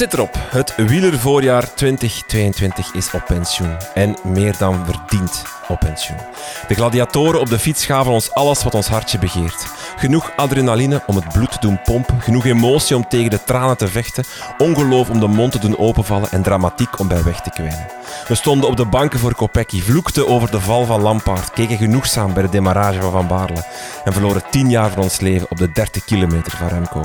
[0.00, 0.38] zit erop.
[0.50, 3.76] Het wielervoorjaar 2022 is op pensioen.
[3.94, 6.16] En meer dan verdiend op pensioen.
[6.68, 9.66] De gladiatoren op de fiets gaven ons alles wat ons hartje begeert.
[9.96, 12.20] Genoeg adrenaline om het bloed te doen pompen.
[12.20, 14.24] Genoeg emotie om tegen de tranen te vechten.
[14.58, 16.30] Ongeloof om de mond te doen openvallen.
[16.30, 17.86] En dramatiek om bij weg te kwijnen.
[18.28, 22.34] We stonden op de banken voor Kopecky, vloekten over de val van Lampaard, keken genoegzaam
[22.34, 23.64] bij de demarrage van Van Baarle
[24.04, 27.02] en verloren tien jaar van ons leven op de 30 kilometer van Remco.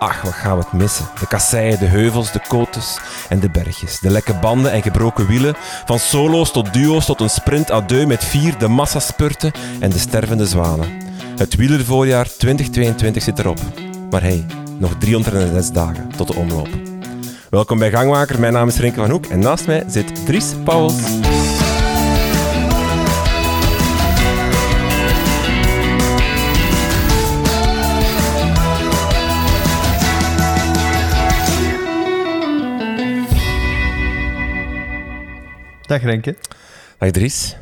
[0.00, 1.08] Ach, wat gaan we het missen.
[1.20, 4.00] De kasseien, de heuvels, de cotes en de bergjes.
[4.00, 5.54] De lekke banden en gebroken wielen.
[5.84, 9.98] Van solo's tot duo's tot een sprint à deux met vier, de massaspurten en de
[9.98, 10.88] stervende zwanen.
[11.36, 13.58] Het wielervoorjaar 2022 zit erop.
[14.10, 14.46] Maar hey,
[14.78, 16.68] nog 306 dagen tot de omloop.
[17.50, 21.29] Welkom bij Gangmaker, mijn naam is Renke van Hoek en naast mij zit Dries Pauwels.
[35.90, 36.36] Dag Renke.
[36.98, 37.56] Dag Dries.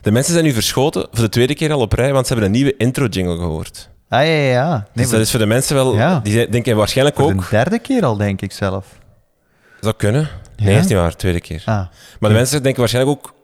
[0.00, 2.50] De mensen zijn nu verschoten voor de tweede keer al op rij, want ze hebben
[2.50, 3.90] een nieuwe intro-jingle gehoord.
[4.08, 4.70] Ah ja, ja, ja.
[4.70, 5.94] Nee, dus dat is voor de mensen wel...
[5.94, 6.20] Ja.
[6.22, 7.40] Die denken waarschijnlijk voor ook...
[7.40, 8.86] de derde keer al, denk ik zelf.
[9.80, 10.28] Zou kunnen.
[10.56, 10.78] Nee, Ja?
[10.80, 11.16] is niet waar.
[11.16, 11.62] Tweede keer.
[11.64, 11.86] Ah,
[12.20, 13.34] Maar de mensen denken waarschijnlijk ook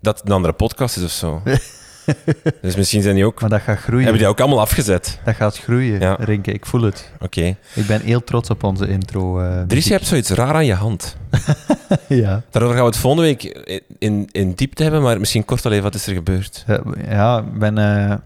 [0.00, 1.42] dat het een andere podcast is of zo.
[2.62, 3.40] dus misschien zijn die ook...
[3.40, 4.02] maar dat gaat groeien.
[4.02, 5.18] Hebben die ook allemaal afgezet?
[5.24, 6.16] Dat gaat groeien, Ja.
[6.20, 6.52] Renke.
[6.52, 7.12] Ik voel het.
[7.20, 7.56] Oké.
[7.74, 9.40] Ik ben heel trots op onze intro.
[9.40, 11.16] eh, Dries, je hebt zoiets raar aan je hand.
[12.08, 12.42] ja.
[12.50, 13.42] Daarover gaan we het volgende week
[13.98, 16.64] in, in diepte hebben, maar misschien kort al even wat is er gebeurd.
[16.66, 17.78] Ja, Ja, ik ben...
[17.78, 18.16] eh,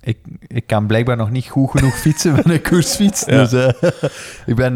[0.00, 3.24] ik, ik kan blijkbaar nog niet goed genoeg fietsen met een koersfiets.
[3.26, 3.44] Ja.
[3.46, 3.90] Dus eh,
[4.46, 4.72] ik ben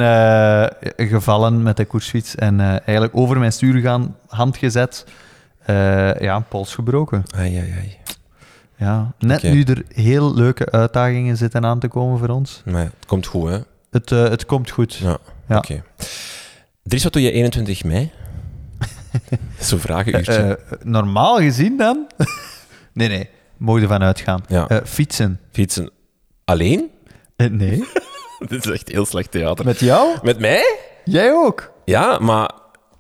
[0.96, 5.04] gevallen met de koersfiets en eigenlijk over mijn stuur gaan, hand gezet.
[6.20, 7.22] Ja, pols gebroken.
[7.36, 7.96] Ai, ai, ai.
[8.78, 12.62] Ja, net nu er heel leuke uitdagingen zitten aan te komen voor ons.
[12.64, 13.58] Maar ja, het komt goed, hè?
[13.90, 14.94] Het, eh, het komt goed.
[14.94, 15.18] Ja.
[15.48, 15.56] Ja.
[15.56, 15.82] Oké.
[16.82, 18.10] Dries, wat doe je 21 mei?
[19.58, 20.32] Zo'n vragenuurtje.
[20.32, 22.06] Eh, eh, normaal gezien dan?
[22.92, 23.28] nee, nee.
[23.56, 24.44] Mogen ervan uitgaan.
[24.48, 24.82] Ja.
[24.84, 25.40] Fietsen?
[25.52, 25.90] Fietsen
[26.44, 26.90] alleen?
[27.36, 27.84] Nee.
[28.48, 29.64] Dit is echt heel slecht theater.
[29.64, 30.18] Met jou?
[30.22, 30.78] Met mij?
[31.04, 31.72] Jij ook?
[31.84, 32.50] Ja, maar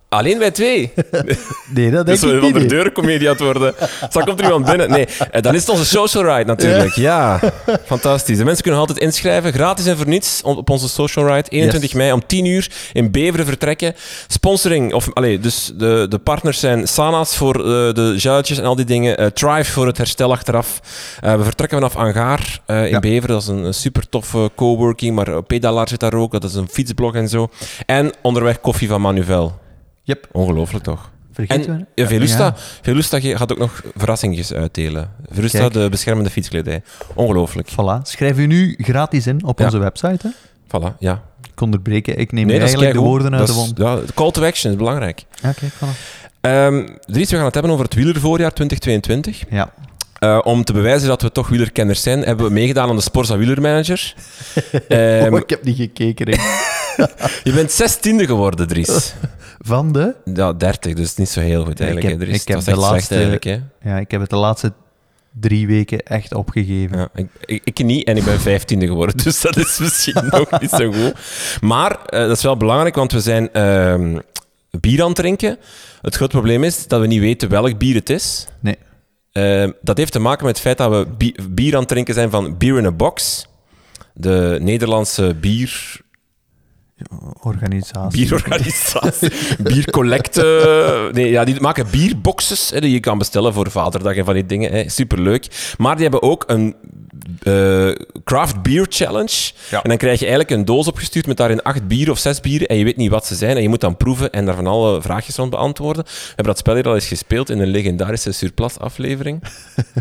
[0.08, 0.92] alleen wij twee.
[1.74, 2.68] Nee, dat Dus denk we ik de niet.
[2.68, 3.74] deurencomedie aan het worden.
[4.08, 4.90] Straks komt er iemand binnen.
[4.90, 6.94] Nee, eh, dan is het onze social ride natuurlijk.
[6.94, 7.40] Ja,
[7.86, 8.36] fantastisch.
[8.38, 11.48] De mensen kunnen altijd inschrijven, gratis en voor niets, op onze social ride.
[11.48, 11.98] 21 Yes.
[11.98, 13.94] mei om 10 uur in Beveren vertrekken.
[14.26, 17.64] Sponsoring, of allee, dus de, de partners zijn Sana's voor eh,
[17.94, 19.16] de geldjes en al die dingen.
[19.16, 20.80] eh, Thrive voor het herstel achteraf.
[21.20, 22.98] We vertrekken vanaf Angaar in Ja.
[23.00, 23.28] Beveren.
[23.28, 26.32] Dat is een, een super toffe coworking, maar Pedalaar zit daar ook.
[26.32, 27.48] Dat is een fietsblog en zo.
[27.86, 29.58] En onderweg koffie van Manuvel.
[30.08, 30.28] Yep.
[30.32, 31.10] Ongelooflijk toch?
[31.32, 32.02] Vergeten En we?
[32.02, 32.54] ja, Velusta, Ja.
[32.82, 35.10] Velusta gaat ook nog verrassingjes uitdelen.
[35.30, 35.72] Velusta, Kijk.
[35.72, 36.82] de beschermende fietskledij.
[37.14, 37.68] Ongelooflijk.
[37.70, 38.02] Voilà.
[38.02, 39.64] Schrijf u nu gratis in op Ja.
[39.64, 40.18] onze website.
[40.26, 40.28] Hè?
[40.66, 41.22] Voilà, ja.
[41.52, 42.18] Ik onderbreken.
[42.18, 43.78] Ik neem Nee, eigenlijk de woorden uit Dat de mond.
[43.78, 45.24] Ja, de call to action is belangrijk.
[45.42, 46.16] Ja, kijk, voilà.
[46.40, 49.42] Ehm Dries, we gaan het hebben over het wielervoorjaar 2022.
[49.50, 49.72] Ja.
[50.18, 53.36] Eh, om te bewijzen dat we toch wielerkenners zijn, hebben we meegedaan aan de Sporza
[53.36, 54.14] Wielermanager.
[54.88, 56.26] Ehm, oh, ik heb niet gekeken.
[57.44, 58.88] Je bent zestiende geworden, Dries.
[59.58, 60.14] Van de...
[60.34, 63.60] Ja, 30, dus niet zo heel goed ik eigenlijk, heb- ik heb de laatste- slecht.
[63.82, 64.72] Ja, ik heb het de laatste
[65.40, 66.98] drie weken echt opgegeven.
[66.98, 70.60] Ja, ik, ik, ik niet en ik ben vijftiende geworden, dus dat is misschien nog
[70.60, 71.12] niet zo goed.
[71.60, 74.18] Maar eh, dat is wel belangrijk, want we zijn ehm,
[74.80, 75.58] bier aan het drinken.
[76.02, 78.46] Het grote probleem is dat we niet weten welk bier het is.
[78.60, 78.76] Nee.
[79.32, 82.14] Ehm, dat heeft te maken met het feit dat we bi- bier aan het drinken
[82.14, 83.46] zijn van Beer in a Box.
[84.14, 86.00] De Nederlandse bier,
[87.40, 88.20] Organisatie.
[88.20, 91.10] bierorganisatie, biercollecte.
[91.12, 94.46] Nee, ja, die maken bierboxes hè, die je kan bestellen voor Vaderdag en van die
[94.46, 94.72] dingen.
[94.72, 94.88] Hè.
[94.88, 95.74] Superleuk.
[95.78, 96.76] Maar die hebben ook een
[97.42, 97.90] eh,
[98.24, 99.52] craft beer challenge.
[99.70, 99.82] Ja.
[99.82, 102.68] En dan krijg je eigenlijk een doos opgestuurd met daarin acht bieren of zes bieren.
[102.68, 103.56] En je weet niet wat ze zijn.
[103.56, 106.04] En je moet dan proeven en daar van alle vraagjes rond beantwoorden.
[106.04, 109.42] We hebben dat spel hier al eens gespeeld in een legendarische Surplus aflevering.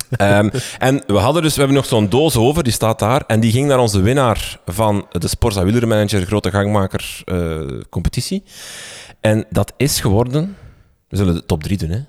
[0.10, 3.24] Ehm, en we hadden dus, we hebben nog zo'n doos over, die staat daar.
[3.28, 7.60] En die ging naar onze winnaar van de Sporza Wielermanager Grote Gangmaker eh,
[7.90, 8.44] competitie.
[9.22, 10.58] En dat is geworden,
[11.10, 12.00] we zullen de top drie doen, hè.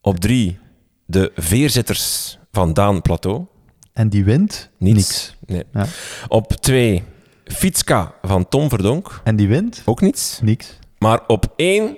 [0.00, 0.58] Op drie,
[1.06, 3.46] de veerzitters van Daan Plateau.
[3.94, 4.68] En die wint?
[4.78, 5.34] Niets.
[5.46, 5.62] Nee.
[5.72, 5.86] Ja.
[6.28, 7.04] Op twee,
[7.44, 9.20] Fietska van Tom Verdonk.
[9.24, 9.82] En die wint?
[9.84, 10.38] Ook niets.
[10.42, 10.78] Niks.
[10.98, 11.96] Maar op één,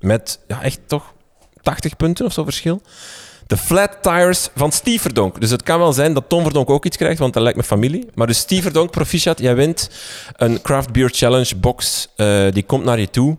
[0.00, 1.14] met ja, echt toch
[1.62, 2.80] 80 punten of zo verschil.
[3.46, 5.40] De flat tires van Steve Verdonk.
[5.40, 7.64] Dus het kan wel zijn dat Tom Verdonk ook iets krijgt, want dat lijkt me
[7.64, 8.08] familie.
[8.14, 9.90] Maar dus Steve Verdonk, proficiat, jij wint
[10.36, 12.08] een Craft Beer Challenge box.
[12.16, 13.36] Eh, die komt naar je toe.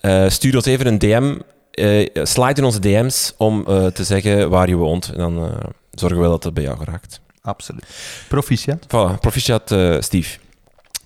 [0.00, 1.38] Eh, stuur ons even een DM.
[1.70, 5.08] eh slide in onze DM's om te zeggen waar je woont.
[5.08, 5.52] En dan
[5.90, 7.20] zorgen we dat het bij jou geraakt.
[7.42, 7.84] Absoluut.
[8.28, 8.86] Proficiat.
[8.86, 10.38] Voilà, proficiat eh, Steve.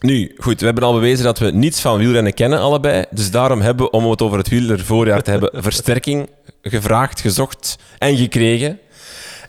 [0.01, 3.05] Nu, goed, we hebben al bewezen dat we niets van wielrennen kennen, allebei.
[3.11, 6.29] Dus daarom hebben we, om het over het wielervoorjaar te hebben, versterking
[6.63, 8.79] gevraagd, gezocht en gekregen.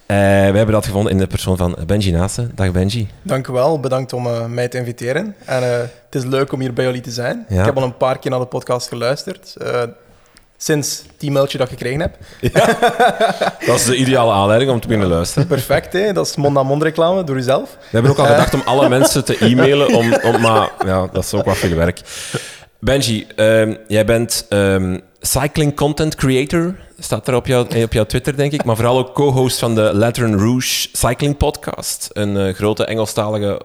[0.05, 2.51] Eh, we hebben dat gevonden in de persoon van Benji Naassen.
[2.55, 3.09] Dag Benji.
[3.21, 5.35] Dank u wel, bedankt om eh, mij te inviteren.
[5.45, 7.45] En eh, het is leuk om hier bij jullie te zijn.
[7.49, 7.59] Ja.
[7.59, 9.55] Ik heb al een paar keer naar de podcast geluisterd.
[10.57, 12.17] Sinds die mailtje dat ik gekregen heb.
[13.65, 15.47] Dat is de ideale aanleiding om te beginnen luisteren.
[15.47, 16.13] Perfect, hè?
[16.13, 17.69] dat is mond-aan-mond reclame door uzelf.
[17.79, 21.23] We hebben ook al gedacht om alle mensen te e-mailen, om, om, maar ja, dat
[21.23, 22.01] is ook wat veel werk.
[22.79, 28.05] Benji, ehm, jij bent ehm, cycling content creator, staat er op, jou, eh, op jouw
[28.05, 32.53] Twitter, denk ik, maar vooral ook co-host van de Lantern Rouge Cycling Podcast, een eh,
[32.53, 33.61] grote Engelstalige,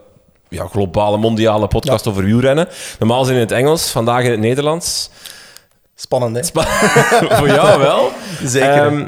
[0.48, 2.68] ja, globale, mondiale podcast over wielrennen.
[2.98, 5.10] Normaal zijn in het Engels, vandaag in het Nederlands.
[6.00, 6.42] Spannend, hè?
[6.42, 6.64] Spa-
[7.38, 8.10] Voor jou wel.
[8.44, 8.86] Zeker.
[8.86, 9.06] Ehm,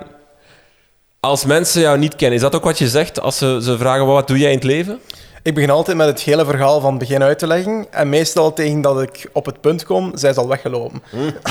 [1.21, 4.07] als mensen jou niet kennen, is dat ook wat je zegt als ze, ze vragen
[4.07, 5.01] wat doe jij in het leven?
[5.43, 7.87] Ik begin altijd met het hele verhaal van begin uit te leggen.
[7.91, 11.03] En meestal tegen dat ik op het punt kom, zij zal weggelopen.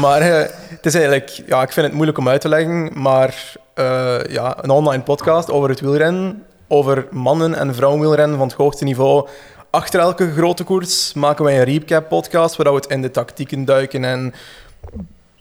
[0.01, 2.89] Maar eh, het is eigenlijk, ja, ik vind het moeilijk om uit te leggen.
[2.93, 8.57] Maar eh, ja, een online podcast over het wielrennen, over mannen- en vrouwenwielrennen van het
[8.57, 9.27] hoogste niveau.
[9.69, 14.05] Achter elke grote koers maken wij een recap-podcast waar we het in de tactieken duiken
[14.05, 14.33] en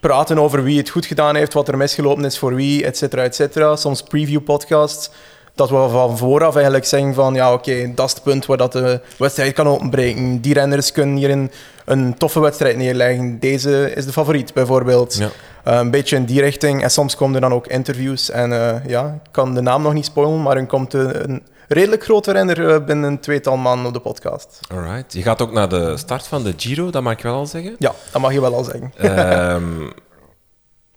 [0.00, 3.22] praten over wie het goed gedaan heeft, wat er misgelopen is voor wie, et cetera,
[3.22, 3.76] et cetera.
[3.76, 5.10] Soms preview-podcasts
[5.54, 8.72] dat we van vooraf eigenlijk zeggen van ja, oké, dat is het punt waar dat
[8.72, 10.40] de wedstrijd kan openbreken.
[10.40, 11.48] Die renners kunnen hier
[11.84, 13.38] een, toffe wedstrijd neerleggen.
[13.38, 15.16] Deze is de favoriet, bijvoorbeeld.
[15.16, 15.28] Ja.
[15.64, 16.82] Eh, een beetje in die richting.
[16.82, 18.30] En soms komen er dan ook interviews.
[18.30, 21.42] En eh, ja, ik kan de naam nog niet spoilen, maar er komt een, een
[21.72, 24.58] redelijk grote renner eh, binnen een tweetal man op de podcast.
[24.72, 25.12] Alright.
[25.12, 27.76] Je gaat ook naar de start van de Giro, dat mag ik wel al zeggen.
[27.78, 28.92] Ja, dat mag je wel al zeggen.
[28.96, 29.90] Ehm,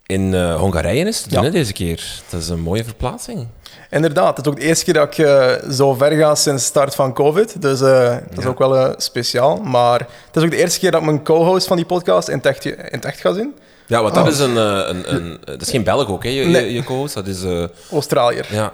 [0.05, 2.21] in eh, Hongarije is het doen, hè, deze keer.
[2.29, 3.47] Dat is een mooie verplaatsing.
[3.89, 6.69] Inderdaad, het is ook de eerste keer dat ik eh, zo ver ga sinds de
[6.69, 7.61] start van COVID.
[7.61, 9.57] Dus eh, dat is ook wel speciaal.
[9.57, 12.37] Maar het is ook de eerste keer dat ik mijn co-host van die podcast in
[12.37, 13.53] het echt, in het echt ga zien.
[13.87, 14.29] Ja, want dat Oh.
[14.31, 15.37] is een, een, een...
[15.45, 16.65] Dat is geen Belg ook, hè, je, Nee.
[16.65, 17.13] je, je co-host.
[17.13, 17.43] Dat is...
[17.43, 18.45] eh, Australiër.
[18.49, 18.71] ja.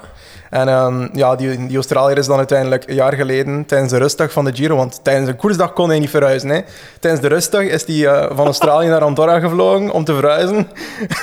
[0.50, 4.32] En ehm, ja, die, die Australiër is dan uiteindelijk een jaar geleden tijdens de rustdag
[4.32, 6.50] van de Giro, want tijdens de koersdag kon hij niet verhuizen.
[6.50, 6.60] Hè.
[7.00, 10.68] Tijdens de rustdag is hij eh, van Australië naar Andorra gevlogen om te verhuizen.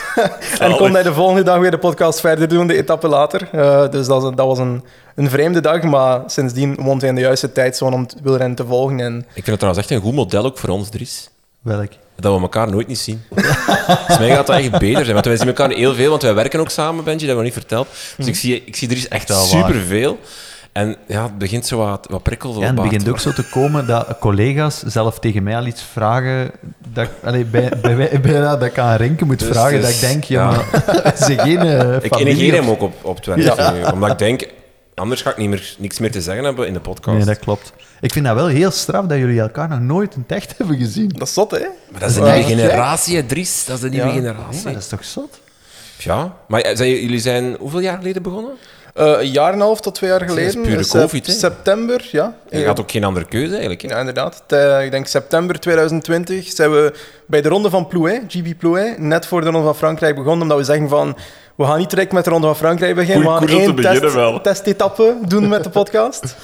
[0.58, 3.48] en kon hij de volgende dag weer de podcast verder doen, de etappe later.
[3.52, 4.84] Eh, dus dat, was- dat was een,
[5.14, 8.66] een vreemde dag, maar sindsdien woont hij in de juiste tijdzone om het wielrennen te
[8.66, 9.00] volgen.
[9.00, 11.30] En Ik vind het trouwens echt een goed model ook voor ons, Dries.
[11.60, 11.92] Welk?
[12.16, 13.22] Dat we elkaar nooit niet zien.
[14.06, 15.14] dus mij gaat dat echt beter zijn.
[15.14, 17.44] Want wij zien elkaar heel veel, want wij werken ook samen, Benji, dat hebben we
[17.50, 17.88] niet verteld.
[18.16, 19.46] Dus ik zie, ik zie Dries echt wel waar.
[19.66, 20.18] superveel.
[20.72, 23.48] En ja, het begint zo wat, wat prikkel Ja, en het begint ook zo te
[23.50, 26.50] komen dat collega's zelf tegen mij al iets vragen.
[26.92, 29.80] Dat, ik- allee, bij, bij, dat ik aan Renke moet Dus vragen.
[29.80, 30.56] dat is- ik denk, ja, ja.
[30.56, 33.48] maar ze geen eh, Ik of- hem ook op, op nu,
[33.92, 34.46] Omdat ik denk,
[34.96, 37.16] anders ga ik niet meer, niks meer te zeggen hebben in de podcast.
[37.16, 37.72] Nee, dat klopt.
[38.00, 40.76] Ik vind dat wel heel straf dat jullie elkaar nog nooit in het echt hebben
[40.78, 41.08] gezien.
[41.08, 41.66] dat is zot, hè?
[41.90, 43.64] Maar dat is de nieuwe generatie, hè, Dries.
[43.64, 44.12] Dat is de nieuwe Ja.
[44.12, 44.64] Nee, generatie.
[44.64, 45.40] maar dat is toch zot?
[45.98, 48.52] Ja, maar eh, zijn, jullie zijn hoeveel jaar geleden begonnen?
[48.96, 50.62] Eh, een jaar en een half tot twee jaar is geleden.
[50.62, 51.32] pure Sep- COVID, hè?
[51.32, 52.34] September, ja.
[52.50, 53.82] Je had ook geen andere keuze eigenlijk.
[53.82, 53.88] hè?
[53.88, 54.42] Ja, inderdaad.
[54.46, 56.92] Te- ik denk september 2020 zijn we
[57.26, 60.58] bij de ronde van Plouay, GB Plouay, net voor de ronde van Frankrijk begonnen, omdat
[60.58, 61.16] we zeggen van,
[61.56, 64.42] we gaan niet direct met de ronde van Frankrijk beginnen, Goeie we gaan één test,
[64.42, 66.22] testetappe doen met de podcast.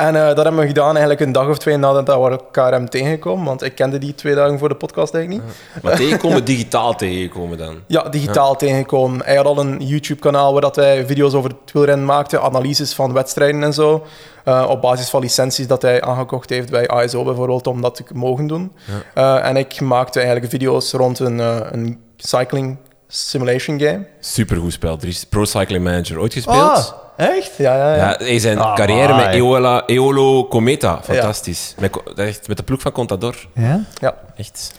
[0.00, 2.90] En eh, dat hebben we gedaan eigenlijk een dag of twee nadat we elkaar hebben
[2.90, 5.54] tegengekomen, want ik kende die twee dagen voor de podcast eigenlijk niet.
[5.82, 7.74] Maar tegenkomen, digitaal tegenkomen dan.
[7.86, 9.24] Ja, digitaal tegengekomen.
[9.24, 13.12] Hij had al een YouTube-kanaal waar dat hij video's over het wielrennen maakte, analyses van
[13.12, 14.06] wedstrijden en zo.
[14.44, 18.04] Eh, op basis van licenties dat hij aangekocht heeft bij ASO bijvoorbeeld, om dat te
[18.14, 18.72] mogen doen.
[19.14, 22.76] Eh, en ik maakte eigenlijk video's rond een, een cycling
[23.10, 24.06] simulation game.
[24.20, 25.24] Supergoed spel, Dries.
[25.24, 26.18] Pro Cycling Manager.
[26.18, 26.94] Ooit gespeeld?
[27.16, 27.56] Ah, echt?
[27.56, 28.08] Ja, ja, ja.
[28.10, 29.26] Ja, hij zijn Ah, carrière met.
[29.34, 31.00] Eola, Eolo Cometa.
[31.02, 31.74] Fantastisch.
[31.78, 33.34] Met, echt, met de ploeg van Contador.
[33.54, 33.84] Ja?
[34.00, 34.14] ja.
[34.36, 34.72] Echt.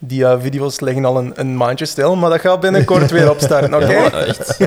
[0.00, 3.74] Die eh, video's liggen al een, een maandje stil, maar dat gaat binnenkort weer opstarten,
[3.82, 3.92] oké?
[3.92, 4.58] Ja, echt.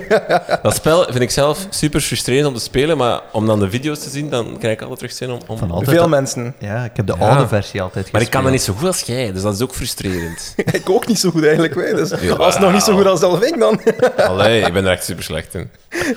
[0.64, 4.00] Dat spel vind ik zelf super frustrerend om te spelen, maar om dan de video's
[4.00, 5.40] te zien, dan krijg ik altijd terug zin om...
[5.48, 5.58] om...
[5.58, 5.98] Van altijd.
[5.98, 6.56] Veel mensen.
[6.60, 7.28] Ja, ik heb de Ja.
[7.28, 8.80] oude versie altijd Maar ik kan dat niet gespeeld.
[8.80, 10.54] zo goed als jij, dus dat is ook frustrerend.
[10.72, 11.96] ik ook niet zo goed eigenlijk, weet.
[11.96, 12.34] Dus Ja.
[12.34, 13.82] als het nog niet zo goed als zelf ik dan.
[14.18, 15.70] Allee, ik ben er echt super slecht in.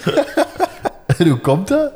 [1.18, 1.92] En Hoe komt dat?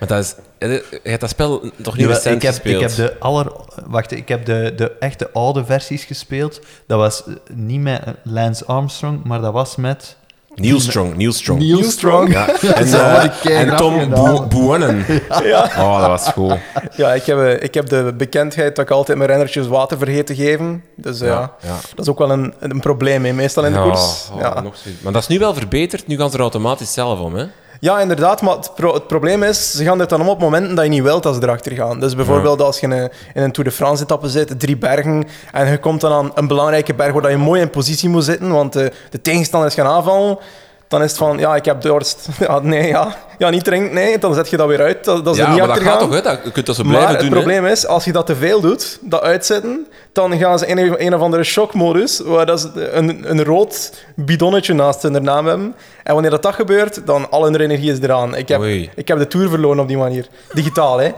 [0.00, 0.34] Maar dat is...
[0.58, 2.82] Je hebt dat spel toch niet recent ik, heb, gespeeld?
[2.82, 3.52] ik heb de aller...
[3.86, 6.60] Wacht, ik heb de, de echte oude versies gespeeld.
[6.86, 10.16] Dat was eh, niet met Lance Armstrong, maar dat was met...
[10.54, 11.60] Neil Strong, Neil Strong.
[11.60, 12.32] Neil Strong.
[12.32, 12.46] Ja.
[12.74, 14.08] En, eh, Tom grappige naam.
[14.08, 15.04] Bo- Buonen.
[15.44, 15.70] ja.
[15.78, 16.54] Oh, dat was goed.
[16.96, 20.26] Ja, ik heb, eh, ik heb de bekendheid dat ik altijd mijn rennertjes water vergeet
[20.26, 20.84] te geven.
[20.96, 21.74] Dus ja, Ja, ja.
[21.94, 24.28] dat is ook wel een, een probleem, hè, meestal in de Ja, koers.
[24.32, 24.60] oh, Ja.
[24.60, 25.02] nog zoiets.
[25.02, 26.06] maar dat is nu wel verbeterd.
[26.06, 27.44] Nu gaan ze er automatisch zelf om, hè?
[27.80, 30.74] Ja, inderdaad, maar het, pro- het probleem is, ze gaan dit dan om op momenten
[30.74, 32.00] dat je niet wilt dat ze erachter gaan.
[32.00, 35.70] Dus bijvoorbeeld als je in een, in een Tour de France-etappe zit, drie bergen, en
[35.70, 38.48] je komt dan aan een belangrijke berg waar dat je mooi in positie moet zitten,
[38.52, 40.38] want de, de tegenstander is gaan aanvallen,
[40.88, 42.28] dan is het van, ja, ik heb dorst.
[42.38, 43.16] Ja, nee, ja.
[43.38, 45.52] Ja, niet drinken, nee, dan zet je dat weer uit, dat, dat ze ja, er
[45.52, 46.22] niet maar dat gaat toch, hè?
[46.22, 47.36] Dat, je kunt dat zo Maar blijven het doen, hè?
[47.36, 51.06] probleem is, als je dat te veel doet, dat uitzetten, dan gaan ze in een,
[51.06, 55.74] een of andere shockmodus, waar dat ze een, een rood bidonnetje naast hun naam hebben.
[56.02, 58.36] En wanneer dat, dat gebeurt, dan al hun energie is eraan.
[58.36, 58.90] Ik heb, Oei.
[58.94, 60.26] ik heb de Tour verloren op die manier.
[60.52, 61.06] Digitaal, hè.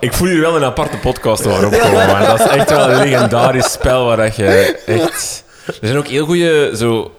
[0.00, 2.98] Ik voel hier wel een aparte podcast over opkomen, maar dat is echt wel een
[2.98, 5.44] legendarisch spel waar dat je echt...
[5.66, 7.10] Er zijn ook heel goede zo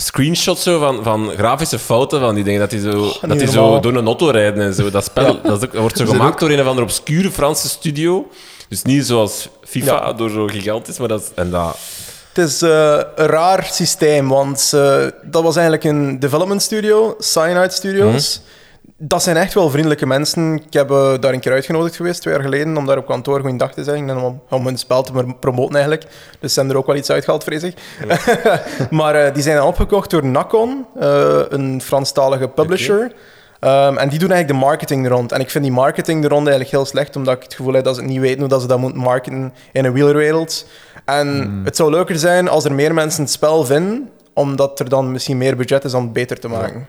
[0.00, 3.80] screenshots zo van, van grafische fouten van die dingen, dat die zo, dat die zo
[3.80, 4.90] door een auto rijden en zo.
[4.90, 7.30] Dat spel dat, is ook, dat wordt zo gemaakt ook- door een of andere obscure
[7.30, 8.28] Franse studio.
[8.68, 10.12] Dus niet zoals FIFA, Ja.
[10.12, 11.32] door zo gigantisch, maar dat.
[11.34, 11.76] En dat...
[12.32, 17.70] Het is eh, een raar systeem, want eh, dat was eigenlijk een development studio, Cyanide
[17.70, 18.40] Studios.
[19.00, 20.54] Dat zijn echt wel vriendelijke mensen.
[20.66, 23.40] Ik heb eh, daar een keer uitgenodigd geweest, twee jaar geleden, om daar op kantoor
[23.40, 26.04] goeiedag te zeggen en om, om hun spel te pr- promoten eigenlijk.
[26.40, 27.74] Dus ze hebben er ook wel iets uitgehaald, vrees ik.
[28.90, 33.12] maar eh, die zijn dan opgekocht door Nacon, eh, een Franstalige publisher.
[33.60, 35.32] Ehm, en die doen eigenlijk de marketing er rond.
[35.32, 37.84] En ik vind die marketing er rond eigenlijk heel slecht, omdat ik het gevoel heb
[37.84, 40.66] dat ze niet weten hoe dat ze dat moeten marketen in een wielerwereld.
[41.04, 45.12] En het zou leuker zijn als er meer mensen het spel vinden, omdat er dan
[45.12, 46.86] misschien meer budget is om het beter te maken.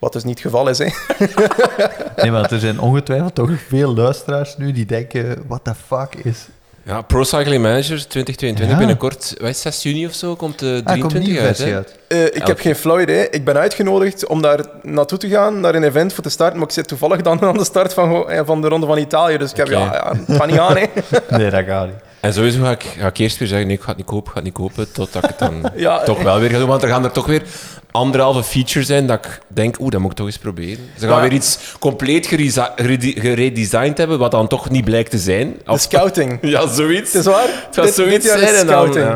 [0.00, 0.86] Wat dus niet het geval is, hè.
[2.22, 6.48] Nee, maar er zijn ongetwijfeld toch veel luisteraars nu die denken: what the fuck is.
[6.82, 8.76] Ja, Pro Cycling Manager 2022 Ja.
[8.76, 11.98] binnenkort, wat is 6 juni of zo, komt de Ah, komt 23 niet uit, uit.
[12.08, 13.30] Eh, ik heb geen flauw idee.
[13.30, 16.58] Ik ben uitgenodigd om daar naartoe te gaan, naar een event voor te starten.
[16.58, 19.36] Maar ik zit toevallig dan aan de start van, eh, van de Ronde van Italië.
[19.38, 20.84] Dus ik heb, ja, ja, het gaat niet aan, hè.
[21.38, 21.96] Nee, dat gaat niet.
[22.20, 24.24] En sowieso ga ik, ga ik eerst weer zeggen, nee, ik ga het niet kopen,
[24.26, 26.68] ik ga het niet kopen, totdat ik het dan Ja, toch wel weer ga doen.
[26.68, 27.42] Want er gaan er toch weer
[27.90, 30.84] anderhalve features zijn dat ik denk, oeh, dat moet ik toch eens proberen.
[30.98, 31.20] Ze gaan Ja.
[31.22, 35.56] weer iets compleet geredesigned hebben, wat dan toch niet blijkt te zijn.
[35.64, 36.38] De scouting.
[36.50, 37.12] Ja, zoiets.
[37.12, 37.42] Het is waar.
[37.66, 39.04] Het gaat Dit- zoiets dit zijn en dan scouting.
[39.04, 39.10] ja,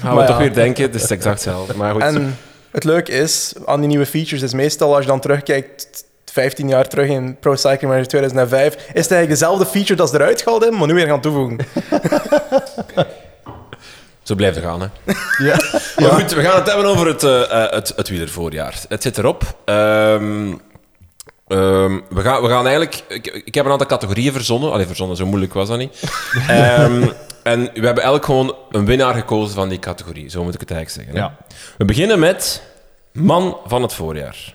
[0.00, 1.74] gaan we Maar toch weer denken, het is exact hetzelfde.
[1.76, 2.36] Maar goed, En
[2.70, 6.88] het leuke is, aan die nieuwe features, is meestal als je dan terugkijkt, 15 jaar
[6.88, 10.60] terug in Pro Cycling Manager 2005, is het eigenlijk dezelfde feature dat ze eruit gehaald
[10.62, 11.58] hebben, maar nu weer gaan toevoegen.
[14.22, 14.86] zo blijft het gaan, hè.
[15.44, 15.56] Ja.
[16.00, 18.80] Maar goed, we gaan het hebben over het, eh, het, het wielervoorjaar.
[18.88, 19.56] Het zit erop.
[19.64, 20.52] Ehm,
[21.46, 23.04] ehm, we, gaan, we gaan eigenlijk...
[23.08, 24.72] Ik, ik heb een aantal categorieën verzonnen.
[24.72, 26.00] Allee, verzonnen, zo moeilijk was dat niet.
[26.48, 27.08] Ehm,
[27.42, 30.28] en we hebben elk gewoon een winnaar gekozen van die categorie.
[30.28, 31.22] Zo moet ik het eigenlijk zeggen.
[31.22, 31.28] hè.
[31.28, 31.46] Ja.
[31.78, 32.62] We beginnen met
[33.12, 34.54] man van het voorjaar.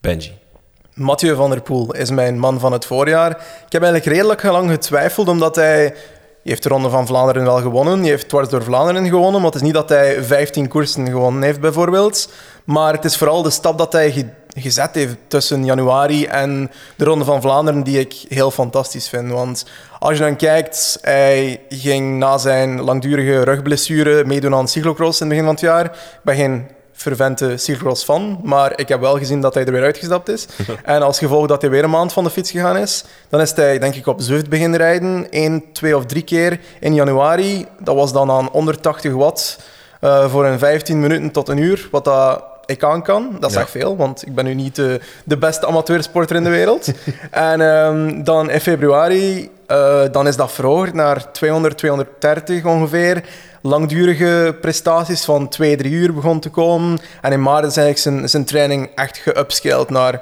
[0.00, 0.39] Benji.
[1.00, 3.30] Mathieu van der Poel is mijn man van het voorjaar.
[3.66, 5.94] Ik heb eigenlijk redelijk lang getwijfeld, omdat hij...
[6.42, 7.98] heeft de Ronde van Vlaanderen wel gewonnen.
[8.00, 9.40] Hij heeft dwars door Vlaanderen gewonnen.
[9.40, 12.32] Maar het is niet dat hij 15 koersen gewonnen heeft, bijvoorbeeld.
[12.64, 17.04] Maar het is vooral de stap dat hij ge- gezet heeft tussen januari en de
[17.04, 19.30] Ronde van Vlaanderen, die ik heel fantastisch vind.
[19.32, 19.64] Want
[19.98, 25.36] als je dan kijkt, hij ging na zijn langdurige rugblessure meedoen aan cyclocross in het
[25.36, 25.84] begin van het jaar.
[25.84, 26.66] Ik ben geen
[27.00, 30.46] fervente cyclocross fan, maar ik heb wel gezien dat hij er weer uitgestapt is.
[30.84, 33.52] en als gevolg dat hij weer een maand van de fiets gegaan is, dan is
[33.52, 37.66] hij denk ik op Zwift beginnen rijden, één, twee of drie keer in januari.
[37.78, 39.58] Dat was dan aan 180 watt
[40.00, 43.36] eh, voor een 15 minuten tot een uur, wat dat ik aan kan.
[43.40, 43.62] Dat is Ja.
[43.62, 46.90] echt veel, want ik ben nu niet de, de beste amateursporter in de wereld.
[47.30, 53.22] en ehm, dan in februari, eh, dan is dat verhoogd naar 200, 230 ongeveer.
[53.62, 56.98] Langdurige prestaties van 2, 3 uur begon te komen.
[57.20, 60.20] En in maart is eigenlijk zijn, zijn training echt geupscaled naar,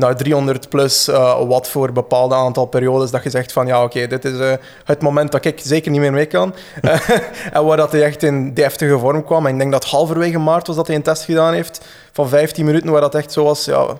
[0.00, 3.10] naar 300 plus eh, watt voor een bepaald aantal periodes.
[3.10, 4.52] Dat je zegt van ja, oké, dit is eh,
[4.84, 6.54] het moment dat ik zeker niet meer mee kan.
[7.52, 9.46] en waar dat hij echt in deftige vorm kwam.
[9.46, 11.80] En ik denk dat halverwege maart was dat hij een test gedaan heeft
[12.12, 13.98] van 15 minuten, waar dat echt zo was, ja,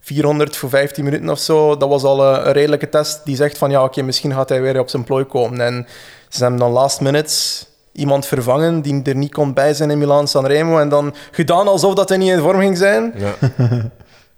[0.00, 1.76] 400 voor 15 minuten of zo.
[1.76, 4.62] Dat was al eh, een redelijke test die zegt van ja, oké, misschien gaat hij
[4.62, 5.60] weer op zijn plooi komen.
[5.60, 5.86] En
[6.28, 10.28] ze hebben dan last minutes iemand vervangen die er niet kon bij zijn in Milaan
[10.28, 13.14] Sanremo en dan gedaan alsof dat hij niet in vorm ging zijn.
[13.16, 13.34] Ja.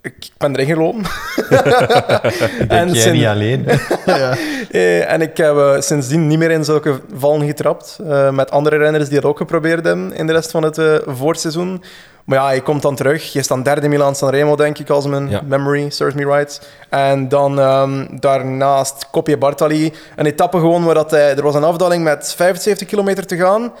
[0.05, 1.03] Ik ben erin gelopen.
[2.67, 3.65] Denk jij niet alleen.
[4.05, 4.35] ja.
[4.71, 7.99] Eh, en ik heb eh, sindsdien niet meer in zulke vallen getrapt.
[8.07, 10.93] eh, met andere renners die dat ook geprobeerd hebben in de rest van het eh,
[11.05, 11.83] voorseizoen.
[12.25, 13.33] Maar ja, je komt dan terug.
[13.33, 15.41] Je staat derde Milan Sanremo, denk ik, als mijn Ja.
[15.47, 16.61] memory serves me right.
[16.89, 19.93] En dan ehm, daarnaast Copje Bartali.
[20.15, 21.35] Een etappe gewoon waar dat hij...
[21.35, 23.71] Er was een afdaling met 75 kilometer te gaan.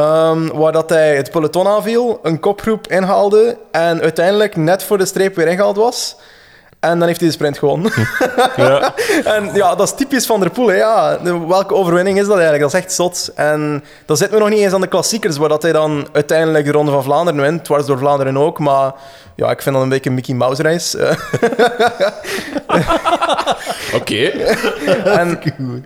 [0.00, 5.06] Ehm, waar dat hij het peloton aanviel, een kopgroep inhaalde en uiteindelijk net voor de
[5.06, 6.16] streep weer ingehaald was.
[6.80, 7.92] En dan heeft hij de sprint gewonnen.
[8.56, 8.94] Ja.
[9.24, 10.66] en ja, dat is typisch Van der Poel.
[10.68, 10.74] Hè.
[10.74, 12.62] Ja, de- welke overwinning is dat eigenlijk?
[12.62, 13.30] Dat is echt zot.
[13.34, 16.64] En dan zitten we nog niet eens aan de klassiekers, waar dat hij dan uiteindelijk
[16.64, 17.64] de Ronde van Vlaanderen wint.
[17.64, 18.58] Dwars door Vlaanderen ook.
[18.58, 18.92] Maar
[19.34, 20.94] ja, ik vind dat een beetje een Mickey Mouse reis.
[23.96, 24.26] Oké.
[25.20, 25.38] en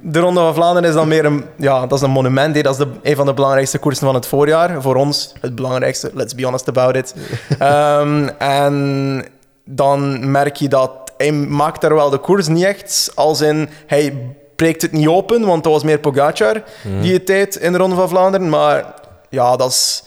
[0.02, 2.54] de Ronde van Vlaanderen is dan meer een, ja, dat is een monument.
[2.54, 2.62] hè.
[2.62, 4.82] Dat is de, een van de belangrijkste koersen van het voorjaar.
[4.82, 6.10] Voor ons het belangrijkste.
[6.14, 7.14] Let's be honest about it.
[7.58, 9.24] Ehm, en
[9.64, 13.12] dan merk je dat hij maakt daar wel de koers niet echt.
[13.14, 16.62] Als in, hij breekt het niet open, want dat was meer Pogacar
[17.00, 18.48] die het deed in de Ronde van Vlaanderen.
[18.48, 18.94] Maar
[19.28, 20.02] ja, dat is...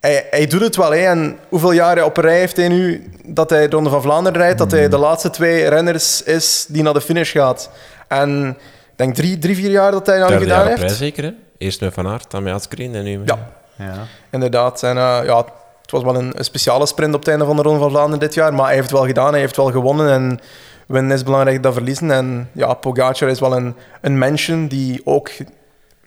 [0.00, 0.98] Hij, hij doet het wel, hè.
[0.98, 4.40] En hoeveel jaren op een rij heeft hij nu dat hij de Ronde van Vlaanderen
[4.40, 4.58] rijdt?
[4.58, 7.70] Dat hij de laatste twee renners is die naar de finish gaat.
[8.08, 8.48] En
[8.90, 10.90] ik denk drie, drie vier jaar dat hij dat nu Derde gedaan jaar op heeft.
[10.90, 11.30] rij zeker, hè?
[11.58, 13.28] Eerst met Van Aert, dan met Asgreen en nu met...
[13.28, 13.38] Ja.
[13.84, 14.06] Ja.
[14.30, 14.82] Inderdaad.
[14.82, 15.36] En eh, ja,
[15.82, 18.20] het was wel een, een speciale sprint op het einde van de Ronde van Vlaanderen
[18.20, 18.54] dit jaar.
[18.54, 20.10] Maar hij heeft het wel gedaan, hij heeft wel gewonnen.
[20.10, 20.40] En
[20.86, 22.10] winnen is belangrijker dan verliezen.
[22.10, 25.30] En ja, Pogacar is wel een, een mensje die ook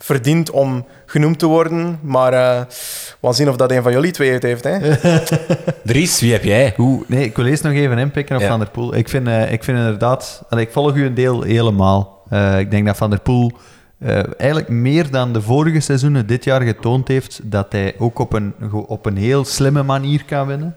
[0.04, 1.98] verdient om genoemd te worden.
[2.02, 2.60] Maar eh
[3.20, 4.64] we gaan zien of dat een van jullie twee het heeft.
[4.64, 4.78] Hè?
[5.92, 6.74] Dries, wie heb jij?
[6.78, 8.48] Oeh, nee, ik wil eerst nog even inpikken op Ja.
[8.48, 8.94] Van der Poel.
[8.94, 10.42] Ik vind, eh, ik vind inderdaad...
[10.48, 12.22] allee, ik volg u een deel helemaal.
[12.28, 13.52] Eh, ik denk dat Van der Poel
[13.98, 18.32] eh, eigenlijk meer dan de vorige seizoenen dit jaar getoond heeft dat hij ook op
[18.32, 18.54] een,
[18.86, 20.74] op een heel slimme manier kan winnen.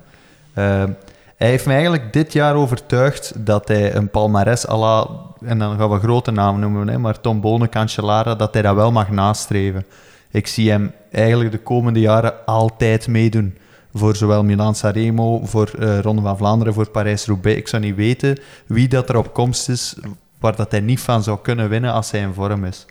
[1.38, 5.08] Hij heeft mij eigenlijk dit jaar overtuigd dat hij een palmares à la...
[5.46, 8.76] En dan gaan we grote namen noemen, hè, maar Tom Bonen, Cancellara, dat hij dat
[8.76, 9.86] wel mag nastreven.
[10.32, 13.58] Ik zie hem eigenlijk de komende jaren altijd meedoen.
[13.94, 17.60] Voor zowel Milan-Sanremo, voor eh Ronde van Vlaanderen, voor Parijs-Roubaix.
[17.60, 19.96] Ik zou niet weten wie dat er op komst is
[20.40, 22.86] waar dat hij niet van zou kunnen winnen als hij in vorm is.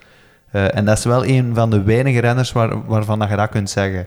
[0.51, 3.49] Eh, en dat is wel een van de weinige renners waar, waarvan dat je dat
[3.49, 4.07] kunt zeggen.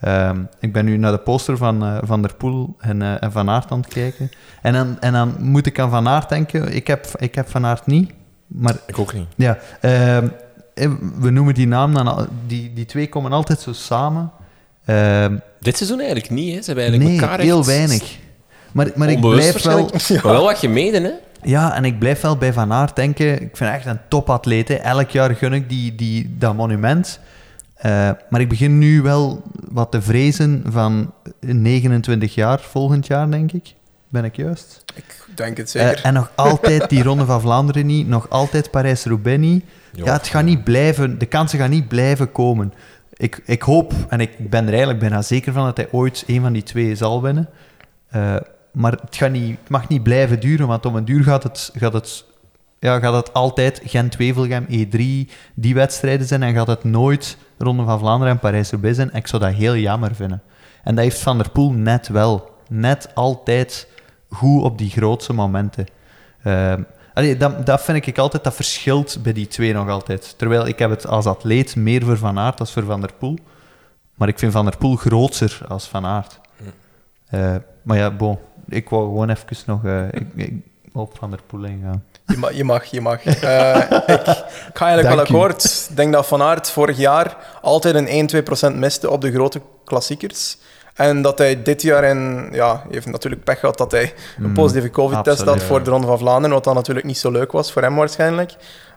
[0.00, 3.32] Ehm, ik ben nu naar de poster van eh, Van der Poel en, eh, en
[3.32, 4.30] Van Aert aan het kijken.
[4.62, 6.74] En dan, en dan moet ik aan Van Aert denken.
[6.74, 8.12] Ik heb, ik heb Van Aert niet,
[8.46, 9.26] maar Ik ook niet.
[9.36, 10.28] ja, ehm,
[10.74, 12.06] eh, we noemen die naam dan...
[12.08, 14.30] al- Die, die twee komen altijd zo samen.
[14.84, 16.60] Ehm, Dit seizoen eigenlijk niet, hè?
[16.60, 18.18] Ze hebben eigenlijk nee, elkaar echt heel weinig.
[18.72, 19.90] Maar, maar ik blijf wel...
[20.22, 21.10] Maar wel wat gemeden, hè?
[21.42, 23.32] Ja, en ik blijf wel bij Van Aert denken.
[23.32, 24.68] Ik vind hem echt een topatleet.
[24.68, 24.74] hè.
[24.74, 27.20] Elk jaar gun ik die, die, dat monument.
[27.84, 33.52] Eh, maar ik begin nu wel wat te vrezen van 29 jaar volgend jaar, denk
[33.52, 33.74] ik.
[34.08, 34.84] Ben ik juist?
[34.94, 35.96] Ik denk het zeker.
[35.96, 38.08] Eh, en nog altijd die Ronde van Vlaanderen niet.
[38.08, 39.64] Nog altijd Parijs-Roubaix niet.
[39.92, 40.12] Ja.
[40.12, 42.72] Het gaat niet blijven, de kansen gaan niet blijven komen.
[43.12, 46.40] Ik, ik hoop, en ik ben er eigenlijk bijna zeker van dat hij ooit een
[46.40, 47.48] van die twee zal winnen.
[48.08, 48.36] Eh,
[48.72, 51.70] maar het, gaat niet, het mag niet blijven duren, want om een duur gaat het,
[51.74, 52.24] gaat het,
[52.84, 56.42] ja, gaat het altijd Gent-Wevelgem, E3, die wedstrijden zijn.
[56.42, 59.12] En gaat het nooit Ronde van Vlaanderen en Parijs-Roubaix zijn.
[59.12, 60.42] Ik zou dat heel jammer vinden.
[60.82, 62.52] En dat heeft Van der Poel net wel.
[62.68, 63.88] Net altijd
[64.28, 65.86] goed op die grootste momenten.
[67.14, 70.34] Allee, dat, dat vind ik altijd, dat verschilt bij die twee nog altijd.
[70.38, 73.38] Terwijl ik heb het als atleet meer voor Van Aert als voor Van der Poel.
[74.14, 76.40] Maar ik vind Van der Poel groter als Van Aert.
[77.26, 78.38] Eh, maar ja, bon.
[78.68, 80.52] Ik wou gewoon even nog eh, ik, ik,
[80.92, 82.04] op Van der Poel ingaan.
[82.26, 83.24] Je, ma- je mag, je mag.
[83.24, 84.26] Eh, ik, ik
[84.74, 85.86] ga eigenlijk wel Dank akkoord.
[85.90, 88.30] Ik denk dat Van Aert vorig jaar altijd een
[88.72, 90.56] 1-2% miste op de grote klassiekers.
[90.94, 94.02] En dat hij dit jaar in, ja, heeft natuurlijk pech gehad dat hij
[94.38, 97.30] een Mm, positieve COVID-test had voor de Ronde van Vlaanderen, wat dan natuurlijk niet zo
[97.30, 98.54] leuk was voor hem waarschijnlijk.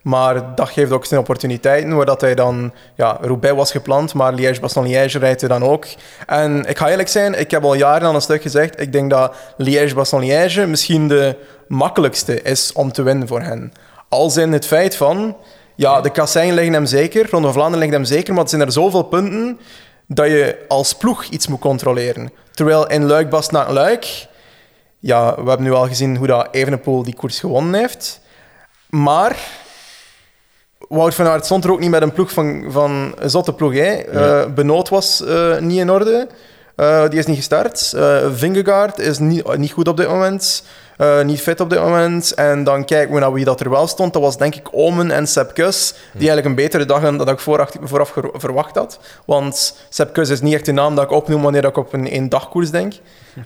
[0.07, 2.73] Maar dat geeft ook zijn opportuniteiten, waar dat hij dan...
[2.95, 5.85] Ja, Roubaix was gepland, maar Liège-Bastogne-Liège rijdt hij dan ook.
[6.25, 9.09] En ik ga eerlijk zijn, ik heb al jaren aan een stuk gezegd, ik denk
[9.09, 11.35] dat Liège-Bastogne-Liège misschien de
[11.67, 13.73] makkelijkste is om te winnen voor hen.
[14.09, 15.37] Als in het feit van...
[15.75, 18.61] Ja, de kasseien liggen hem zeker, Ronde van Vlaanderen ligt hem zeker, maar het zijn
[18.61, 19.59] er zoveel punten
[20.07, 22.31] dat je als ploeg iets moet controleren.
[22.51, 24.27] Terwijl in Luik, naar Luik...
[24.99, 28.21] Ja, we hebben nu al gezien hoe dat Evenepoel die koers gewonnen heeft.
[28.89, 29.35] Maar
[30.87, 33.73] Wout van Aert stond er ook niet met een ploeg van, van een zotte ploeg.
[33.73, 33.93] Hè.
[33.93, 36.27] Eh, Benoot was eh, niet in orde.
[36.75, 37.95] Eh, die is niet gestart.
[38.33, 40.63] Vingegaard is niet, niet goed op dit moment.
[41.23, 42.33] Niet fit op dit moment.
[42.33, 44.13] En dan kijken we naar wie dat er wel stond.
[44.13, 45.91] Dat was denk ik Omen en Sepp Kuss.
[45.91, 48.99] Die eigenlijk een betere dag hadden dan ik vooraf, vooraf verwacht had.
[49.25, 52.09] Want Sepp Kuss is niet echt de naam dat ik opnoem wanneer ik op een
[52.09, 52.93] één-dagkoers denk.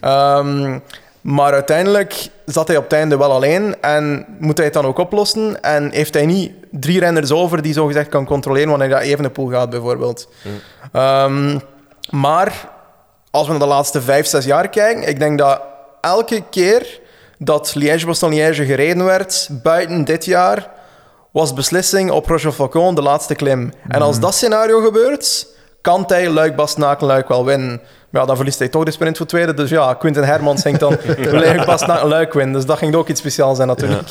[0.01, 0.80] Ehm,
[1.21, 4.97] maar uiteindelijk zat hij op het einde wel alleen en moet hij het dan ook
[4.97, 5.63] oplossen.
[5.63, 9.69] En heeft hij niet drie renners over die zogezegd kan controleren wanneer dat Evenepoel gaat,
[9.69, 10.27] bijvoorbeeld.
[10.91, 11.60] Ehm,
[12.10, 12.69] maar
[13.31, 15.62] als we naar de laatste vijf, zes jaar kijken, ik denk dat
[16.01, 16.99] elke keer
[17.38, 20.69] dat Liège-Bastogne-Liège gereden werd, buiten dit jaar,
[21.31, 23.73] was beslissing op Roche Falcon de laatste klim.
[23.88, 25.47] En als dat scenario gebeurt,
[25.81, 27.81] kan hij Luik, Bastenaken, Luik wel winnen.
[28.12, 29.54] Maar ja, dan verliest hij toch de sprint voor tweede.
[29.54, 30.97] Dus ja, Quinten Hermans ging dan
[31.32, 32.54] Luik, Bastenaken, Luik winnen.
[32.56, 34.10] Dus dat ging ook iets speciaals zijn natuurlijk.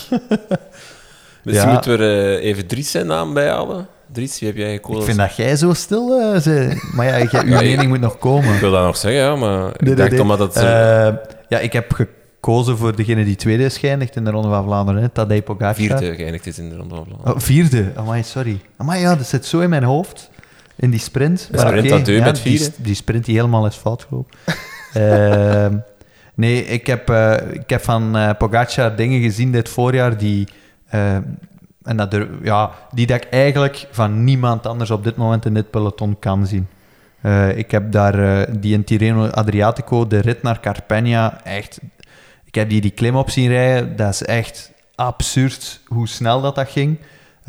[1.42, 1.72] Misschien Ja.
[1.72, 3.86] moeten we er eh, even Dries zijn naam bijhalen.
[4.12, 4.98] Dries, wie heb jij gekozen?
[5.00, 7.88] Ik vind dat jij zo stil eh, ze- Maar ja, jij- uw Ja, ik- mening
[7.88, 8.54] moet nog komen.
[8.54, 10.20] Ik wil dat nog zeggen, ja, maar ik Nee, nee, dacht nee.
[10.22, 10.56] omdat dat...
[10.56, 10.62] Eh,
[11.48, 15.02] ja, ik heb gekozen voor degene die tweede is geëindigd in de Ronde van Vlaanderen.
[15.02, 15.74] hè, Tadej Pogacar.
[15.74, 17.34] vierde geëindigd is in de Ronde van Vlaanderen.
[17.34, 17.90] Oh, vierde.
[17.94, 18.60] Amai, sorry.
[18.76, 20.30] Amai, ja, dat zit zo in mijn hoofd.
[20.80, 21.40] In die sprint.
[21.52, 22.42] Sprint dat ja, met
[22.78, 24.38] die, sprint die helemaal is fout gelopen.
[24.92, 25.76] Ehm,
[26.34, 30.48] nee, ik heb, eh, ik heb van Pogacar dingen gezien dit voorjaar die...
[30.88, 31.14] eh,
[31.82, 35.54] en dat er, ja, die dat ik eigenlijk van niemand anders op dit moment in
[35.54, 36.66] dit peloton kan zien.
[37.20, 41.80] Eh, ik heb daar die in Tirreno Adriatico, de rit naar Carpegna, echt...
[42.44, 43.96] Ik heb die die klim op zien rijden.
[43.96, 46.98] Dat is echt absurd hoe snel dat, dat ging.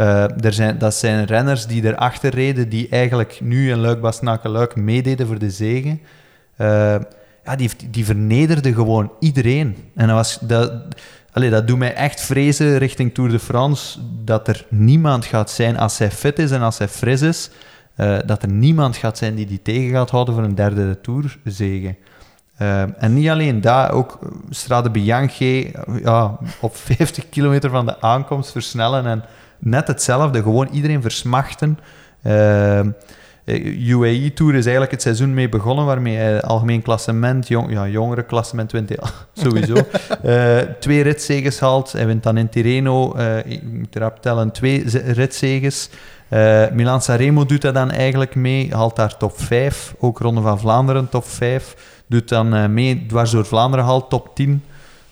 [0.02, 4.50] Eh, er zijn, dat zijn renners die erachter reden, die eigenlijk nu in luik bastenaken
[4.50, 6.02] luik meededen voor de zegen.
[6.56, 6.96] Eh,
[7.46, 9.78] ja, die, die vernederde gewoon iedereen.
[9.96, 10.74] En dat, was, dat,
[11.34, 15.98] dat doet mij echt vrezen richting Tour de France, dat er niemand gaat zijn, als
[15.98, 17.50] hij fit is en als hij fris is,
[17.96, 21.96] eh, dat er niemand gaat zijn die die tegen gaat houden voor een derde Tourzege.
[22.62, 25.72] Uh, en niet alleen dat, ook Strade Bianchi,
[26.04, 29.24] ja, op 50 kilometer van de aankomst versnellen en
[29.62, 31.80] net hetzelfde, gewoon iedereen versmachten.
[32.24, 32.80] Uh,
[33.90, 38.24] UAE Tour is eigenlijk het seizoen mee begonnen, waarmee hij algemeen klassement, jong, ja, jongere
[38.24, 39.76] klassement 20, sowieso,
[40.26, 41.92] uh, twee ritzeges haalt.
[41.92, 45.90] Hij wint dan in Tirreno, uh, ik moet erop tellen, twee ritzeges.
[46.30, 50.60] Uh, Milan Sanremo doet dat dan eigenlijk mee, haalt daar top 5, ook Ronde van
[50.60, 51.76] Vlaanderen top 5
[52.08, 54.64] doet dan mee, dwars door Vlaanderen haalt top 10.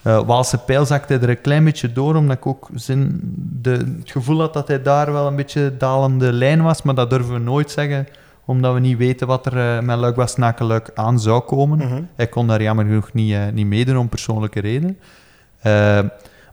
[0.03, 3.19] Uh, Waalse pijl zakte er een klein beetje door, omdat ik ook zin,
[3.61, 7.09] de, het gevoel had dat hij daar wel een beetje dalende lijn was, maar dat
[7.09, 8.07] durven we nooit zeggen,
[8.45, 11.77] omdat we niet weten wat er uh, met Luik Bastenaken-Luik aan zou komen.
[11.77, 12.07] Mm -hmm.
[12.15, 14.97] Hij kon daar jammer genoeg niet, uh, niet meedoen om persoonlijke redenen.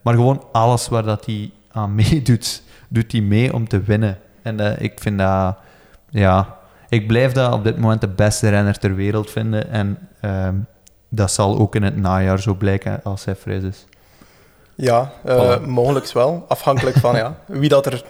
[0.02, 4.18] maar gewoon alles waar dat hij aan meedoet, doet hij mee om te winnen.
[4.42, 5.56] En ik vind dat,
[6.10, 6.56] ja,
[6.88, 9.70] ik blijf dat op dit moment de beste renner ter wereld vinden.
[9.70, 10.48] En uh,
[11.08, 13.84] dat zal ook in het najaar zo blijken als hij fris is.
[14.74, 15.66] Ja, uh, voilà.
[15.66, 16.44] mogelijk wel.
[16.48, 18.04] Afhankelijk van ja, wie dat er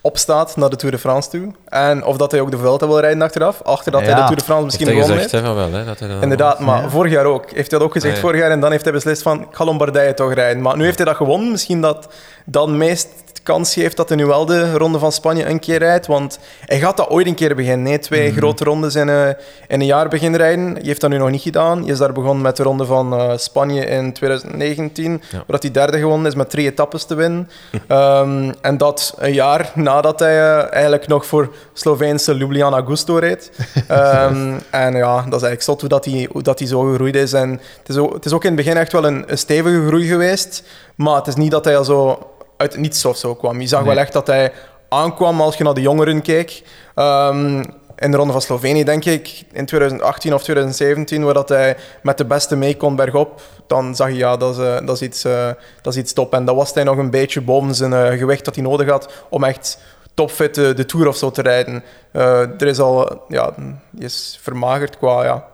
[0.00, 1.52] opstaat naar de Tour de France toe.
[1.68, 3.62] En of dat hij ook de Vuelta wil rijden achteraf.
[3.62, 4.06] Achter dat ja.
[4.06, 5.32] hij de Tour de France misschien heeft gewonnen heeft.
[5.32, 6.88] Hij gezegd, wel, hè, dat hij dat Inderdaad, maar ja.
[6.88, 7.50] vorig jaar ook.
[7.50, 8.26] Heeft hij dat ook gezegd Ah, ja.
[8.26, 8.50] vorig jaar.
[8.50, 10.62] En dan heeft hij beslist van, ik ga Lombardije toch rijden.
[10.62, 11.50] Maar nu heeft hij dat gewonnen.
[11.50, 12.08] Misschien dat
[12.50, 13.08] dan meest
[13.42, 16.06] kans geeft dat hij nu wel de Ronde van Spanje een keer rijdt.
[16.06, 17.82] Want hij gaat dat ooit een keer beginnen.
[17.82, 18.36] Nee, twee Mhm.
[18.38, 19.28] grote rondes in, uh,
[19.68, 20.72] in een jaar beginnen rijden.
[20.72, 21.82] Hij heeft dat nu nog niet gedaan.
[21.82, 25.22] Hij is daar begonnen met de Ronde van uh, Spanje in 2019.
[25.30, 25.44] Ja.
[25.46, 27.50] Waar hij derde gewonnen is met drie etappes te winnen.
[27.88, 33.50] um, en dat een jaar nadat hij uh, eigenlijk nog voor Sloveense Ljubljana Gusto reed.
[33.90, 37.16] um, en ja, dat is eigenlijk zot hoe dat hij, hoe dat hij zo gegroeid
[37.16, 37.32] is.
[37.32, 39.86] En het is, ook, het is ook in het begin echt wel een, een stevige
[39.86, 40.62] groei geweest.
[40.94, 42.18] Maar het is niet dat hij al zo
[42.58, 43.60] uit het niets of zo kwam.
[43.60, 43.88] Je zag nee.
[43.88, 44.52] wel echt dat hij
[44.88, 46.62] aankwam als je naar de jongeren keek.
[46.96, 47.62] Um,
[47.98, 52.18] in de Ronde van Slovenië, denk ik, in 2018 of 2017, waar dat hij met
[52.18, 55.24] de beste mee kon bergop, dan zag je, ja, dat is, uh, dat is, iets,
[55.24, 55.48] uh,
[55.82, 56.34] dat is iets top.
[56.34, 59.12] En dat was hij nog een beetje boven zijn uh, gewicht dat hij nodig had
[59.28, 59.78] om echt
[60.14, 61.84] topfit de, Tour of zo te rijden.
[62.12, 63.54] er is al, ja,
[63.98, 65.44] is vermagerd qua, ja,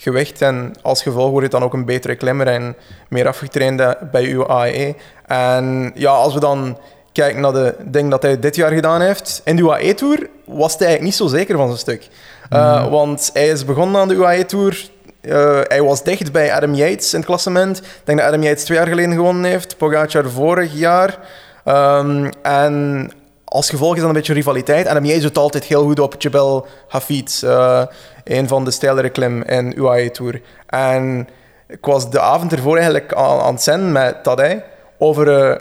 [0.00, 2.76] gewicht en als gevolg wordt het dan ook een betere klimmer en
[3.08, 4.94] meer afgetrainde bij UAE.
[5.26, 6.78] En ja, als we dan
[7.12, 10.86] kijken naar de dingen dat hij dit jaar gedaan heeft, in de UAE-tour was hij
[10.86, 12.08] eigenlijk niet zo zeker van zijn stuk.
[12.50, 12.58] Mm.
[12.58, 14.88] Uh, want hij is begonnen aan de UAE-tour,
[15.22, 17.78] uh, hij was dicht bij Adam Yates in het klassement.
[17.78, 21.18] Ik denk dat Adam Yates twee jaar geleden gewonnen heeft, Pogacar vorig jaar.
[21.64, 23.10] Um, en
[23.44, 24.86] als gevolg is dan een beetje rivaliteit.
[24.86, 27.82] En Yates doet altijd heel goed op Jebel Hafid, uh,
[28.28, 30.42] een van de steilere klim in UAE Tour.
[30.66, 31.28] En
[31.68, 34.64] ik was de avond ervoor eigenlijk aan, aan het zenden met Tadej
[34.98, 35.56] over uh,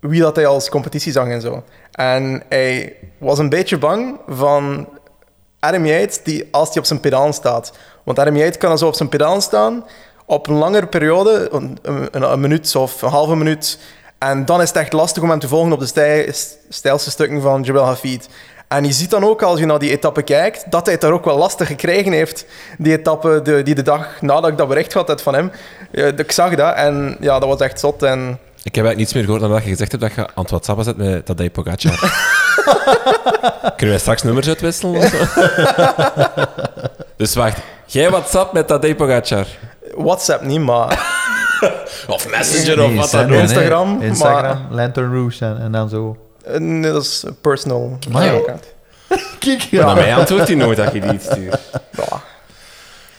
[0.00, 1.62] wie dat hij als competitie zag en zo.
[1.92, 4.88] En hij was een beetje bang van
[5.60, 7.72] Adam Yates die, als hij op zijn pedaal staat.
[8.04, 9.84] Want Adam Yates kan zo op zijn pedaal staan
[10.26, 11.78] op een langere periode, een,
[12.12, 13.78] een, minuut of een halve minuut.
[14.18, 16.32] En dan is het echt lastig om hem te volgen op de stij,
[16.68, 18.28] stijlste stukken van Jebel Hafid.
[18.70, 21.12] En je ziet dan ook, als je naar die etappe kijkt, dat hij het daar
[21.12, 22.46] ook wel lastig gekregen heeft.
[22.78, 25.50] Die etappe, de, die de dag nadat ik dat bericht had had van hem.
[25.92, 28.02] Ja, ik zag dat en ja, dat was echt zot.
[28.02, 28.38] En...
[28.62, 30.50] Ik heb eigenlijk niets meer gehoord dan dat je gezegd hebt dat je aan het
[30.50, 31.98] WhatsAppen zet met Tadej Pogacar.
[33.76, 35.10] Kunnen wij straks nummers uitwisselen?
[37.16, 39.46] dus wacht, jij WhatsApp met Tadej Pogacar?
[39.94, 40.88] WhatsApp niet, maar...
[42.06, 43.40] of Messenger nee, of wat dan ook.
[43.40, 43.98] Instagram.
[43.98, 44.08] Nee.
[44.08, 44.76] Instagram, maar...
[44.76, 46.16] Lantern Rouge en, en dan zo.
[46.58, 47.98] Nee, dat is personal.
[48.12, 48.32] Maar ja.
[49.40, 49.72] ik.
[49.72, 51.60] Maar mij antwoordt hij nooit dat je die iets stuurt.
[51.72, 52.04] Ja.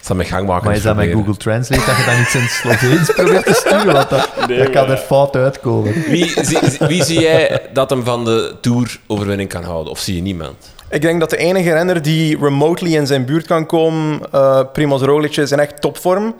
[0.02, 0.66] Dat zal met gang maken.
[0.66, 3.54] Maar is dat met Google Translate dat je dan iets in het Sloveens probeert te
[3.54, 3.94] sturen?
[3.94, 5.94] Want dat, dat kan er fout uitkomen.
[6.08, 9.92] Wie, zie, wie zie jij dat hem van de Tour overwinning kan houden?
[9.92, 10.72] Of zie je niemand?
[10.90, 15.02] Ik denk dat de enige renner die remotely in zijn buurt kan komen, eh Primoz
[15.02, 16.36] Roglic, is in echt topvorm.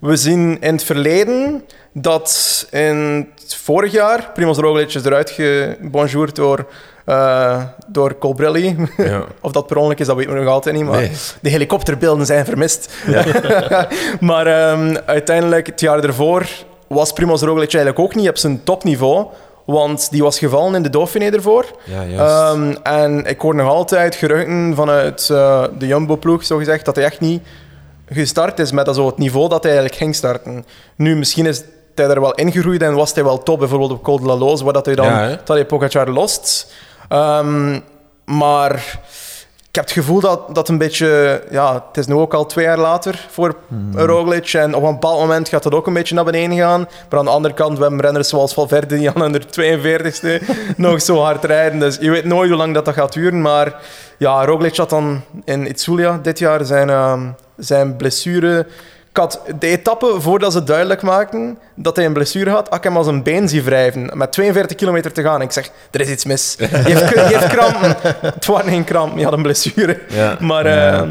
[0.00, 6.66] We zien in het verleden dat in vorig jaar Primoz Roglic is eruit gebonjourd door,
[7.04, 8.76] eh door Colbrelli.
[8.96, 9.24] Ja.
[9.40, 10.84] of dat per ongeluk is, dat weten we nog altijd niet.
[10.84, 11.10] Maar Nee.
[11.42, 12.92] de helikopterbeelden zijn vermist.
[14.20, 16.48] maar ehm, uiteindelijk, het jaar ervoor,
[16.86, 19.26] was Primoz Roglic eigenlijk ook niet op zijn topniveau.
[19.64, 21.64] Want die was gevallen in de Dauphiné ervoor.
[21.84, 22.04] Ja.
[22.52, 27.20] Ehm, en ik hoor nog altijd geruchten vanuit eh, de Jumbo-ploeg, zogezegd, dat hij echt
[27.20, 27.42] niet
[28.08, 30.64] gestart is met dat zo het niveau dat hij eigenlijk ging starten.
[30.96, 31.62] Nu, misschien is
[31.94, 34.64] hij er wel ingegroeid en was hij wel top, bijvoorbeeld op Col de la Loze,
[34.64, 36.72] waar dat hij dan Ja, hij Pogacar lost.
[37.08, 37.80] Ehm,
[38.24, 39.00] maar
[39.74, 41.42] ik heb het gevoel dat dat een beetje...
[41.50, 43.56] Ja, het is nu ook al twee jaar later voor
[43.94, 44.52] Roglic.
[44.52, 46.88] En op een bepaald moment gaat dat ook een beetje naar beneden gaan.
[47.10, 50.42] Maar aan de andere kant, we hebben renners zoals Valverde die aan hun 42e
[50.76, 51.78] nog zo hard rijden.
[51.78, 53.40] Dus je weet nooit hoe lang dat, dat gaat duren.
[53.40, 53.80] Maar
[54.18, 58.66] ja, Roglic had dan in Itzulia dit jaar zijn, ehm, zijn blessure...
[59.14, 62.84] Ik had de etappe voordat ze duidelijk maakten dat hij een blessure had, had ik
[62.84, 64.10] hem als een been zien wrijven.
[64.12, 65.42] Met 42 kilometer te gaan.
[65.42, 66.54] Ik zeg, er is iets mis.
[66.58, 67.96] Je heeft, je heeft krampen.
[68.20, 70.00] Het waren geen krampen, je had een blessure.
[70.08, 70.36] Ja.
[70.40, 71.08] Maar eh,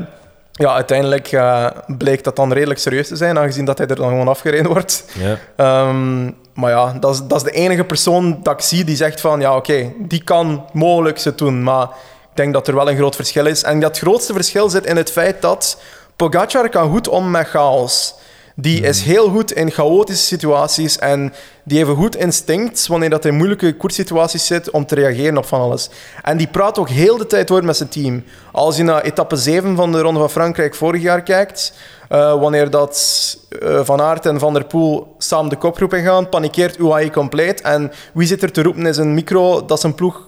[0.52, 4.10] ja, uiteindelijk eh, bleek dat dan redelijk serieus te zijn, aangezien dat hij er dan
[4.10, 5.06] gewoon afgereden wordt.
[5.14, 5.38] Ja.
[5.56, 9.22] Ehm, maar ja, dat is, dat is de enige persoon dat ik zie die zegt
[9.22, 11.64] van, ja oké, die kan mogelijk ze doen.
[11.64, 11.84] Maar
[12.30, 13.64] ik denk dat er wel een groot verschil is.
[13.64, 15.78] En dat grootste verschil zit in het feit dat
[16.16, 18.16] Pogacar kan goed om met chaos.
[18.56, 23.24] Die is heel goed in chaotische situaties en die heeft een goed instinct wanneer dat
[23.24, 25.90] hij in moeilijke koerssituaties zit om te reageren op van alles.
[26.22, 28.24] En die praat ook heel de tijd door met zijn team.
[28.52, 31.74] Als je naar etappe 7 van de Ronde van Frankrijk vorig jaar kijkt,
[32.10, 36.78] eh, wanneer dat eh, Van Aert en Van der Poel samen de kopgroep ingaan, panikeert
[36.78, 37.62] UAE compleet.
[37.62, 40.28] En wie zit er te roepen in zijn micro dat zijn ploeg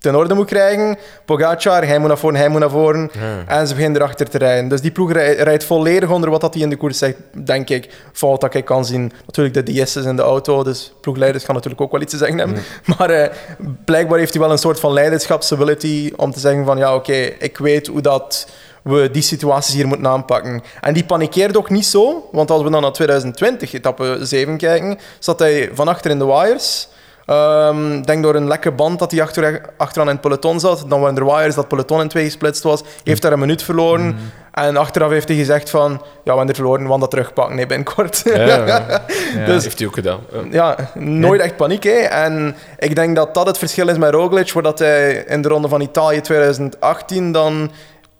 [0.00, 0.98] ten orde moet krijgen?
[1.24, 3.10] Pogacar, hij moet naar voren, hij moet naar voren.
[3.46, 4.68] En ze beginnen erachter te rijden.
[4.68, 7.68] Dus die ploeg rij- rijdt volledig onder wat dat hij in de koers zegt, denk
[7.70, 7.90] ik.
[8.12, 9.12] Fout dat ik kan zien.
[9.26, 12.38] Natuurlijk de DS's in de auto, dus ploegleiders gaan natuurlijk ook wel iets te zeggen
[12.38, 12.56] hebben.
[12.98, 13.30] Maar eh,
[13.84, 17.58] blijkbaar heeft hij wel een soort van leiderschapsability om te zeggen van ja, oké, ik
[17.58, 18.48] weet hoe dat
[18.82, 20.62] we die situaties hier moeten aanpakken.
[20.80, 24.98] En die panikeert ook niet zo, want als we dan naar 2020, etappe 7 kijken,
[25.18, 26.88] zat hij van achter in de wires.
[27.96, 30.84] Ik denk door een lekke band dat hij achter, achteraan in het peloton zat.
[30.88, 32.82] Dan waren er wires dat het peloton in twee gesplitst was.
[33.04, 34.16] Heeft daar een minuut verloren.
[34.52, 35.90] En achteraf heeft hij gezegd van...
[35.92, 38.22] Ja, we hebben er verloren, we gaan dat terugpakken nee, binnenkort.
[38.24, 38.66] Ja, ja.
[38.66, 39.46] Ja.
[39.46, 40.20] Dat heeft hij ook gedaan.
[40.50, 40.50] Ja.
[40.50, 41.82] Ja, nooit echt paniek.
[41.82, 41.98] Hè.
[41.98, 45.48] En ik denk dat dat het verschil is met Roglic, waar dat hij in de
[45.48, 47.70] Ronde van Italië 2018 dan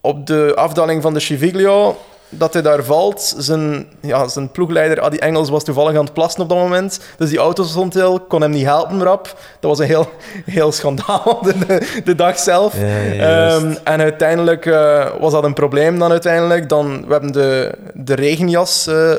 [0.01, 1.97] op de afdaling van de Civiglio,
[2.31, 3.35] dat hij daar valt.
[3.39, 7.29] Zijn, ja, zijn ploegleider Adi Engels was toevallig aan het plassen op dat moment, dus
[7.29, 9.25] die auto stond heel, kon hem niet helpen rap.
[9.61, 10.09] Dat was een heel,
[10.59, 12.75] heel schandaal de, de, de dag zelf.
[12.81, 13.47] Ja.
[13.47, 16.69] Ehm, en uiteindelijk eh, was dat een probleem dan uiteindelijk.
[16.69, 19.13] Dan, we hebben de, de regenjas eh,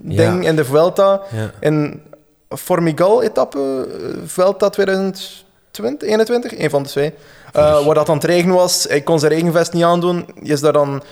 [0.00, 0.48] ding Ja.
[0.48, 1.20] in de Vuelta.
[1.32, 1.50] Ja.
[1.60, 2.02] In
[2.48, 7.12] Formigal-etappe, eh, Vuelta 2020, 21, een van de twee.
[7.52, 10.26] Waar dat aan het regen was, hij kon zijn regenvest niet aandoen.
[10.42, 11.02] Je is daar dan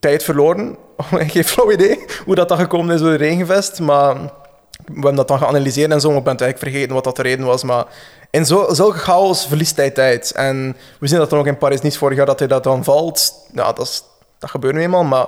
[0.00, 0.76] tijd verloren.
[1.32, 3.80] Geen flauw idee hoe dat dan gekomen is door de regenvest.
[3.80, 6.08] Maar we hebben dat dan geanalyseerd en zo.
[6.08, 7.62] maar Ik ben het eigenlijk vergeten wat dat de reden was.
[7.62, 7.84] Maar
[8.30, 10.32] in zo, zulke chaos verliest hij tijd.
[10.32, 12.84] En we zien dat dan ook in Paris niet vorig jaar dat hij dat dan
[12.84, 13.32] valt.
[13.52, 14.04] Ja, dat,
[14.38, 15.04] dat gebeurt nu eenmaal.
[15.04, 15.26] Maar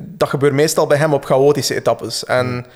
[0.00, 2.24] dat gebeurt meestal bij hem op chaotische etappes.
[2.24, 2.66] En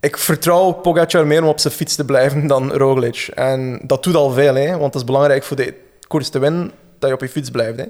[0.00, 3.30] ik vertrouw Pogacar meer om op zijn fiets te blijven dan Roglic.
[3.34, 5.74] En dat doet al veel, hè, want het is belangrijk voor de
[6.08, 7.78] koers te winnen dat je op je fiets blijft.
[7.78, 7.84] Hè.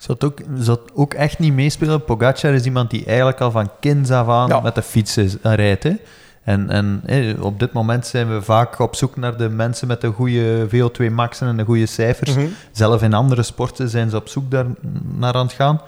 [0.00, 2.04] Zou het ook, zou het ook echt niet meespelen?
[2.04, 4.60] Pogacar is iemand die eigenlijk al van kinds af aan Ja.
[4.60, 5.82] met de fiets is, eh, rijdt.
[5.82, 5.92] Hè?
[6.44, 10.00] En, en hè, op dit moment zijn we vaak op zoek naar de mensen met
[10.00, 12.34] de goede VO2 maxen en de goede cijfers.
[12.34, 12.46] Mhm.
[12.72, 14.66] Zelf in andere sporten zijn ze op zoek daar
[15.18, 15.80] naar aan het gaan.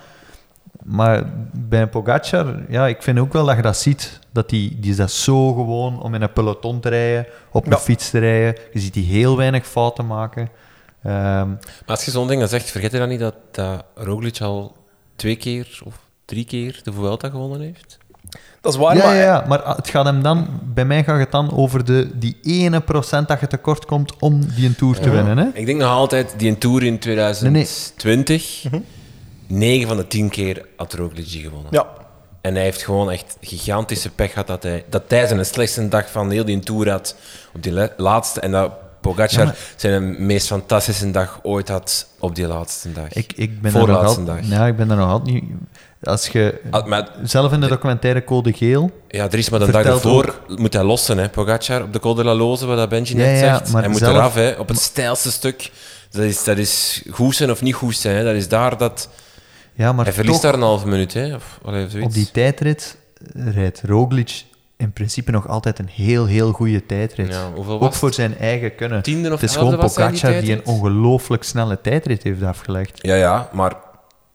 [0.85, 1.23] Maar
[1.53, 4.19] bij een Pogacar, ja, ik vind ook wel dat je dat ziet.
[4.33, 7.71] Dat die, die is dat zo gewoon om in een peloton te rijden, op een
[7.73, 7.79] Ja.
[7.79, 8.61] fiets te rijden.
[8.73, 10.49] Je ziet die heel weinig fouten maken.
[11.03, 13.35] Ehm, Maar als je zo'n ding dan zegt, vergeet je dan niet dat,
[13.95, 14.77] Roglic al
[15.17, 17.99] twee keer of drie keer de Vuelta gewonnen heeft?
[18.61, 21.19] Dat is waar, ja, maar ja, ja, maar het gaat hem dan, bij mij gaat
[21.19, 24.99] het dan over de, die ene procent dat je tekort komt om die een Tour
[25.01, 25.39] te winnen.
[25.39, 25.47] Hè?
[25.53, 28.81] Ik denk nog altijd, die een Tour in 2020, Mhm.
[29.47, 31.69] 9 van de 10 keer had Roglic die gewonnen.
[31.73, 31.87] ja,
[32.41, 36.11] En hij heeft gewoon echt gigantische pech gehad dat hij, dat hij zijn slechtste dag
[36.11, 37.17] van heel die Tour had
[37.55, 38.41] op die la- laatste.
[38.41, 43.13] En dat Pogacar Ja, zijn meest fantastische dag ooit had op die laatste dag.
[43.13, 43.73] Ik, ik ben
[44.25, 44.39] dag.
[44.43, 45.45] Ja, ik ben daar nog altijd niet...
[46.03, 46.61] Als je...
[46.71, 48.91] Ah, maar Zelf in de documentaire Code Geel...
[49.09, 52.15] Ja, er is maar de dag ervoor moet hij lossen, hè, Pogacar, op de Col
[52.15, 53.73] de la Loze, wat dat Benji Ja, net zegt.
[53.73, 55.71] hij moet zelf- eraf, hè, op het steilste stuk.
[56.11, 58.17] Dat is, dat is goed zijn of niet goed zijn.
[58.17, 58.25] Hè.
[58.25, 59.09] Dat is daar dat...
[59.75, 61.35] Ja, maar hij verliest toch, daar een halve minuut, hè.
[61.35, 62.07] Of, allee, zoiets.
[62.09, 62.97] op die tijdrit
[63.35, 64.45] rijdt Roglic
[64.83, 67.29] in principe nog altijd een heel, heel goede tijdrit.
[67.29, 69.03] Ja, hoeveel was Ook voor zijn eigen kunnen.
[69.03, 72.99] Tiende of Het is gewoon die Pogacar die een ongelooflijk snelle tijdrit heeft afgelegd.
[73.03, 73.77] Ja, ja, maar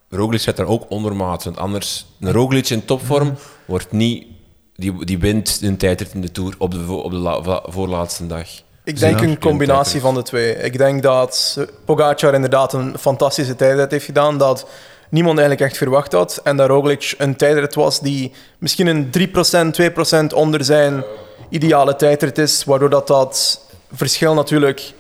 [0.10, 1.44] Roglic zit er ook ondermaat.
[1.44, 3.34] Want anders, een Roglic in topvorm
[3.66, 4.26] wordt niet...
[4.76, 8.48] Die, die wint een tijdrit in de Tour op de, op de la- voorlaatste dag.
[8.84, 10.56] Ik denk een combinatie van de twee.
[10.56, 14.68] Ik denk dat Pogacar inderdaad een fantastische tijdrit heeft gedaan, dat
[15.10, 16.40] niemand eigenlijk echt verwacht had.
[16.44, 21.04] En dat Roglic een tijdrit was die misschien een 3%, 2% onder zijn
[21.50, 23.62] ideale tijdrit is, waardoor dat, dat
[23.94, 24.94] verschil natuurlijk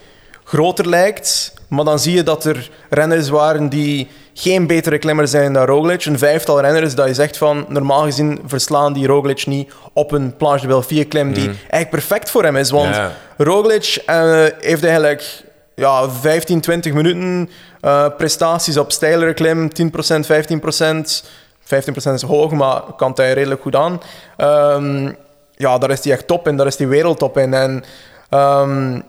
[0.43, 1.53] groter lijkt.
[1.67, 6.05] Maar dan zie je dat er renners waren die geen betere klimmer zijn dan Roglic.
[6.05, 10.35] Een vijftal renners dat je zegt van, normaal gezien verslaan die Roglic niet op een
[10.35, 12.69] Planche de Belfië klim die eigenlijk perfect voor hem is.
[12.69, 13.11] Want Ja.
[13.37, 15.43] Roglic eh, heeft eigenlijk
[15.75, 17.49] ja, 15, 20 minuten
[17.87, 21.23] eh, prestaties op steilere klim, 10%, 15%.
[21.63, 24.01] 15% is hoog, maar kan hij redelijk goed aan.
[24.37, 25.11] Ehm,
[25.55, 27.53] ja, daar is hij echt top in, daar is hij wereldtop in.
[27.53, 27.83] En
[28.29, 28.99] ehm,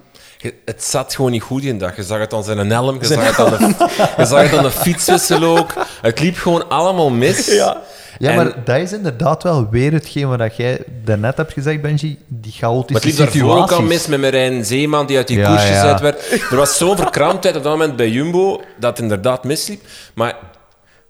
[0.64, 1.96] Het zat gewoon niet goed die dag.
[1.96, 3.86] Je zag het aan zijn helm, je zag het aan de,
[4.16, 5.72] je zag het aan de fietswissel ook.
[6.02, 7.46] Het liep gewoon allemaal mis.
[7.62, 7.76] ja,
[8.18, 12.18] Ja, En- maar dat is inderdaad wel weer hetgeen wat jij daarnet hebt gezegd, Benji.
[12.26, 15.68] Die chaotische liep daarvoor ook al mis met Marijn Zeeman, die uit die Ja, koers
[15.68, 15.80] ja.
[15.82, 16.42] gezet werd.
[16.50, 19.80] Er was zo'n verkramptheid op dat moment bij Jumbo, dat het inderdaad misliep.
[20.14, 20.36] Maar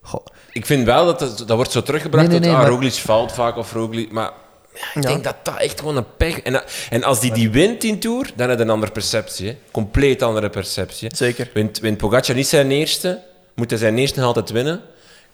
[0.02, 2.70] Goh, ik vind wel dat het, dat wordt zo teruggebracht Nee, nee, tot nee, ah,
[2.70, 4.12] maar- Roglic valt vaak of Roglic...
[4.12, 4.30] Maar
[4.74, 5.08] ja, ik Ja.
[5.08, 6.40] denk dat dat echt gewoon een pech...
[6.40, 9.46] En, en als die die wint in Tour, dan heb je een andere perceptie.
[9.46, 9.56] Hè.
[9.70, 11.08] Compleet andere perceptie.
[11.08, 11.16] hè.
[11.16, 11.50] zeker.
[11.54, 13.20] Wint, wint Pogacar niet zijn eerste,
[13.54, 14.80] moet hij zijn eerste altijd winnen,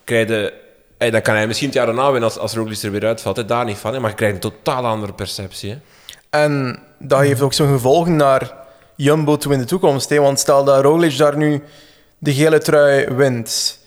[0.05, 0.53] krijg je,
[1.07, 3.37] eh, dan kan hij misschien het jaar daarna winnen als, als Roglic er weer uitvalt.
[3.37, 3.45] Hè.
[3.45, 4.01] Daar niet van, hè.
[4.01, 5.71] maar je krijgt een totaal andere perceptie.
[5.71, 5.77] Hè.
[6.31, 8.53] En dat heeft ook zo'n gevolgen naar
[8.97, 10.09] Jumbo toe in de toekomst.
[10.09, 10.21] Hè?
[10.21, 11.63] Want stel dat Roglic daar nu
[12.19, 13.79] de gele trui wint.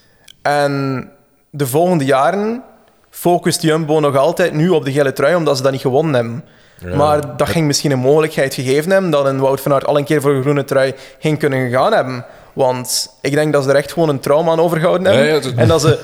[0.42, 1.12] En
[1.50, 2.64] de volgende jaren
[3.10, 6.44] focust Jumbo nog altijd nu op de gele trui, omdat ze dat niet gewonnen hebben.
[6.80, 6.96] Ja.
[6.96, 10.04] Maar dat ging misschien een mogelijkheid gegeven hebben dat een Wout van Aert al een
[10.04, 12.26] keer voor een groene trui ging kunnen gegaan hebben.
[12.58, 15.26] Want ik denk dat ze er echt gewoon een trauma aan overgehouden hebben.
[15.28, 16.00] Ja, ja, dat- En dat ze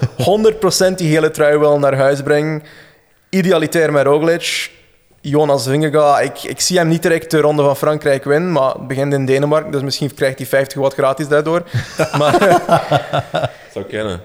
[0.92, 2.64] 100% die gele trui wel naar huis brengen.
[3.30, 4.72] Idealitair met Roglic.
[5.22, 8.88] Jonas Vingegaard, ik, ik zie hem niet direct de Ronde van Frankrijk winnen, maar het
[8.88, 11.64] begint in Denemarken, dus misschien krijgt hij 50 watt gratis daardoor.
[12.20, 12.62] maar
[13.74, 14.22] Zou kennen.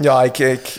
[0.00, 0.38] ja, ik...
[0.38, 0.76] ik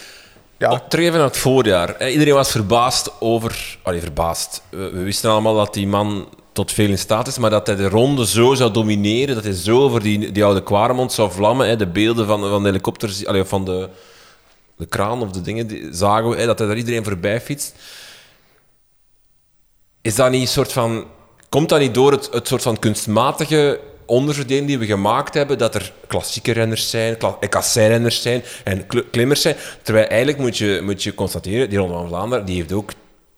[0.58, 2.08] ja, Terug even naar het voorjaar.
[2.10, 3.78] Iedereen was verbaasd over...
[3.82, 4.62] Allee, verbaasd.
[4.70, 7.76] We, we wisten allemaal dat die man tot veel in staat is, maar dat hij
[7.76, 11.68] de ronde zo zou domineren, dat hij zo over die, oude Kwaremond zou vlammen.
[11.68, 11.76] Hè.
[11.76, 13.88] De beelden van, van de helikopters, van de,
[14.76, 17.74] de kraan of de dingen, die, zagen we, hè, dat hij daar iedereen voorbij fietst.
[20.02, 21.06] Is dat niet een soort van...
[21.48, 25.74] Komt dat niet door het, het soort van kunstmatige onderverdeling die we gemaakt hebben, dat
[25.74, 30.80] er klassieke renners zijn, kla- kasseirenners zijn en kl- klimmers zijn, terwijl eigenlijk moet je,
[30.84, 32.92] moet je constateren, die Ronde van Vlaanderen, die heeft ook,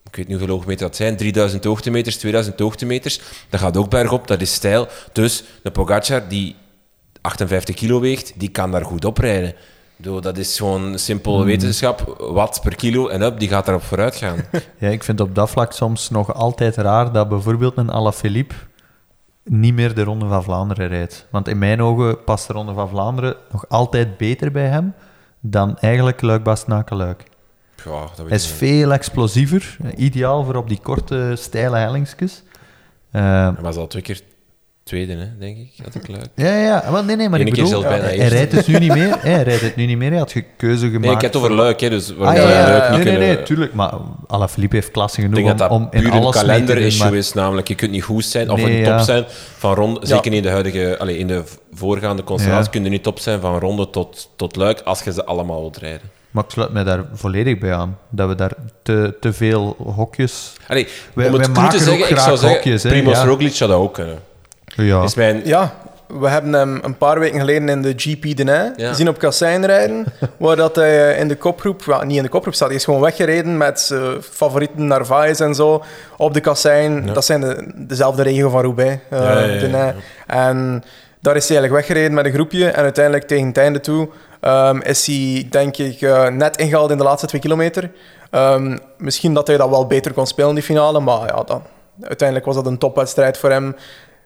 [0.06, 4.26] ik weet niet hoeveel hoogmeter dat zijn, 3000 hoogtemeters, 2000 hoogtemeters, dat gaat ook bergop,
[4.26, 4.88] dat is stijl.
[5.12, 6.56] Dus de Pogacar, die
[7.20, 9.48] 58 kilo weegt, die kan daar goed oprijden.
[9.48, 12.16] Ik bedoel, Dat is gewoon simpel wetenschap.
[12.18, 14.36] Watt per kilo en up, die gaat daarop vooruit gaan.
[14.78, 18.54] Ja, ik vind op dat vlak soms nog altijd raar dat bijvoorbeeld een Alaphilippe
[19.44, 21.26] niet meer de Ronde van Vlaanderen rijdt.
[21.30, 24.94] Want in mijn ogen past de Ronde van Vlaanderen nog altijd beter bij hem
[25.40, 27.24] dan eigenlijk luik bastenaken luik
[27.86, 32.42] Ja, dat is veel explosiever, ideaal voor op die korte, steile hellingsjes.
[33.10, 34.20] Eh, Hij was al twee keer
[34.82, 36.28] tweede, hè, denk ik, had ik luik.
[36.34, 39.16] ja, ja, wel, nee, nee, maar Eén ik bedoel, hij rijdt het nu niet meer.
[39.20, 41.04] Hij rijdt het nu niet meer, hij had keuze gemaakt.
[41.04, 43.34] Nee, ik heb het over luik, hè, dus Ah, ja, ja, luik niet Nee, nee,
[43.34, 43.74] nee, tuurlijk.
[43.74, 43.92] Maar
[44.26, 46.42] Alaphilippe heeft klasse genoeg om, dat om in puur een alles doen.
[46.42, 49.24] kalender-issue maar- is, namelijk je kunt niet goed zijn of Nee, een top zijn
[49.56, 53.40] van ronde, zeker in de huidige, in de voorgaande constellatie, kun je niet top zijn
[53.40, 56.10] van ronde tot, tot luik als je ze allemaal wilt rijden.
[56.36, 57.98] Maar ik sluit mij daar volledig bij aan.
[58.08, 60.52] Dat we daar te, te veel hokjes...
[60.68, 62.82] Allee, Wij- om het wij cru te maken zeggen, ook ik graag zou zeggen, hokjes,
[62.82, 63.24] Primoz ja.
[63.24, 64.18] Roglic zou dat ook kunnen.
[64.74, 65.02] Ja.
[65.02, 65.74] Is mijn, Ja,
[66.06, 68.88] we hebben hem een paar weken geleden in de GP Denij Ja.
[68.88, 70.04] gezien op Kassijn rijden,
[70.36, 73.00] waar dat hij eh, in de kopgroep, niet in de kopgroep staat, hij is gewoon
[73.00, 75.84] weggereden met zijn favorieten Narvaez en zo
[76.16, 77.06] op de Kassijn.
[77.06, 77.12] Ja.
[77.12, 79.60] Dat zijn de, dezelfde regio van Roubaix, eh Ja, ja, ja, ja.
[79.60, 79.94] Denij.
[80.26, 80.84] En
[81.20, 84.08] daar is hij eigenlijk weggereden met een groepje en uiteindelijk tegen het einde toe
[84.46, 87.90] ehm, is hij, denk ik, eh, net ingehaald in de laatste twee kilometer.
[88.30, 91.62] Ehm, misschien dat hij dat wel beter kon spelen in die finale, maar ja, dan,
[92.00, 93.76] uiteindelijk was dat een topwedstrijd voor hem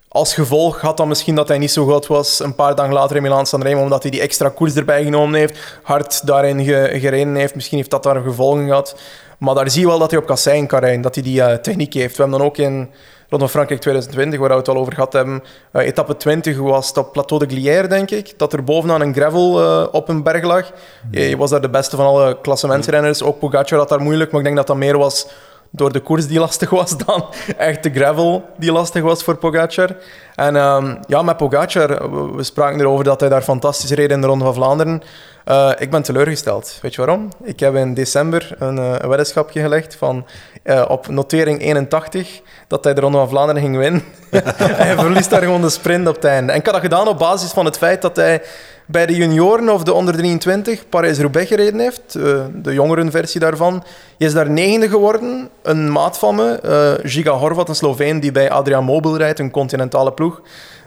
[0.08, 3.16] als gevolg had dat misschien dat hij niet zo goed was een paar dagen later
[3.16, 6.96] in Milaan San Remo, omdat hij die extra koers erbij genomen heeft, hard daarin ge-
[7.00, 7.54] gereden heeft.
[7.54, 8.96] Misschien heeft dat daar gevolgen gehad.
[9.38, 11.54] Maar daar zie je wel dat hij op kassein kan rijden, dat hij die eh,
[11.56, 12.16] techniek heeft.
[12.16, 12.90] We hebben dan ook in
[13.30, 16.88] Ronde van Frankrijk 2020, waar we het al over gehad hebben, eh, etappe 20 was
[16.88, 20.22] het op Plateau de Glière, denk ik, dat er bovenaan een gravel eh, op een
[20.22, 20.70] berg lag.
[21.10, 23.22] Je, je was daar de beste van alle klassementsrenners.
[23.22, 25.28] Ook Pogacar had daar moeilijk, maar ik denk dat dat meer was
[25.70, 27.24] door de koers die lastig was dan
[27.56, 29.96] echt de gravel die lastig was voor Pogacar.
[30.34, 34.20] En ehm, ja, met Pogacar, we, we spraken erover dat hij daar fantastisch reed in
[34.20, 35.02] de Ronde van Vlaanderen.
[35.44, 36.78] Eh, ik ben teleurgesteld.
[36.82, 37.28] Weet je waarom?
[37.42, 40.26] Ik heb in december een, een weddenschapje gelegd van
[40.62, 44.02] eh, op notering 81 dat hij de Ronde van Vlaanderen ging winnen.
[44.30, 44.42] en
[44.86, 46.52] hij verliest daar gewoon de sprint op het einde.
[46.52, 48.42] En ik had dat gedaan op basis van het feit dat hij
[48.86, 52.12] bij de junioren of de onder 23 Parijs-Roubaix gereden heeft.
[52.52, 53.72] de jongerenversie daarvan.
[54.18, 55.48] Hij is daar negende geworden.
[55.62, 60.12] Een maat van me, Giga Horvat, een Sloveen die bij Adrian Mobil rijdt, een continentale
[60.12, 60.40] ploeg.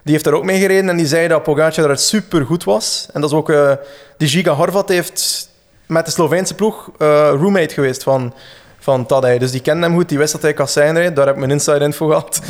[0.04, 3.08] Die heeft daar ook mee gereden en die zei dat Pogacar daar super goed was.
[3.14, 3.50] En dat is ook...
[3.50, 3.72] eh,
[4.18, 5.50] die Giga Horvat heeft
[5.88, 7.08] met de Sloveense ploeg eh,
[7.40, 8.34] roommate geweest van,
[8.80, 9.38] van Tadej.
[9.38, 11.16] Dus die kende hem goed, die wist dat hij kassein reed.
[11.16, 12.42] Daar heb ik mijn inside info gehad.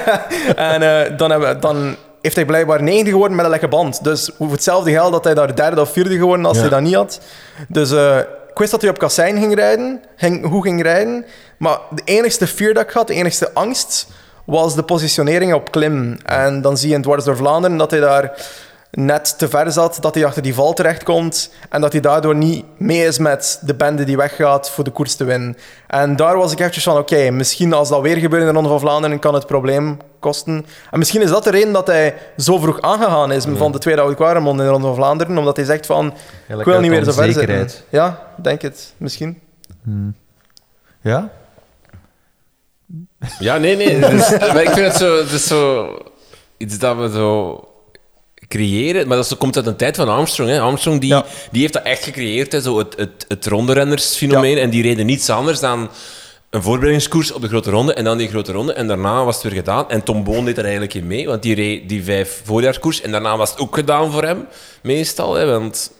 [0.56, 4.04] en eh, dan, hebben, dan heeft hij blijkbaar negende geworden met een lekke band.
[4.04, 6.62] Dus voor hetzelfde geld dat hij daar derde of vierde geworden als Ja.
[6.62, 7.20] hij dat niet had.
[7.68, 7.90] Dus
[8.50, 11.24] ik wist dat hij op kassein ging rijden, ging, hoe ging rijden.
[11.56, 14.06] Maar de enigste fear dat ik had, de enigste angst,
[14.44, 16.16] was de positionering op klim.
[16.24, 18.32] En dan zie je in Dwars door Vlaanderen dat hij daar
[18.90, 22.64] net te ver zat, dat hij achter die val terechtkomt en dat hij daardoor niet
[22.76, 25.56] mee is met de bende die weggaat voor de koers te winnen.
[25.86, 28.68] En daar was ik eventjes van, oké, misschien als dat weer gebeurt in de Ronde
[28.68, 30.66] van Vlaanderen, kan het probleem kosten.
[30.90, 34.00] En misschien is dat de reden dat hij zo vroeg aangegaan is van de tweede
[34.00, 36.14] oude Quaremont in de Ronde van Vlaanderen, omdat hij zegt van,
[36.48, 37.68] ik wil niet meer zo ver zitten.
[37.88, 39.40] Ja, denk het, misschien.
[41.00, 41.30] Ja?
[43.38, 43.98] Ja, nee, nee.
[44.10, 45.88] dus- maar ik vind het zo, het is zo
[46.56, 47.64] iets dat we zo
[48.48, 49.08] creëren.
[49.08, 50.50] Maar dat komt uit een tijd van Armstrong.
[50.50, 50.60] Hè.
[50.60, 51.24] Armstrong die, Ja.
[51.50, 54.58] die heeft dat echt gecreëerd, hè, zo het, het, het ronderennersfenomeen.
[54.58, 55.90] En die reden niets anders dan
[56.50, 58.72] een voorbereidingskoers op de grote ronde en dan die grote ronde.
[58.72, 59.90] En daarna was het weer gedaan.
[59.90, 63.00] En Tom Boon deed er eigenlijk in mee, want die reed die vijf voorjaarskoers.
[63.00, 64.46] En daarna was het ook gedaan voor hem,
[64.82, 65.34] meestal.
[65.34, 65.92] Hè, want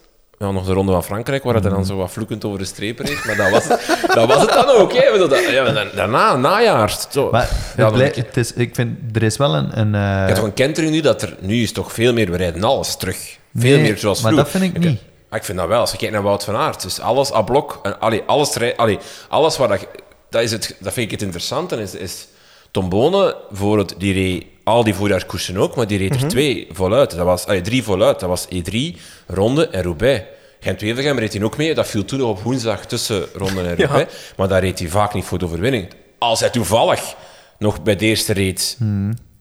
[0.42, 2.98] ja, nog de Ronde van Frankrijk, waar hij dan zo wat vloekend over de streep
[2.98, 3.24] reed.
[3.24, 3.66] Maar dat was,
[4.14, 4.92] dat was het dan ook.
[4.92, 4.98] Hè.
[5.12, 6.96] Ik dat- Ja, maar daarna, najaar.
[7.10, 7.30] Zo.
[7.30, 9.78] Maar Ja, het blij- ik- het is, ik vind, er is wel een...
[9.78, 12.30] een eh, je hebt toch een kentering nu dat er nu is toch veel meer,
[12.30, 13.16] we rijden alles terug.
[13.16, 13.38] Veel
[13.76, 14.52] Nee, meer zoals maar vroeger.
[14.52, 15.00] dat vind ik niet.
[15.28, 15.80] Ah, ik vind dat wel.
[15.80, 18.76] Als je kijkt naar Wout van Aert, dus alles à blok, en, allee, alles, rij-
[18.76, 19.86] allee, alles waar dat,
[20.30, 22.26] dat, is het, dat vind ik het interessante, is, is
[22.70, 26.22] Tom Bonen, bijvoorbeeld, die reed al die voorjaarskoersen ook, maar die reed Mhm.
[26.24, 27.10] er twee voluit.
[27.10, 28.20] Dat was, allee, drie voluit.
[28.20, 28.96] Dat was E3,
[29.26, 30.24] Ronde en Roubaix.
[30.60, 31.74] Gent-Wevelgem reed hij ook mee.
[31.74, 33.86] Dat viel toen nog op woensdag tussen Ronde en Ja.
[33.86, 34.14] Roubaix.
[34.36, 35.88] Maar daar reed hij vaak niet voor de overwinning.
[36.18, 37.14] Als hij toevallig
[37.58, 38.76] nog bij de eerste reed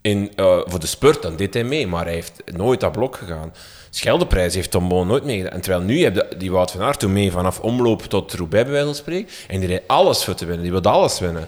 [0.01, 1.88] in, eh, voor de spurt, dan deed hij mee.
[1.88, 3.53] Maar hij heeft nooit dat blok gegaan.
[3.93, 5.51] Scheldeprijs heeft Tom Boon nooit meegedaan.
[5.53, 8.63] En terwijl nu heb je die Wout van Aert toen mee vanaf omloop tot Roubaix,
[8.63, 9.29] bij wijze van spreken.
[9.47, 10.63] En die rijdt alles voor te winnen.
[10.63, 11.47] Die wil alles winnen.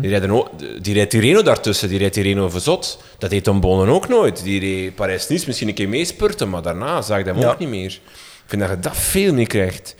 [0.00, 1.88] Die, rijdt die rijdt Tireno daartussen.
[1.88, 3.02] Die rijdt Tireno verzot.
[3.18, 4.42] Dat deed Tom Bonen ook nooit.
[4.42, 7.50] Die reed Parijs-Nice misschien een keer meespurten, maar daarna zag ik hem Ja.
[7.50, 7.92] ook niet meer.
[7.92, 8.00] Ik
[8.46, 9.94] vind dat je dat veel meer krijgt.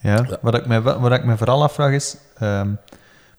[0.00, 2.16] Ja, wat ik me, wat ik me vooral afvraag is...
[2.38, 2.68] ehm,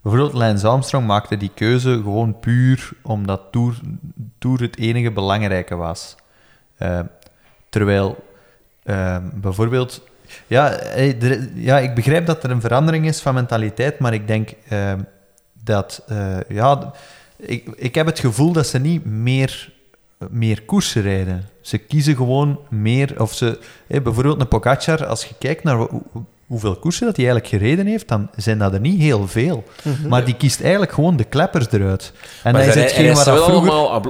[0.01, 3.79] bijvoorbeeld Lance Armstrong maakte die keuze gewoon puur omdat Tour,
[4.39, 6.15] Tour het enige belangrijke was.
[6.77, 7.03] Ehm,
[7.79, 8.15] terwijl
[8.83, 10.01] ehm, bijvoorbeeld...
[10.47, 14.27] Ja, eh, er- ja, ik begrijp dat er een verandering is van mentaliteit, maar ik
[14.27, 14.99] denk ehm,
[15.63, 16.03] dat...
[16.07, 16.93] eh, ja,
[17.37, 19.71] ik, ik heb het gevoel dat ze niet meer,
[20.29, 21.49] meer koersen rijden.
[21.61, 23.21] Ze kiezen gewoon meer...
[23.21, 27.15] Of ze, eh, bijvoorbeeld een Pogacar, als je kijkt naar hoe- hoe- hoeveel koersen dat
[27.15, 29.63] hij eigenlijk gereden heeft, dan zijn dat er niet heel veel.
[30.07, 32.13] Maar die kiest eigenlijk gewoon de kleppers eruit.
[32.43, 33.71] En maar hij waar is dat wel vroeger...
[33.71, 34.01] allemaal...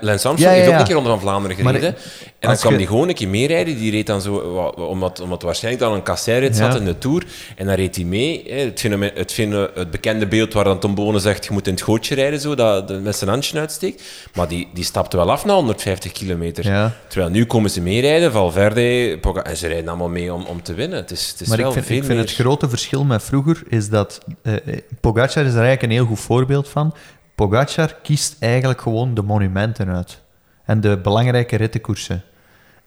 [0.00, 0.78] Lance Armstrong Ja, ja, heeft ook ja.
[0.80, 1.96] een keer Ronde van Vlaanderen Maar gereden.
[2.38, 3.76] En dan kwam je- die gewoon een keer meerijden.
[3.76, 4.34] Die reed dan zo...
[4.76, 6.78] Omdat, omdat waarschijnlijk dan een kasseirit zat Ja.
[6.78, 7.26] in de Tour.
[7.56, 8.52] En dan reed hij mee.
[8.52, 11.44] Het, het, het bekende beeld waar dan Tom Bonen zegt...
[11.44, 14.02] Je moet in het gootje rijden, zo, dat de, met zijn handje uitsteekt.
[14.34, 16.64] Maar die, die stapte wel af na 150 kilometer.
[16.64, 16.92] Ja.
[17.08, 18.32] Terwijl nu komen ze meerijden.
[18.32, 19.18] Valverde...
[19.20, 20.98] Poga- En ze rijden allemaal mee om, om te winnen.
[20.98, 22.26] Het is, het is Maar wel ik vind, veel ik vind meer...
[22.26, 24.18] het grote verschil met vroeger is dat...
[24.42, 24.52] eh,
[25.00, 26.94] Pogacar is er eigenlijk een heel goed voorbeeld van.
[27.34, 30.20] Pogacar kiest eigenlijk gewoon de monumenten uit.
[30.64, 32.22] En de belangrijke rittenkoersen.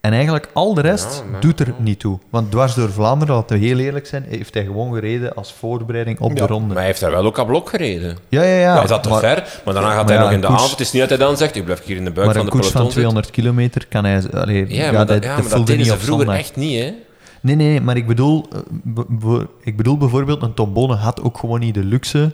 [0.01, 2.19] En eigenlijk al de rest Ja, maar- doet er niet toe.
[2.29, 6.19] Want dwars door Vlaanderen, laten we heel eerlijk zijn, heeft hij gewoon gereden als voorbereiding
[6.19, 6.47] op de Ja.
[6.47, 6.67] ronde.
[6.67, 8.17] Maar hij heeft daar wel ook aan blok gereden.
[8.29, 8.77] Ja, ja, ja.
[8.77, 10.47] hij zat te maar, ver, maar daarna gaat maar hij ja, nog in een de
[10.47, 10.71] koers- avond.
[10.71, 12.45] Het is niet dat hij dan zegt, ik blijf hier in de buik Maar van
[12.45, 13.23] een de koers peloton van zitten.
[13.23, 14.41] 200 kilometer kan hij...
[14.41, 16.37] Allee, Ja, maar, dat, ja, maar dat voelde deden ze vroeger zondag.
[16.37, 16.93] echt niet, hè.
[17.41, 21.59] Nee, nee, maar ik bedoel, eh, ik bedoel bijvoorbeeld, een Tom Bonne had ook gewoon
[21.59, 22.31] niet de luxe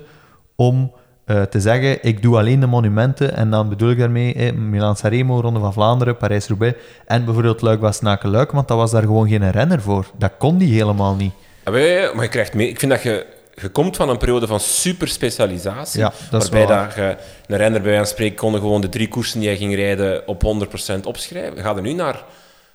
[0.56, 0.92] om
[1.28, 5.40] eh, te zeggen, ik doe alleen de monumenten, en dan bedoel ik daarmee eh, Milan-Sanremo,
[5.40, 10.06] Ronde van Vlaanderen, Parijs-Roubaix, en bijvoorbeeld Luik-Bastenaken-Luik, want dat was daar gewoon geen renner voor.
[10.18, 11.34] Dat kon die helemaal niet.
[11.66, 12.70] Ja, maar ja, maar je krijgt mee.
[12.70, 16.00] Ik vind dat je, je komt van een periode van superspecialisatie.
[16.00, 16.86] Ja, dat is waarbij waar.
[16.86, 17.18] dat je,
[17.48, 20.28] een renner bij wijze van spreken konden gewoon de drie koersen die hij ging rijden
[20.28, 21.56] op 100% opschrijven.
[21.56, 22.24] We gaan er nu naar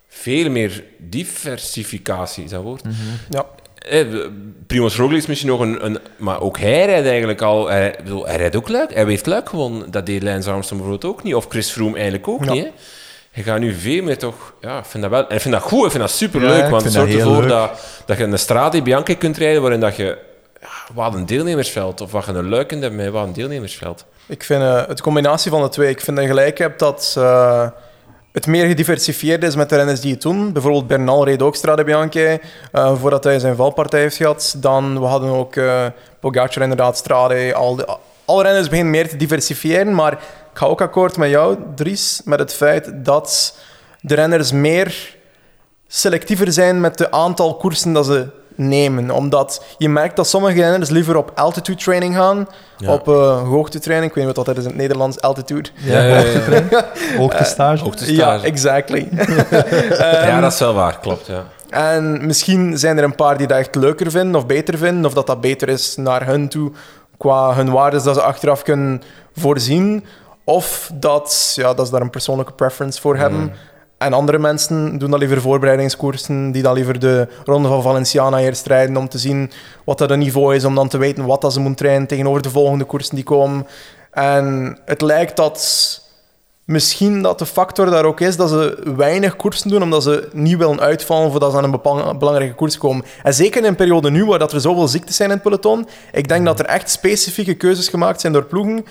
[0.09, 2.83] veel meer diversificatie, is dat woord?
[3.31, 3.47] Ja.
[3.89, 4.07] Eh,
[4.67, 5.99] Primoz Roglic is misschien nog een, een...
[6.17, 7.69] Maar ook hij rijdt eigenlijk al...
[7.69, 8.95] Hij, ik bedoel, hij rijdt ook luik.
[8.95, 9.85] Hij weet luik gewoon.
[9.91, 11.35] Dat deed Lance Armstrong bijvoorbeeld ook niet.
[11.35, 12.53] Of Chris Froome eigenlijk ook Ja.
[12.53, 12.65] niet.
[12.65, 12.71] Hè.
[13.35, 14.55] Je gaat nu veel meer toch...
[14.61, 15.29] Ja, ik vind dat wel...
[15.29, 15.85] En ik vind dat goed.
[15.85, 16.65] Ik vind dat Ja, superleuk.
[16.65, 17.49] ik want het zorgt ervoor leuk.
[17.49, 20.19] dat, dat je een Strade Bianchi kunt rijden waarin dat je...
[20.61, 22.01] Ja, wat een deelnemersveld.
[22.01, 24.05] Of wat je een luik hebben met wat een deelnemersveld.
[24.27, 25.89] Ik vind eh, het combinatie van de twee.
[25.91, 27.67] Ik vind dat je gelijk hebt dat eh,
[28.33, 30.53] het meer gediversifieerd is met de renners die het doen.
[30.53, 32.39] Bijvoorbeeld Bernal reed ook Strade Bianchi
[32.73, 34.55] eh, voordat hij zijn valpartij heeft gehad.
[34.57, 35.55] Dan we hadden ook
[36.21, 37.55] Pogacar inderdaad, Strade.
[37.55, 40.19] Al de, alle renners beginnen meer te diversifiëren, maar ik
[40.59, 43.59] ga ook akkoord met jou, Dries, met het feit dat
[44.01, 45.17] de renners meer
[45.87, 48.29] selectiever zijn met de aantal koersen dat ze
[48.69, 49.11] nemen.
[49.11, 52.93] Omdat je merkt dat sommige renners liever op altitude training gaan, Ja.
[52.93, 54.11] op eh hoogtetraining.
[54.11, 55.69] Ik weet niet wat dat is in het Nederlands, altitude.
[55.75, 56.63] Ja, ja, ja.
[57.19, 57.83] Hoogtestage.
[57.83, 58.17] Hoogtestage.
[58.21, 59.09] Ja, exactly.
[60.29, 60.99] ja, dat is wel waar.
[61.01, 61.45] Klopt, ja.
[61.71, 65.13] en misschien zijn er een paar die dat echt leuker vinden of beter vinden, of
[65.15, 66.73] dat dat beter is naar hun toe
[67.19, 69.03] qua hun waardes dat ze achteraf kunnen
[69.37, 70.05] voorzien.
[70.45, 73.53] Of dat, ja, dat ze daar een persoonlijke preference voor hebben.
[74.05, 78.67] En andere mensen doen dan liever voorbereidingskoersen, die dan liever de Ronde van Valenciana eerst
[78.67, 79.51] rijden om te zien
[79.85, 82.51] wat dat niveau is, om dan te weten wat dat ze moeten trainen tegenover de
[82.51, 83.67] volgende koersen die komen.
[84.11, 86.01] En het lijkt dat
[86.65, 90.57] misschien dat de factor daar ook is dat ze weinig koersen doen, omdat ze niet
[90.57, 93.05] willen uitvallen voordat ze aan een belangrijke koers komen.
[93.23, 95.89] En zeker in een periode nu, waar dat er zoveel ziektes zijn in het peloton,
[96.13, 98.85] ik denk dat er echt specifieke keuzes gemaakt zijn door ploegen.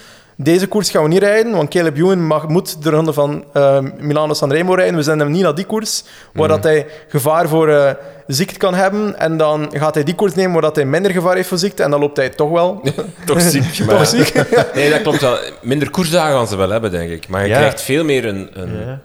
[0.44, 3.80] Deze koers gaan we niet rijden, want Caleb Ewan mag, moet de ronde van eh,
[4.00, 4.96] Milano-Sanremo rijden.
[4.96, 7.94] We zenden hem niet naar die koers, waar dat hij gevaar voor eh,
[8.28, 9.20] ziekte kan hebben.
[9.20, 11.84] En dan gaat hij die koers nemen waar dat hij minder gevaar heeft voor ziekte.
[11.84, 12.82] En dan loopt hij toch wel.
[13.26, 13.80] Toch ziek.
[13.86, 14.34] maar- toch ziek.
[14.76, 15.38] Nee, dat klopt wel.
[15.62, 17.28] Minder koersdagen gaan ze wel hebben, denk ik.
[17.28, 17.58] Maar je Ja.
[17.58, 18.50] krijgt veel meer een...
[18.54, 19.00] een ja.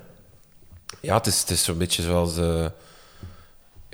[1.00, 1.14] Ja.
[1.16, 2.38] het is, het is zo'n beetje zoals...
[2.38, 2.44] eh,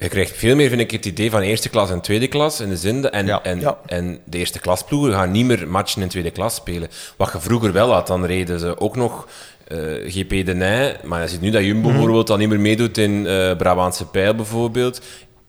[0.02, 2.60] je krijgt veel meer, vind ik, het idee van eerste klas en tweede klas.
[2.60, 3.02] In de zin...
[3.02, 3.42] de- En, Ja.
[3.42, 3.78] en, Ja.
[3.86, 6.88] en de eerste klasploegen gaan niet meer matchen in tweede klas spelen.
[7.16, 9.28] Wat je vroeger wel had, dan reden ze ook nog...
[9.68, 12.98] eh, GP de Nij, maar je ziet nu dat Jumbo bijvoorbeeld dan niet meer meedoet
[12.98, 15.00] in eh Brabantse Pijl bijvoorbeeld.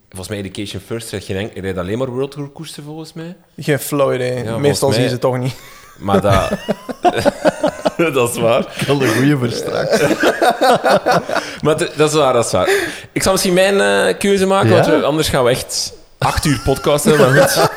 [0.09, 3.35] Volgens mij Education First rijdt geen enkel- rijdt alleen maar World Tour koersen volgens mij.
[3.57, 4.43] Geen flauw idee.
[4.57, 5.55] Meestal mij- zie je ze toch niet.
[5.99, 6.51] Maar dat...
[8.13, 8.65] dat is waar.
[8.87, 10.01] Wel een goede voor straks.
[11.63, 12.69] Maar dat is waar, dat is waar.
[13.11, 14.75] Ik zal misschien mijn eh, keuze maken, Ja?
[14.75, 17.17] want we- anders gaan we echt acht uur podcasten.
[17.17, 17.61] Maar goed.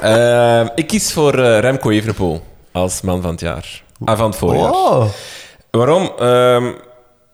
[0.00, 2.42] Eh, ik kies voor eh, Remco Evenepoel
[2.72, 3.82] als man van het jaar.
[4.04, 4.70] Ah, van het voorjaar.
[4.70, 5.04] Oh.
[5.70, 6.12] Waarom?
[6.18, 6.72] Ehm,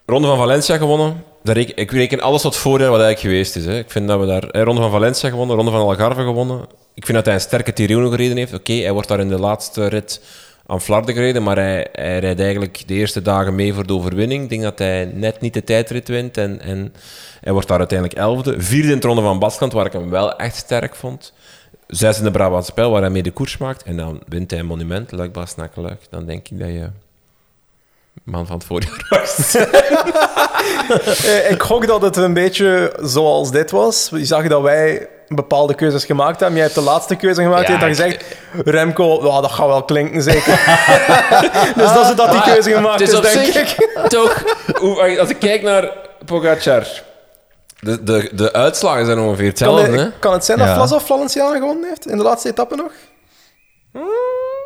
[0.06, 1.24] Ronde van Valencia gewonnen.
[1.42, 3.64] Daar reken, ik reken alles tot voorjaar wat eigenlijk geweest is.
[3.64, 3.78] Hè.
[3.78, 4.62] Ik vind dat we daar...
[4.64, 6.60] Ronde van Valencia gewonnen, Ronde van Algarve gewonnen.
[6.94, 8.54] Ik vind dat hij een sterke Tirreno gereden heeft.
[8.54, 10.20] Oké, hij wordt daar in de laatste rit
[10.70, 14.42] aan Flarden gereden, maar hij, rijdt eigenlijk de eerste dagen mee voor de overwinning.
[14.42, 16.94] Ik denk dat hij net niet de tijdrit wint en, en
[17.40, 18.60] hij wordt daar uiteindelijk elfde.
[18.60, 21.32] Vierde in het Ronde van Baskeland, waar ik hem wel echt sterk vond.
[21.86, 23.82] Zes in de Brabantse waar hij mee de koers maakt.
[23.82, 26.00] En dan wint hij een monument, Luik, Bastenaken, Luik.
[26.10, 26.88] Dan denk ik dat je
[28.22, 29.54] man van het voorjaar was.
[31.24, 34.08] Eh, ik gok dat het een beetje zoals dit was.
[34.12, 36.56] Je zag dat wij bepaalde keuzes gemaakt hebben.
[36.56, 37.66] Jij hebt de laatste keuze gemaakt.
[37.66, 38.24] Ja, je hebt dan gezegd,
[38.64, 40.60] Remco, dat gaat wel klinken, zeker.
[41.76, 43.88] dus dat is dat die keuze gemaakt is, denk ik.
[44.08, 44.44] toch...
[45.18, 45.92] Als ik kijk naar
[46.24, 46.86] Pogacar...
[47.80, 50.74] De, de, de uitslagen zijn ongeveer Kan, hetzelfde, het- kan het zijn dat Ja.
[50.74, 52.92] Vlasov Valenciana gewonnen heeft in de laatste etappe nog?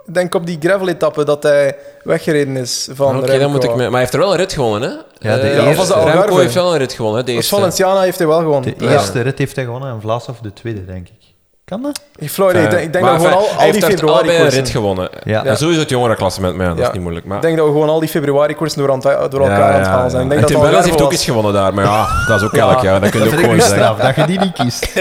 [0.06, 3.70] Ik denk op die gravel-etappe dat hij weggereden is van Oké, dan moet ik...
[3.70, 4.96] me- Maar hij heeft er wel een rit gewonnen, hè?
[5.28, 6.10] Ja, de Eh, eerste- de.
[6.10, 7.24] Remco heeft wel een rit gewonnen, hè?
[7.26, 7.54] De Dus eerste.
[7.54, 8.74] Valenciana heeft hij wel gewonnen.
[8.78, 8.90] De Ja.
[8.90, 11.14] eerste rit heeft hij gewonnen en Vlasov de tweede, denk ik.
[11.64, 12.00] Kan dat?
[12.16, 14.68] Ik, Floyd, ik denk, ik denk Maar dat we gewoon al, die februari een rit
[14.68, 15.08] gewonnen.
[15.24, 15.44] Ja.
[15.44, 16.86] En sowieso het jongerenklassement, maar ja, dat Ja.
[16.86, 17.26] is niet moeilijk.
[17.26, 17.36] Maar...
[17.36, 19.78] Ik denk dat we gewoon al die februari koersen door, aan het- door elkaar aan
[19.80, 20.22] het halen zijn.
[20.22, 22.46] Ik denk en dat Tim Wellens heeft ook iets gewonnen daar, maar ja, dat is
[22.46, 22.70] ook Ja.
[22.70, 23.00] elk jaar.
[23.00, 23.78] Dat kun je ook gewoon zeggen.
[23.78, 24.92] straf, dat je die niet kiest.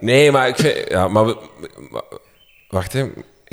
[0.00, 0.76] Nee, maar ik vind...
[0.88, 1.26] Ja, maar...
[1.26, 1.36] we-
[1.90, 2.02] maar-
[2.68, 3.04] Wacht, hè.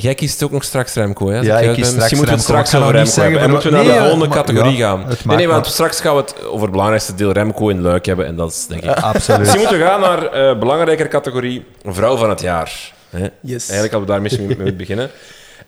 [0.02, 1.39] Jij kiest ook nog straks Remco, hè?
[1.39, 1.86] Ja, ik kies ben.
[1.86, 3.41] straks Misschien moeten we het straks over Remco hebben.
[3.41, 5.06] En moeten we naar de volgende categorie gaan.
[5.26, 8.26] Nee, nee, want straks gaan we het over het belangrijkste deel Remco in Luik hebben.
[8.26, 8.89] En dat is, denk ik...
[8.89, 9.39] Absoluut.
[9.39, 12.93] Misschien moeten we gaan naar eh belangrijker categorie Vrouw van het Jaar.
[13.10, 13.28] Hè?
[13.41, 13.70] Yes.
[13.70, 15.10] Eigenlijk hadden we daar misschien mee moeten beginnen.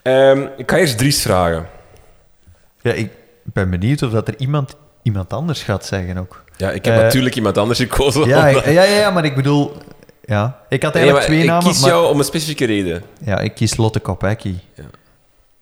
[0.02, 1.68] Ehm, ik ga eerst Dries vragen.
[2.82, 3.10] Ja, ik
[3.44, 6.44] ben benieuwd of dat er iemand, iemand anders gaat zeggen ook.
[6.58, 8.28] Ja, ik heb Eh, natuurlijk iemand anders gekozen.
[8.28, 8.48] Ja,
[8.80, 9.74] ja, ja, maar ik bedoel,
[10.30, 11.90] Ja, ik had eigenlijk maar twee ik namen, kies maar...
[11.90, 13.04] jou om een specifieke reden.
[13.26, 14.56] Ja, ik kies Lotte Kopecky.
[14.74, 14.84] Ja.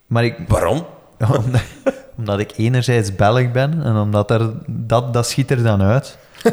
[0.06, 0.36] Maar ik...
[0.48, 0.86] Waarom?
[1.44, 1.60] omdat,
[2.16, 6.18] omdat ik enerzijds Belg ben en omdat er, dat, dat schiet er dan uit.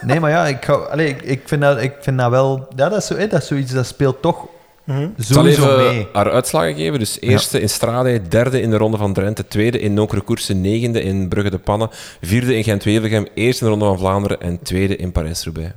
[0.00, 2.68] Nee, maar ja, ik, ga, allee, ik, ik, vind dat, ik vind dat wel...
[2.76, 4.46] Ja, dat is, zo, dat is zoiets, dat speelt toch.
[4.86, 6.06] Ik zal sowieso even mee.
[6.12, 6.98] haar uitslagen geven.
[6.98, 11.02] Dus eerste in Strade, derde in de Ronde van Drenthe, tweede in Nokere Koersen, negende
[11.02, 11.88] in Brugge de Pannen,
[12.20, 15.72] vierde in Gent-Wevelgem, eerste in de Ronde van Vlaanderen en tweede in Parijs-Roubaix.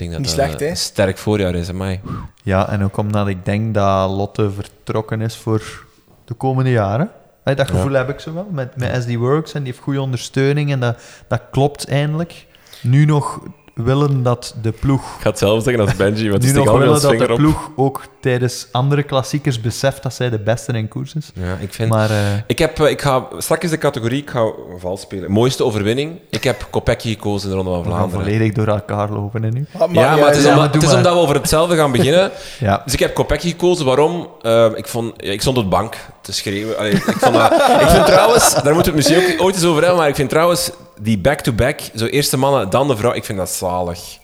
[0.00, 0.68] Denk dat Niet dat slecht, hè?
[0.68, 2.00] een sterk voorjaar is, amai.
[2.42, 5.84] Ja, en ook omdat ik denk dat Lotte vertrokken is voor
[6.24, 7.10] de komende jaren.
[7.44, 9.52] Dat gevoel heb ik zo wel, met, met SD Works.
[9.52, 12.46] En die heeft goede ondersteuning en dat, dat klopt eindelijk.
[12.82, 13.40] Nu nog
[13.82, 15.00] willen dat de ploeg...
[15.16, 17.36] Ik ga hetzelfde zeggen als Benji, want Nu nog al willen dat de op.
[17.38, 21.30] ploeg ook tijdens andere klassiekers beseft dat zij de beste in koers is.
[21.34, 21.88] Ja, ik vind...
[21.90, 22.16] Maar eh,
[22.46, 25.30] Ik, heb, eh, ik ga straks de categorie, ik ga vals spelen.
[25.30, 26.18] Mooiste overwinning.
[26.30, 28.24] Ik heb Kopecky gekozen in de Ronde van we gaan Vlaanderen.
[28.24, 29.66] volledig door elkaar lopen hè, nu.
[29.78, 30.96] Ah, Ja, maar het is, ja, omdat, maar het is maar.
[30.96, 32.30] omdat we over hetzelfde gaan beginnen.
[32.60, 32.82] Ja.
[32.84, 33.84] Dus ik heb Kopecky gekozen.
[33.86, 34.28] Waarom?
[34.42, 36.78] Eh, ik, vond, ja, ik stond op de bank te schreeuwen.
[36.78, 39.64] Allee, ik, vond dat, ik vind trouwens, daar moeten we het misschien ook ooit eens
[39.64, 40.70] over hebben, maar ik vind trouwens
[41.02, 44.18] die back-to-back, zo eerst de mannen, dan de vrouw, ik vind dat zalig.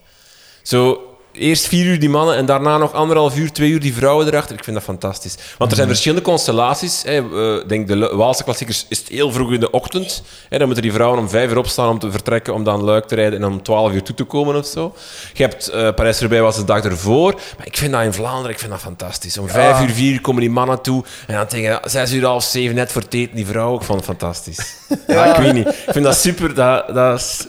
[0.62, 1.00] Zo,
[1.38, 4.56] eerst vier uur die mannen en daarna nog anderhalf uur, twee uur die vrouwen erachter.
[4.56, 5.34] Ik vind dat fantastisch.
[5.58, 7.02] Want er zijn verschillende constellaties.
[7.06, 7.12] Hè.
[7.12, 10.22] Eh, Ik denk, de Waalse klassiekers is het heel vroeg in de ochtend.
[10.48, 10.56] Hè.
[10.58, 13.14] Dan moeten die vrouwen om vijf uur opstaan om te vertrekken, om dan Luik te
[13.14, 14.94] rijden en om twaalf uur toe te komen of zo.
[15.32, 17.32] Je hebt uh, Parijs-Roubaix was de dag ervoor.
[17.56, 19.38] Maar ik vind dat in Vlaanderen, ik vind dat fantastisch.
[19.38, 21.04] Om vijf uur, vier uur komen die mannen toe.
[21.26, 23.80] En dan tegen zes uur, half zeven, net voor het eten, die vrouwen.
[23.80, 24.74] Ik vond het fantastisch.
[25.06, 25.68] Ja, ik weet niet.
[25.68, 26.54] Ik vind dat super.
[26.54, 27.46] Dat, dat is...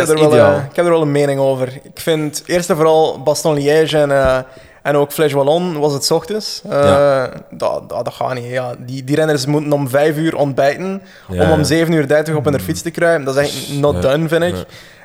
[0.00, 1.68] Ik heb, er wel, eh, ik heb er wel een mening over.
[1.82, 4.38] Ik vind eerst en vooral Baston-Liège en, eh,
[4.82, 6.62] en ook Flèche Wallon was het ochtends.
[6.68, 7.28] Eh, Ja.
[7.50, 8.44] dat, dat, dat gaat niet.
[8.50, 8.74] Ja.
[8.78, 11.64] Die, die renners moeten om vijf uur ontbijten Ja, om om ja.
[11.64, 13.24] 7 uur 30 op hun fiets te kruipen.
[13.24, 14.00] Dat is echt not Ja.
[14.00, 14.54] done, vind ik.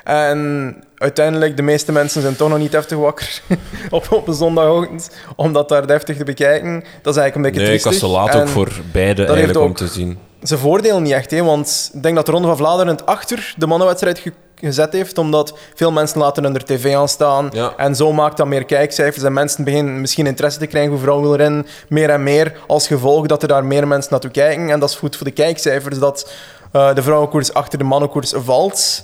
[0.04, 3.42] En uiteindelijk, de meeste mensen zijn toch nog niet heftig wakker
[3.90, 6.74] op, op een zondagochtend om dat daar deftig te bekijken.
[7.02, 8.10] Dat is eigenlijk een beetje Nee, ik was triestig.
[8.10, 10.18] te laat ook voor beide eigenlijk om te zien.
[10.42, 13.54] zijn voordeel niet echt, hè, want ik denk dat de Ronde van Vlaanderen het achter
[13.58, 17.74] de mannenwedstrijd ge- gezet heeft, omdat veel mensen laten hun tv aanstaan Ja.
[17.78, 21.68] en zo maakt dat meer kijkcijfers en mensen beginnen misschien interesse te krijgen voor vrouwenwielrennen,
[21.90, 24.96] meer en meer, als gevolg dat er daar meer mensen naartoe kijken en dat is
[24.96, 26.32] goed voor de kijkcijfers, dat
[26.72, 29.04] eh, de vrouwenkoers achter de mannenkoers valt.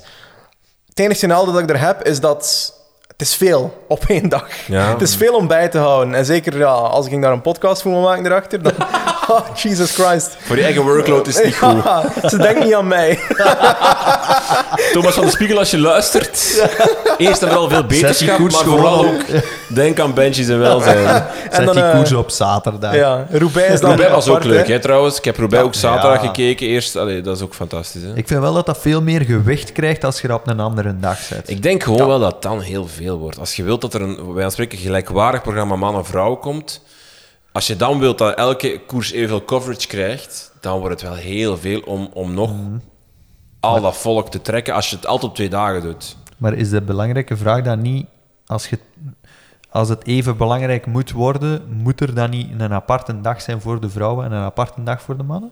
[0.98, 2.74] Het enige nadeel dat ik er heb, is dat
[3.08, 4.50] het is veel op één dag.
[4.68, 4.90] Ja.
[4.90, 6.16] Het is veel om bij te houden.
[6.16, 8.74] En zeker ja, als ik daar een podcast voor moet maken erachter, dan...
[9.30, 10.38] Oh, Jesus Christ.
[10.40, 11.84] Voor je eigen workload is het niet goed.
[11.88, 13.20] Ja, ze denkt niet aan mij.
[14.94, 16.64] Thomas van de Spiegel, als je luistert,
[17.18, 19.22] eerst en vooral veel beterschap, koers maar gewoon vooral ook
[19.68, 21.24] denk aan Benji's en welzijn.
[21.52, 22.96] Zet dan, die eh, koers op zaterdag.
[22.96, 24.80] Ja, Roubaix is dan Roubaix was ook leuk, hè.
[24.80, 25.18] trouwens.
[25.18, 26.28] Ik heb Roubaix ook zaterdag Ja.
[26.28, 26.96] gekeken eerst.
[26.96, 28.02] Allee, dat is ook fantastisch.
[28.02, 28.10] Hè?
[28.16, 31.00] Ik vind wel dat dat veel meer gewicht krijgt als je dat op een andere
[31.00, 31.50] dag zet.
[31.50, 33.40] Ik denk gewoon wel dat dan heel veel wordt.
[33.40, 36.82] Als je wilt dat er een, wij spreken, gelijkwaardig programma man-vrouw komt,
[37.58, 41.58] als je dan wilt dat elke koers evenveel coverage krijgt, dan wordt het wel heel
[41.58, 42.52] veel om, om nog
[43.60, 46.18] al dat volk te trekken als je het altijd op twee dagen doet.
[46.38, 48.06] Maar is de belangrijke vraag dan niet,
[48.46, 48.80] als, je,
[49.70, 53.80] als het even belangrijk moet worden, moet er dan niet een aparte dag zijn voor
[53.82, 55.52] de vrouwen en een aparte dag voor de mannen?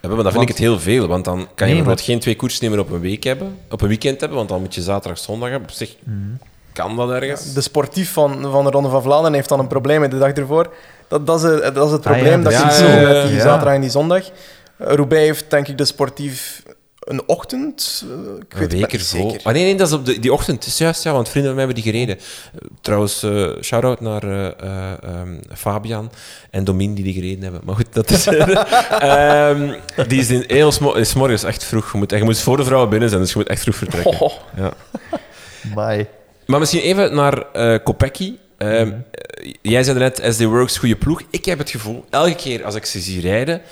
[0.00, 1.96] Ja, maar dan vind Want- ik het heel veel, want dan kan je Nee, bijvoorbeeld
[1.96, 4.60] maar- geen twee koersen meer op een week hebben, op een weekend hebben, want dan
[4.60, 5.68] moet je zaterdag, zondag hebben.
[5.68, 5.96] Op zich
[6.72, 7.52] kan dat ergens.
[7.52, 10.32] De sportief van, van de Ronde van Vlaanderen heeft dan een probleem met de dag
[10.32, 10.72] ervoor.
[11.08, 13.36] Dat, dat, is, het- dat is het Ah, ja, probleem dat ziet ja, met die
[13.36, 13.42] ja.
[13.42, 14.22] zaterdag en die zondag.
[14.80, 16.62] Uh, Roubaix heeft denk ik de sportief
[17.04, 18.04] een ochtend.
[18.06, 18.18] uh, ik
[18.52, 19.36] Een weet het week ervoor.
[19.42, 20.56] Ah, nee, nee, dat is op de, die ochtend.
[20.64, 22.16] Het is juist, ja, want vrienden van mij hebben die gereden.
[22.18, 26.10] Eh, trouwens, eh shout-out naar eh, eh, ehm, Fabian
[26.50, 27.60] en Domien die die gereden hebben.
[27.64, 28.26] Maar goed, dat is...
[28.98, 29.72] Ehm,
[30.08, 31.92] die is, in, heel is morgens echt vroeg.
[31.92, 34.20] Je moet, je moet voor de vrouwen binnen zijn, dus je moet echt vroeg vertrekken.
[34.20, 34.72] Oh, Ja.
[35.74, 36.06] Bye.
[36.46, 38.34] Maar misschien even naar eh Kopecky.
[38.58, 41.22] Ehm, eh, Jij zei net, SD Works, goede ploeg.
[41.30, 43.62] Ik heb het gevoel, elke keer als ik ze zie rijden...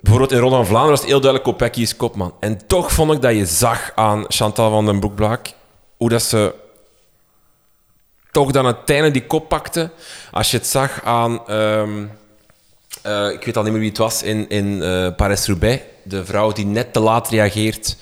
[0.00, 2.34] Bijvoorbeeld in Ronde van Vlaanderen was het heel duidelijk Kopecky is kopman.
[2.40, 5.52] En toch vond ik dat je zag aan Chantal van den Broekblaak
[5.96, 6.54] hoe dat ze
[8.30, 9.90] toch dan uiteindelijk die kop pakte.
[10.30, 11.46] Als je het zag aan...
[11.46, 12.04] ehm,
[13.02, 15.82] eh, ik weet al niet meer wie het was in, in eh Paris-Roubaix.
[16.02, 17.96] De vrouw die net te laat reageert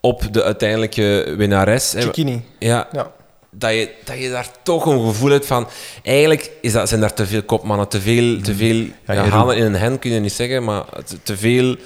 [0.00, 1.90] op de uiteindelijke winnares.
[1.90, 2.44] Cicchini.
[2.58, 3.12] Ja, Ja.
[3.58, 5.68] Dat je, dat je daar toch een gevoel hebt van...
[6.02, 9.56] Eigenlijk is dat, zijn daar te veel kopmannen, te veel, te veel ja, je halen
[9.56, 11.76] in een hen, kun je niet zeggen, maar te, te veel,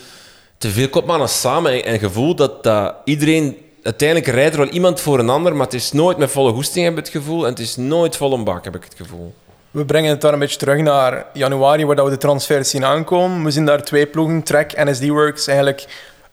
[0.59, 1.73] te veel kopmannen samen.
[1.73, 3.57] En, en gevoel dat, dat iedereen...
[3.83, 6.85] Uiteindelijk rijdt er wel iemand voor een ander, maar het is nooit met volle goesting,
[6.85, 7.45] heb ik het gevoel.
[7.45, 9.35] En het is nooit vol een bak, heb ik het gevoel.
[9.71, 13.45] We brengen het daar een beetje terug naar januari, waar we de transfers zien aankomen.
[13.45, 15.87] We zien daar twee ploegen, Trek en SD Works, eigenlijk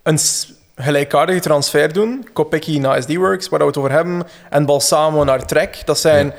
[0.04, 0.20] een
[0.78, 2.28] gelijkaardige transfer doen.
[2.34, 5.82] Kopecky naar SD Works, waar we het over hebben, en Balsamo naar Trek.
[5.86, 6.34] Dat zijn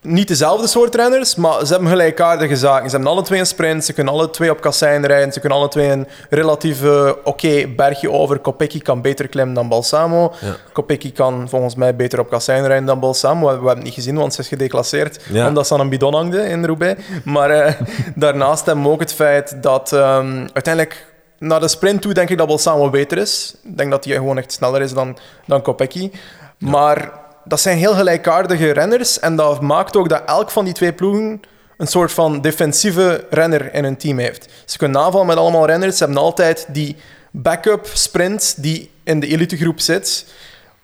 [0.00, 2.90] niet dezelfde soort renners, maar ze hebben gelijkaardige zaken.
[2.90, 5.58] Ze hebben alle twee een sprint, ze kunnen alle twee op kassein rijden, ze kunnen
[5.58, 6.82] alle twee een relatief
[7.24, 8.38] oké bergje over.
[8.38, 10.32] Kopecky kan beter klimmen dan Balsamo.
[10.40, 10.56] Ja.
[10.72, 13.40] Kopecky kan volgens mij beter op kassein rijden dan Balsamo.
[13.40, 15.48] We, we hebben het niet gezien, want ze is gedeclasseerd Ja.
[15.48, 17.02] omdat ze aan een bidon hangde in Roubaix.
[17.24, 17.74] Maar eh,
[18.14, 21.06] daarnaast hebben we ook het feit dat ehm, uiteindelijk
[21.42, 23.54] naar de sprint toe denk ik dat Balsamo beter is.
[23.62, 26.10] Ik denk dat hij gewoon echt sneller is dan, dan Kopecky.
[26.58, 27.12] Maar
[27.44, 29.20] dat zijn heel gelijkaardige renners.
[29.20, 31.40] En dat maakt ook dat elk van die twee ploegen
[31.76, 34.48] een soort van defensieve renner in hun team heeft.
[34.64, 35.96] Ze kunnen aanvallen met allemaal renners.
[35.96, 36.96] Ze hebben altijd die
[37.30, 40.26] backup sprint die in de elitegroep zit.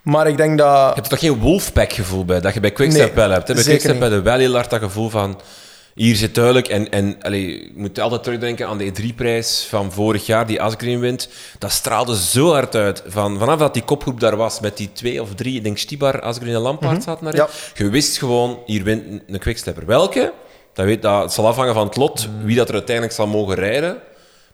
[0.02, 0.76] Maar ik denk dat...
[0.76, 3.48] Je hebt er toch geen Wolfpack gevoel bij, dat je bij Quickstep Nee, wel hebt.
[3.48, 3.54] Hè?
[3.54, 5.40] Bij Quickstep bij de wel heel hard dat gevoel van...
[5.98, 6.68] Hier zit duidelijk...
[6.68, 11.00] En, en allee, je moet altijd terugdenken aan de E3-prijs van vorig jaar, die Asgreen
[11.00, 11.28] wint.
[11.58, 13.02] Dat straalde zo hard uit.
[13.06, 15.56] Van, vanaf dat die kopgroep daar was, met die twee of drie...
[15.56, 17.42] Ik denk Stibar, Asgreen en Lampaard zaten daarin.
[17.42, 17.48] Ja.
[17.84, 19.86] Je wist gewoon, hier wint een- een Quickstepper.
[19.86, 20.32] Welke?
[20.72, 23.98] Dat, weet, dat zal afhangen van het lot, wie dat er uiteindelijk zal mogen rijden.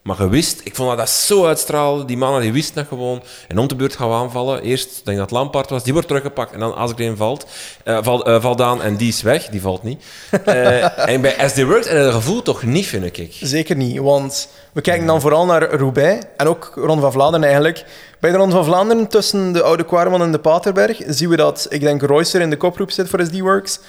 [0.05, 2.05] Maar je wist, ik vond dat dat zo uitstraalde.
[2.05, 3.23] Die mannen die wisten dat gewoon.
[3.47, 4.61] En om de beurt gaan we aanvallen.
[4.61, 6.53] Eerst, ik denk dat het Lampaard was, die wordt teruggepakt.
[6.53, 7.45] En dan Asgreen valt,
[7.83, 9.47] eh val, eh, valt aan en die is weg.
[9.47, 10.03] Die valt niet.
[10.45, 13.37] Eh, en bij SD Works en dat gevoel toch niet, vind ik.
[13.41, 17.85] Zeker niet, want we kijken dan vooral naar Roubaix en ook Ronde van Vlaanderen eigenlijk.
[18.19, 21.65] Bij de Ronde van Vlaanderen tussen de Oude Kwarman en de Paterberg zien we dat,
[21.69, 23.79] ik denk, Royster in de kopgroep zit voor SD-Works.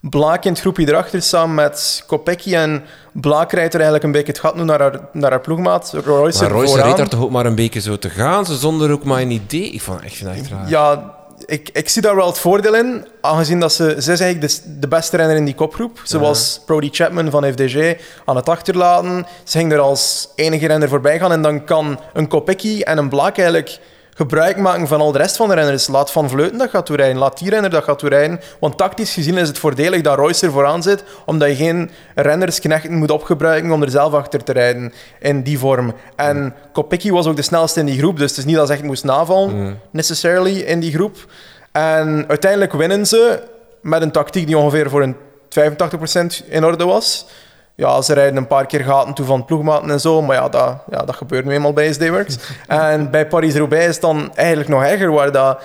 [0.00, 4.32] Blaak in het groepje erachter samen met Kopecky en Blaak rijdt er eigenlijk een beetje
[4.32, 5.92] het gat nu naar haar, naar haar ploegmaat.
[5.92, 6.86] Maar Royce vooraan.
[6.86, 9.30] reed daar toch ook maar een beetje zo te gaan, zo zonder ook maar een
[9.30, 9.70] idee.
[9.70, 10.68] Ik, vond, vind dat echt raar.
[10.68, 11.14] Ja,
[11.46, 13.94] ik, ik zie daar wel het voordeel in, aangezien dat ze...
[13.94, 16.00] Is eigenlijk de, de beste renner in die kopgroep.
[16.04, 17.94] Ze was Brody Chapman van FDG
[18.24, 19.26] aan het achterlaten.
[19.44, 23.08] Ze ging er als enige renner voorbij gaan en dan kan een Kopecky en een
[23.08, 23.78] Blaak eigenlijk
[24.16, 25.86] gebruik maken van al de rest van de renners.
[25.86, 28.40] Laat Van Vleuten dat gaat toerijden, laat die renner dat gaat toerijden.
[28.60, 32.94] Want tactisch gezien is het voordelig dat Royce er vooraan zit, omdat je geen rennersknechten
[32.94, 35.94] moet opgebruiken om er zelf achter te rijden in die vorm.
[36.16, 38.72] En Kopecky was ook de snelste in die groep, dus het is niet dat ze
[38.72, 41.16] echt moest navallen, necessarily, in die groep.
[41.72, 43.42] En uiteindelijk winnen ze
[43.80, 45.16] met een tactiek die ongeveer voor een
[46.44, 47.26] 85% in orde was.
[47.76, 50.76] Ja, ze rijden een paar keer gaten toe van ploegmaten en zo, maar ja, dat,
[50.90, 52.38] ja, dat gebeurt nu eenmaal bij SD-Works.
[52.66, 55.58] en bij Paris-Roubaix is het dan eigenlijk nog erger, waar dat...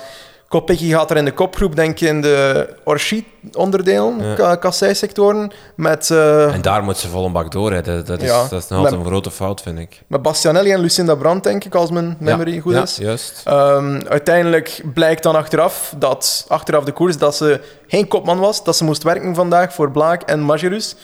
[0.48, 4.54] Kopecky gaat er in de kopgroep, denk ik, in de Orchid-onderdelen, Ja.
[4.56, 7.72] kassei-sectoren, met, eh, En daar moet ze vol een bak door.
[7.72, 7.80] Hè.
[7.82, 8.42] Dat, dat, is, Ja.
[8.48, 10.02] dat is nog altijd Maar- een grote fout, vind ik.
[10.06, 12.96] met Bastianelli en Lucinda Brandt, denk ik, als mijn memory ja, goed ja, is.
[12.96, 13.40] juist.
[13.44, 18.76] Ehm, uiteindelijk blijkt dan achteraf, dat, achteraf de koers dat ze geen kopman was, dat
[18.76, 20.96] ze moest werken vandaag voor Blaak en Majerus.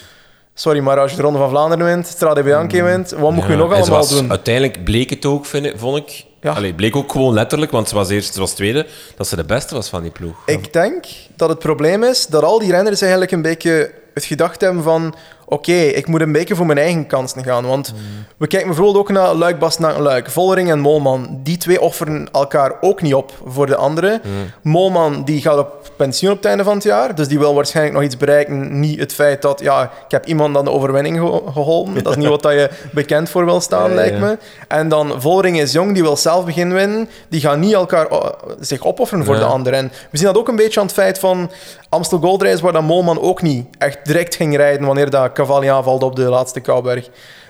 [0.59, 3.55] Sorry, maar als je de Ronde van Vlaanderen wint, Strade Bianchi wint, wat moet je
[3.57, 4.31] nog allemaal was- doen?
[4.31, 6.25] Uiteindelijk bleek het ook, vind ik, vond ik.
[6.41, 6.53] Ja.
[6.53, 8.87] Allee, bleek ook gewoon letterlijk, want ze was eerst, ze was tweede,
[9.17, 10.37] dat ze de beste was van die ploeg.
[10.47, 11.05] Ik denk
[11.37, 15.15] dat het probleem is dat al die renners eigenlijk een beetje het gedacht hebben van
[15.49, 17.67] oké, ik moet een beetje voor mijn eigen kansen gaan.
[17.67, 17.95] Want
[18.37, 20.31] we kijken bijvoorbeeld ook naar Luik, Bastenaken, Luik.
[20.31, 24.21] Vollering en Molman, die twee offeren elkaar ook niet op voor de anderen.
[24.63, 27.97] Molman die gaat op pensioen op het einde van het jaar, dus die wil waarschijnlijk
[27.97, 28.81] nog iets bereiken.
[28.81, 32.03] Niet het feit dat, ja, ik heb iemand aan de overwinning ge- geholpen.
[32.03, 34.25] Dat is niet wat dat je bekend voor wil staan, Ja, lijkt ja.
[34.25, 34.39] me.
[34.69, 37.09] En dan Vollering is jong, die wil zelf begin winnen.
[37.29, 38.27] Die gaan niet elkaar oh,
[38.61, 39.41] zich opofferen voor Ja.
[39.41, 39.79] de anderen.
[39.79, 41.51] En we zien dat ook een beetje aan het feit van
[41.89, 45.67] Amstel Gold Race, waar dat Molman ook niet echt direct ging rijden wanneer dat Cavalli
[45.69, 47.09] aanvalt op de laatste Kouberg.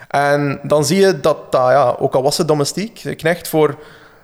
[0.09, 3.75] En dan zie je dat, dat ja, ook al was het domestiek, de knecht voor,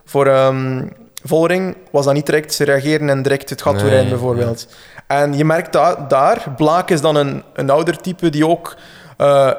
[0.04, 0.86] voor ehm,
[1.24, 4.66] Vollering, was dat niet direct ze reageren en direct het gat Nee, bijvoorbeeld.
[5.06, 8.76] En je merkt da- daar, Blaak is dan een, een ouder type die ook
[9.16, 9.50] eh,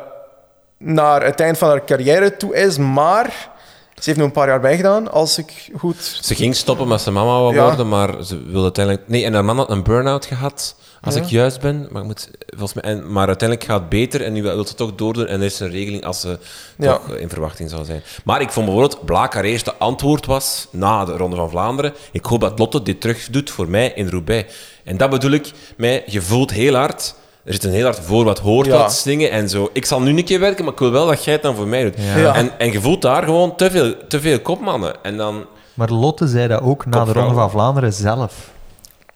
[0.78, 3.50] naar het eind van haar carrière toe is, maar
[3.96, 6.18] ze heeft nu een paar jaar bijgedaan, als ik goed...
[6.22, 7.64] Ze ging stoppen met zijn mama wou Ja.
[7.68, 9.08] worden, maar ze wilde uiteindelijk...
[9.08, 11.22] Nee, en haar man had een burn-out gehad, als Ja.
[11.22, 11.88] ik juist ben.
[11.92, 14.74] Maar, ik moet, volgens mij, en, maar uiteindelijk gaat het beter en nu wil ze
[14.76, 15.28] toch doordoen.
[15.28, 16.40] En er is een regeling als ze
[16.78, 16.94] Ja.
[16.94, 18.04] toch eh, in verwachting zou zijn.
[18.24, 22.26] Maar ik vond bijvoorbeeld, Blaak haar eerste antwoord was, na de Ronde van Vlaanderen, ik
[22.26, 24.54] hoop dat Lotte dit terug doet voor mij in Roubaix.
[24.84, 27.16] En dat bedoel ik, mij, je voelt heel hard...
[27.46, 28.78] Er zit een heel hard voor wat hoort Ja.
[28.78, 29.70] wat zingen en zo.
[29.74, 31.68] Ik zal nu een keer werken, maar ik wil wel dat jij het dan voor
[31.68, 31.96] mij doet.
[32.16, 32.36] Ja.
[32.36, 34.96] En, en je voelt daar gewoon te veel, te veel kopmannen.
[35.04, 35.46] En dan...
[35.74, 37.12] Maar Lotte zei dat ook na de.
[37.14, 38.50] Ronde van Vlaanderen zelf.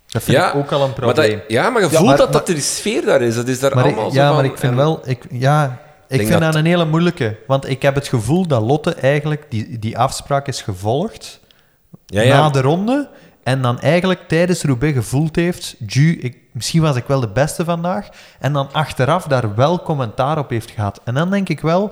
[0.07, 1.31] Dat vind ik ook al een maar probleem.
[1.31, 3.35] dat, ja, maar je Ja, voelt maar- dat, maar- dat er sfeer daar is.
[3.35, 4.99] Dat is daar Maar ik- allemaal zo ja, van- maar ik vind en- wel...
[5.03, 7.35] Ik, ja, ik vind dat- dat een hele moeilijke.
[7.47, 11.39] Want ik heb het gevoel dat Lotte eigenlijk die, die afspraak is gevolgd
[12.05, 12.37] Ja, ja.
[12.39, 13.09] na de ronde.
[13.49, 15.75] En dan eigenlijk tijdens Roubaix gevoeld heeft...
[15.87, 18.09] Ju, ik, misschien was ik wel de beste vandaag.
[18.39, 21.01] En dan achteraf daar wel commentaar op heeft gehad.
[21.03, 21.91] En dan denk ik wel...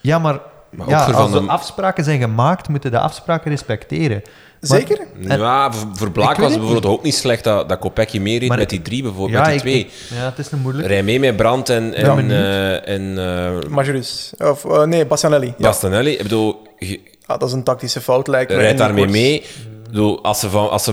[0.00, 0.40] Ja, maar,
[0.70, 4.22] Maar ja, als van de afspraken zijn gemaakt, moeten de afspraken respecteren.
[4.60, 4.98] Zeker?
[5.20, 8.82] Ja, voor, Blaak was het bijvoorbeeld ook niet slecht dat, dat Kopecky meereed met die
[8.82, 9.78] drie bijvoorbeeld, Ja, met die twee.
[9.78, 10.88] ik- ja, het is een moeilijk.
[10.88, 12.80] Rij mee met Brandt en, en, Ja.
[12.82, 13.18] eh, en
[13.62, 14.32] eh, Majorus.
[14.38, 15.46] Of, eh, nee, Bastianelli.
[15.46, 15.54] Ja.
[15.58, 16.10] Bastanelli.
[16.12, 18.66] Ik bedoel, je Ah, dat is een tactische fout, lijkt me.
[18.66, 19.44] die daarmee mee.
[19.88, 20.92] Bedoel, als ze, van, als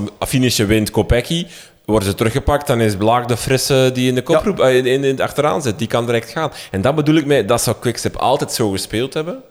[0.56, 1.48] ze wint Kopecky,
[1.86, 5.04] worden ze teruggepakt, dan is Blaak de frisse die in de koproep, eh, in, in,
[5.04, 5.80] in het achteraan zit.
[5.80, 6.52] Die kan direct gaan.
[6.72, 9.41] En dat bedoel ik mee, dat zou Quickstep altijd zo gespeeld hebben.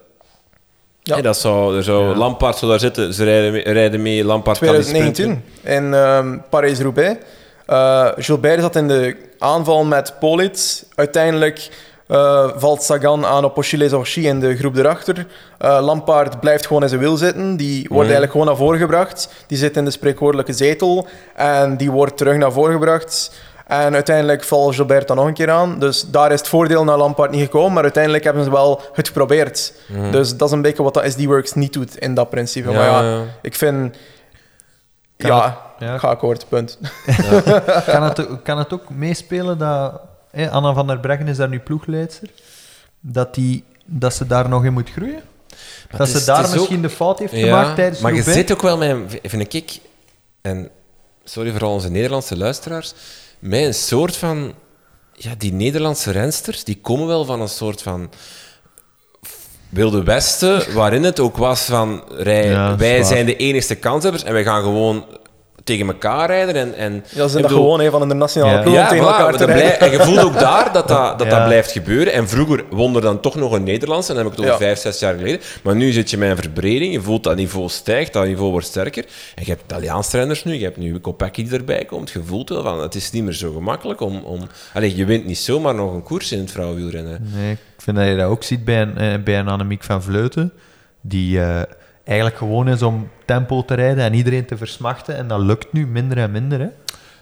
[1.01, 1.13] Ja.
[1.13, 4.59] Hey, dat zou, er zou, Lampaard zou daar zitten, ze rijden mee, rijden mee Lampaard
[4.59, 5.13] kan die sprinten.
[5.13, 7.19] 2019 in ehm Parijs-Roubaix.
[7.65, 10.87] Eh, Gilbert zat in de aanval met Polit.
[10.95, 11.69] Uiteindelijk
[12.07, 15.27] eh, valt Sagan aan op Ochille Orchi in de groep erachter.
[15.57, 17.57] Eh Lampaard blijft gewoon in zijn wiel zitten.
[17.57, 19.29] Die wordt eigenlijk gewoon naar voren gebracht.
[19.47, 21.07] Die zit in de spreekwoordelijke zetel.
[21.35, 23.31] En die wordt terug naar voren gebracht.
[23.67, 25.79] En uiteindelijk valt Gilbert dan nog een keer aan.
[25.79, 27.73] Dus daar is het voordeel naar Lampaard niet gekomen.
[27.73, 29.73] Maar uiteindelijk hebben ze wel het geprobeerd.
[30.11, 32.69] Dus dat is een beetje wat dat SD-Works niet doet in dat principe.
[32.69, 33.21] Ja, maar ja, ja.
[33.41, 33.97] ik vind...
[35.17, 35.97] Kan ja, het- ja.
[35.97, 36.77] ga akkoord, punt.
[37.85, 40.01] Kan het, kan het ook meespelen dat...
[40.49, 42.29] Anna van der Breggen is daar nu ploegleidster.
[42.99, 45.21] Dat, die, dat ze daar nog in moet groeien?
[45.97, 48.61] dat ze daar misschien ook- de fout heeft Ja, gemaakt tijdens Maar je zit ook
[48.61, 49.79] wel met, vind ik,
[50.41, 50.69] en
[51.23, 52.93] sorry voor al onze Nederlandse luisteraars,
[53.39, 54.53] met een soort van,
[55.13, 58.09] ja, die Nederlandse rensters, die komen wel van een soort van
[59.69, 64.33] wilde westen, waarin het ook was van, rij, Ja, wij zijn de enigste kanshebbers en
[64.33, 65.05] wij gaan gewoon
[65.65, 66.75] tegen elkaar rijden en...
[66.75, 68.61] en Ja, ze ik zijn dat bedoel- gewoon hè, van in de nationale Ja.
[68.61, 69.77] ploeg ja, tegen voilà, elkaar maar te dat rijden.
[69.77, 71.35] blij- en je voelt ook daar dat dat, dat, Ja.
[71.37, 72.13] dat blijft gebeuren.
[72.13, 74.61] En vroeger won er dan toch nog een Nederlandse, en dan heb ik het over
[74.61, 74.67] Ja.
[74.73, 75.39] vijf, zes jaar geleden.
[75.63, 78.65] Maar nu zit je met een verbreding, je voelt dat niveau stijgt, dat niveau wordt
[78.67, 79.05] sterker.
[79.35, 82.09] En je hebt Italiaanse renners nu, je hebt nu Kopecky die erbij komt.
[82.09, 84.19] Je voelt wel van, het is niet meer zo gemakkelijk om...
[84.23, 84.39] om
[84.73, 87.29] Allee, je wint niet zomaar nog een koers in het vrouwenwielrennen.
[87.35, 90.03] Nee, ik vind dat je dat ook ziet bij een, eh, bij een Annemiek van
[90.03, 90.51] Vleuten,
[91.01, 91.61] die eh,
[92.05, 95.15] eigenlijk gewoon is om tempo te rijden en iedereen te versmachten.
[95.17, 96.59] En dat lukt nu minder en minder.
[96.59, 96.67] Hè.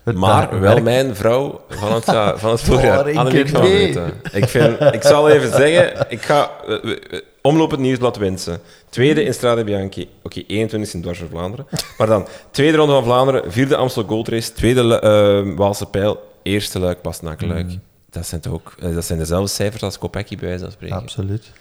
[0.03, 2.03] Het, Maar wel werkt- mijn vrouw van het,
[2.39, 3.91] van het voorjaar, Oh, Rinke, Annemiek van nee.
[3.91, 4.13] Vleuten.
[4.31, 8.59] Ik, vind, ik zal even zeggen, ik ga eh, eh, eh, omloop het nieuwsblad wensen.
[8.89, 10.09] Tweede in Strade Bianchi.
[10.23, 11.65] Oké, 21 in Dwars voor Vlaanderen.
[11.97, 16.79] Maar dan, tweede ronde van Vlaanderen, vierde Amstel Gold Race, tweede eh Waalse Pijl, eerste
[16.79, 17.65] Luik, Bastenaken-Luik.
[17.67, 17.81] Mm.
[18.09, 20.97] Dat, zijn toch ook, dat zijn dezelfde cijfers als Kopecky, bij wijze van spreken.
[20.97, 21.51] Absoluut.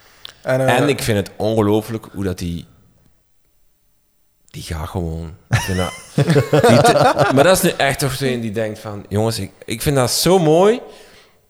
[0.43, 2.65] En, En ik vind het ongelooflijk hoe dat die...
[4.53, 5.35] Die gaat gewoon.
[5.51, 5.93] Ik vind dat,
[6.69, 9.05] die te- maar dat is nu echt toch zo een die denkt van...
[9.09, 10.81] Jongens, ik, ik vind dat zo mooi.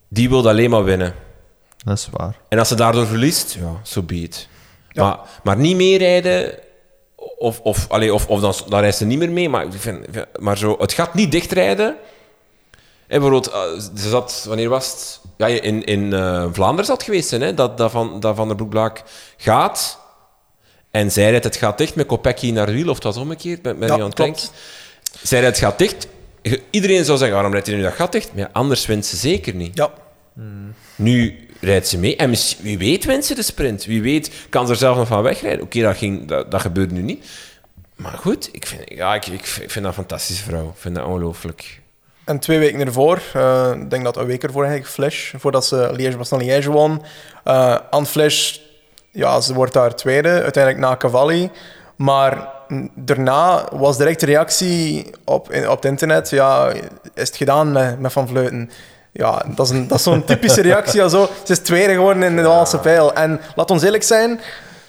[0.09, 1.15] Die wil alleen maar winnen.
[1.85, 2.37] Dat is waar.
[2.49, 4.49] En als ze daardoor verliest, ja, so be it.
[4.93, 6.59] Maar, maar niet meerijden...
[7.39, 9.49] Of, of, allee, of, of dan, dan rijdt ze niet meer mee.
[9.49, 10.07] Maar, ik vind,
[10.39, 11.97] maar zo, het gaat niet dichtrijden.
[13.07, 13.61] En bijvoorbeeld, eh,
[13.97, 15.21] ze zat, wanneer was het?
[15.37, 18.57] Ja, in, in eh, Vlaanderen zat geweest zijn, hè, dat, dat, van, dat Van der
[18.57, 19.03] Broek-Blaak
[19.37, 19.99] gaat.
[20.93, 23.79] En zij rijdt het gaat dicht met Kopecky naar wiel, of het was omgekeerd, met,
[23.79, 24.53] met Ja, klopt.
[25.23, 26.07] Zij rijdt het gaat dicht.
[26.71, 28.29] Iedereen zou zeggen, waarom rijdt hij nu dat gat dicht?
[28.35, 29.77] Maar ja, anders wint ze zeker niet.
[29.77, 29.91] ja,
[30.97, 32.17] Nu rijdt ze mee.
[32.17, 33.85] En wie weet wint ze de sprint.
[33.85, 35.65] Wie weet kan ze er zelf nog van wegrijden.
[35.65, 37.25] Oké, dat, ging, dat, dat gebeurt nu niet.
[37.97, 40.69] Maar goed, ik vind, ja, ik, ik, vind dat een fantastische vrouw.
[40.69, 41.81] Ik vind dat ongelooflijk.
[42.25, 45.91] en twee weken ervoor, eh, ik denk dat een week ervoor eigenlijk, Flash, voordat ze
[45.93, 47.03] Liège-Bastogne-Liège won.
[47.45, 48.57] eh aan Flash,
[49.13, 51.51] ja, ze wordt daar tweede, uiteindelijk na Cavalli.
[51.97, 56.73] Maar mm, daarna was direct de reactie op, op het internet, ja,
[57.15, 58.71] is het gedaan met, met Van Vleuten?
[59.13, 61.09] Ja, dat is, een, dat is zo'n typische reactie.
[61.09, 61.29] Zo.
[61.45, 63.15] Ze is tweede geworden in de Waalse pijl.
[63.15, 64.41] En laat ons eerlijk zijn,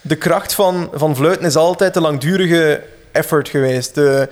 [0.01, 3.95] de kracht van, van Vleuten is altijd de langdurige effort geweest.
[3.95, 4.29] De,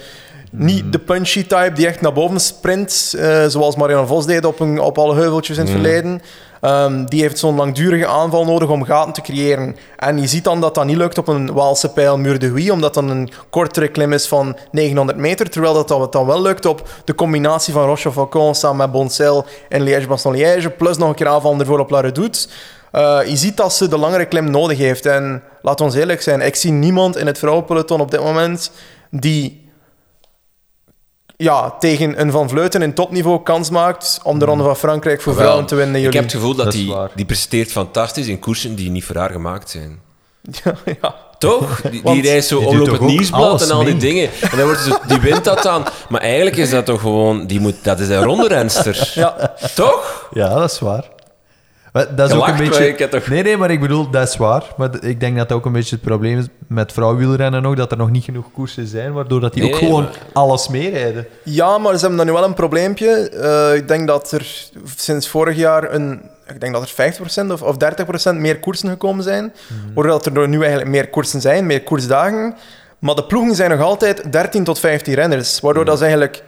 [0.52, 4.60] niet de punchy type die echt naar boven sprint, eh, zoals Marianne Vos deed op,
[4.60, 6.22] een, op alle heuveltjes in het verleden.
[6.62, 9.76] Ehm, die heeft zo'n langdurige aanval nodig om gaten te creëren.
[9.98, 12.70] En je ziet dan dat dat niet lukt op een Waalse pijl Muur de Huy,
[12.70, 16.90] omdat dat een kortere klim is van 900 meter, terwijl dat, dan wel lukt op
[17.06, 21.60] de combinatie van Roche Falcon samen met Boncel en Liège-Bastogne-Liège, plus nog een keer aanval
[21.60, 22.48] ervoor op La Redoute.
[22.92, 25.06] Eh, je ziet dat ze de langere klim nodig heeft.
[25.06, 28.72] En laat ons eerlijk zijn, ik zie niemand in het vrouwenpeloton op dit moment
[29.10, 29.61] die
[31.42, 35.34] ja, tegen een Van Vleuten in topniveau kans maakt om de Ronde van Frankrijk voor
[35.34, 36.04] vrouwen te winnen.
[36.04, 37.12] Ik heb het gevoel dat, die, waar.
[37.16, 40.00] die presteert fantastisch in koersen die niet voor haar gemaakt zijn.
[40.64, 41.16] Ja, ja.
[41.38, 41.82] Toch?
[41.82, 44.00] Die, die reist zo die om doet op toch het nieuwsblad en al die mee?
[44.00, 44.30] dingen.
[44.42, 45.86] En dan wordt ze, die wint dat dan.
[46.10, 47.48] Maar eigenlijk is dat toch gewoon...
[47.48, 49.12] Die moet, dat is een ronde renster.
[49.16, 49.56] Ja.
[49.76, 50.30] Toch?
[50.34, 51.10] Ja, dat is waar.
[51.92, 53.08] Maar dat is ook een beetje...
[53.10, 54.64] toch- Nee, nee, maar ik bedoel, dat is waar.
[54.78, 57.92] Maar ik denk dat dat ook een beetje het probleem is met vrouwwielrennen nog, dat
[57.92, 61.28] er nog niet genoeg koersen zijn, waardoor dat die Nee, ook gewoon maar- alles meerijden.
[61.44, 63.30] ja, maar ze hebben dan nu wel een probleempje.
[63.30, 66.22] Eh, ik denk dat er sinds vorig jaar een...
[66.54, 67.14] Ik denk dat er
[67.48, 67.76] 50% of, of
[68.34, 69.54] 30% meer koersen gekomen zijn.
[69.94, 72.56] Waardoor dat er nu eigenlijk meer koersen zijn, meer koersdagen.
[73.00, 75.60] Maar de ploegen zijn nog altijd 13 tot 15 renners.
[75.60, 76.44] Waardoor dat ze eigenlijk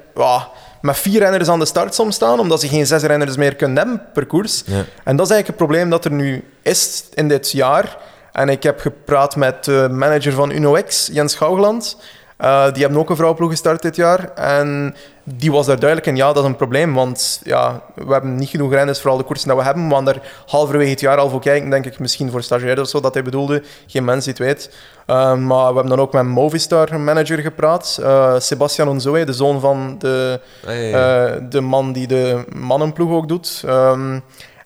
[0.83, 3.77] met vier renners aan de start soms staan, omdat ze geen zes renners meer kunnen
[3.77, 4.63] hebben per koers.
[4.65, 4.85] Ja.
[5.03, 7.97] En dat is eigenlijk het probleem dat er nu is in dit jaar.
[8.31, 11.97] En ik heb gepraat met de manager van UnoX, Jens Gouwland.
[12.37, 14.33] Eh, die hebben ook een vrouwenploeg gestart dit jaar.
[14.33, 16.93] En die was daar duidelijk in, ja, dat is een probleem.
[16.93, 19.87] Want ja, we hebben niet genoeg renners voor al de koersen dat we hebben.
[19.87, 21.99] We gaan er halverwege het jaar al voor kijken, denk ik.
[21.99, 23.63] Misschien voor stagiaires of zo, dat hij bedoelde.
[23.87, 24.75] Geen mens die het weet.
[25.05, 27.99] Eh, maar we hebben dan ook met Movistar manager gepraat.
[28.01, 33.63] Eh, Sebastian Onzoe, de zoon van de, eh, de man die de mannenploeg ook doet.
[33.65, 34.19] Ehm,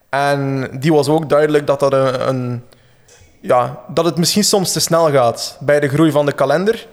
[0.09, 2.63] en die was ook duidelijk dat dat een, een
[3.41, 6.87] ja, dat het misschien soms te snel gaat bij de groei van de kalender.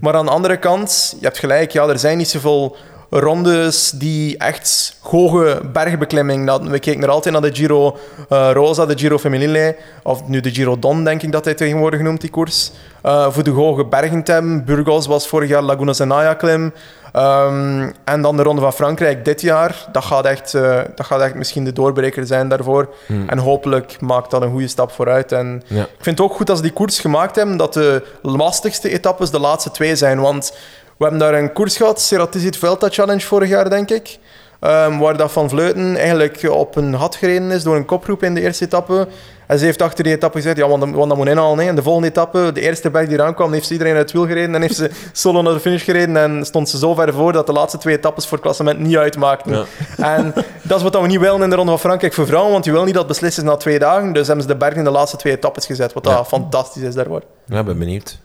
[0.00, 2.76] Maar aan de andere kant, je hebt gelijk, ja, er zijn niet zoveel
[3.10, 6.68] rondes die echt hoge bergbeklimming.
[6.70, 7.96] We kijken er altijd naar de Giro
[8.28, 12.00] eh, Rosa, de Giro Femminile, of nu de Giro Don, denk ik dat hij tegenwoordig
[12.00, 12.70] noemt, die koers.
[13.02, 14.64] Eh, voor de hoge bergen te hebben.
[14.64, 16.72] Burgos was vorig jaar Laguna Zenaya klim.
[17.12, 19.86] Ehm, en dan de Ronde van Frankrijk dit jaar.
[19.92, 22.94] Dat gaat echt, eh, dat gaat echt misschien de doorbreker zijn daarvoor.
[23.26, 25.32] En hopelijk maakt dat een goede stap vooruit.
[25.32, 25.82] En Ja.
[25.82, 29.30] ik vind het ook goed dat ze die koers gemaakt hebben, dat de lastigste etappes
[29.30, 30.20] de laatste twee zijn.
[30.20, 30.56] Want
[31.04, 34.18] hebben daar een koers gehad, Ceratizit Vuelta Challenge vorig jaar, denk ik.
[34.60, 38.34] ehm, waar dat Van Vleuten eigenlijk op een had gereden is door een kopgroep in
[38.34, 39.08] de eerste etappe.
[39.46, 41.58] En ze heeft achter die etappe gezegd, ja, want, dat- want dat moet inhalen.
[41.58, 41.68] hè.
[41.68, 44.12] En de volgende etappe, de eerste berg die eraan kwam, heeft ze iedereen uit het
[44.12, 44.54] wiel gereden.
[44.54, 46.16] En heeft ze solo naar de finish gereden.
[46.16, 48.96] En stond ze zo ver voor dat de laatste twee etappes voor het klassement niet
[48.96, 49.52] uitmaakten.
[49.96, 50.14] Ja.
[50.16, 50.32] En
[50.62, 52.52] dat is wat we niet willen in de Ronde van Frankrijk voor vrouwen.
[52.52, 54.12] Want je wil niet dat is na twee dagen.
[54.12, 55.92] Dus hebben ze de berg in de laatste twee etappes gezet.
[55.92, 56.14] Wat Ja.
[56.16, 57.22] dat fantastisch is daarvoor.
[57.46, 58.18] Ja, ben benieuwd.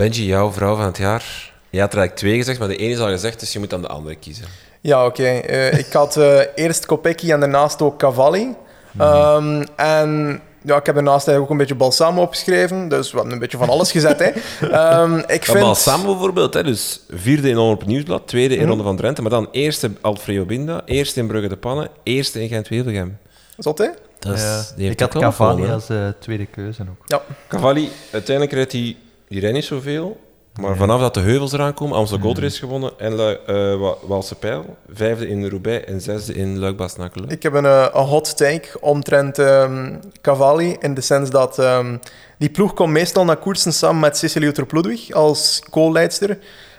[0.00, 1.52] Benji, jouw vrouw van het jaar.
[1.70, 3.70] Je had er eigenlijk twee gezegd, maar de ene is al gezegd, dus je moet
[3.70, 4.44] dan de andere kiezen.
[4.80, 5.22] Ja, oké.
[5.24, 8.54] Eh, ik had eh, eerst Kopecky en daarnaast ook Cavalli.
[8.98, 12.88] Ehm, en ja, ik heb daarnaast eigenlijk ook een beetje Balsamo opgeschreven.
[12.88, 14.18] Dus we hebben een beetje van alles gezet.
[14.18, 14.30] Hè.
[14.70, 15.58] Ehm, ik vind...
[15.60, 18.62] Balsamo bijvoorbeeld, hè, dus vierde in Omroep Nieuwsblad, tweede Mhm.
[18.62, 22.42] in Ronde van Drenthe, maar dan eerste Alfredo Binda, eerste in Brugge de Pannen, eerste
[22.42, 23.18] in Gent-Wevelgem.
[23.58, 23.88] Zot, hè?
[24.18, 24.90] Dat is, Ja.
[24.90, 27.02] ik had Cavalli als eh, tweede keuze ook.
[27.06, 27.22] Ja.
[27.48, 28.96] Cavalli, uiteindelijk rijdt hij,
[29.30, 30.20] die rijdt niet zoveel,
[30.60, 33.94] maar vanaf dat de heuvels eraan komen, Amstel Gold Race gewonnen en Lu- eh, Wa-
[34.06, 37.28] Waalse Pijl, vijfde in Roubaix en zesde in Luik-Bastenaken.
[37.28, 40.76] Ik heb een, eh, een hot take omtrent ehm, Cavalli.
[40.80, 41.96] In de sens dat ehm,
[42.38, 46.38] die ploeg komt meestal naar koersen samen met Cecilie Uttrup Ludwig als co-leidster.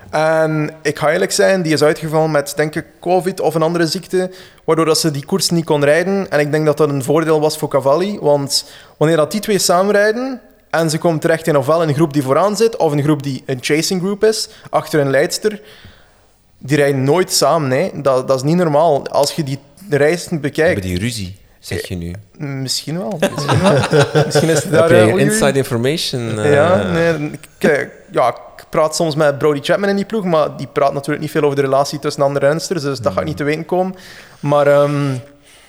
[0.10, 3.88] En ik ga eerlijk zijn, die is uitgevallen met denk ik COVID of een andere
[3.88, 4.32] ziekte,
[4.66, 6.30] waardoor dat ze die koers niet kon rijden.
[6.32, 8.66] En ik denk dat dat een voordeel was voor Cavalli, want
[8.98, 10.42] wanneer dat die twee samenrijden
[10.72, 13.44] en ze komt terecht in ofwel een groep die vooraan zit, of een groep die
[13.46, 15.62] een chasing group is, achter een leidster,
[16.58, 17.72] die rijden nooit samen.
[17.72, 17.90] Hè.
[17.94, 19.08] Dat, dat is niet normaal.
[19.08, 19.60] Als je die
[19.90, 22.14] reis bekijkt, Hebben die ruzie, zeg je nu?
[22.38, 23.18] Misschien wel.
[23.36, 24.24] Misschien, wel.
[24.26, 24.90] misschien is het daar...
[24.90, 26.40] Heb je eh, inside information?
[26.40, 30.24] eh, Ja, nee, ik, eh, ja, ik praat soms met Brody Chapman in die ploeg,
[30.24, 33.24] maar die praat natuurlijk niet veel over de relatie tussen andere rensters, dus dat gaat
[33.26, 33.96] niet te weten komen.
[34.40, 35.16] Maar ehm,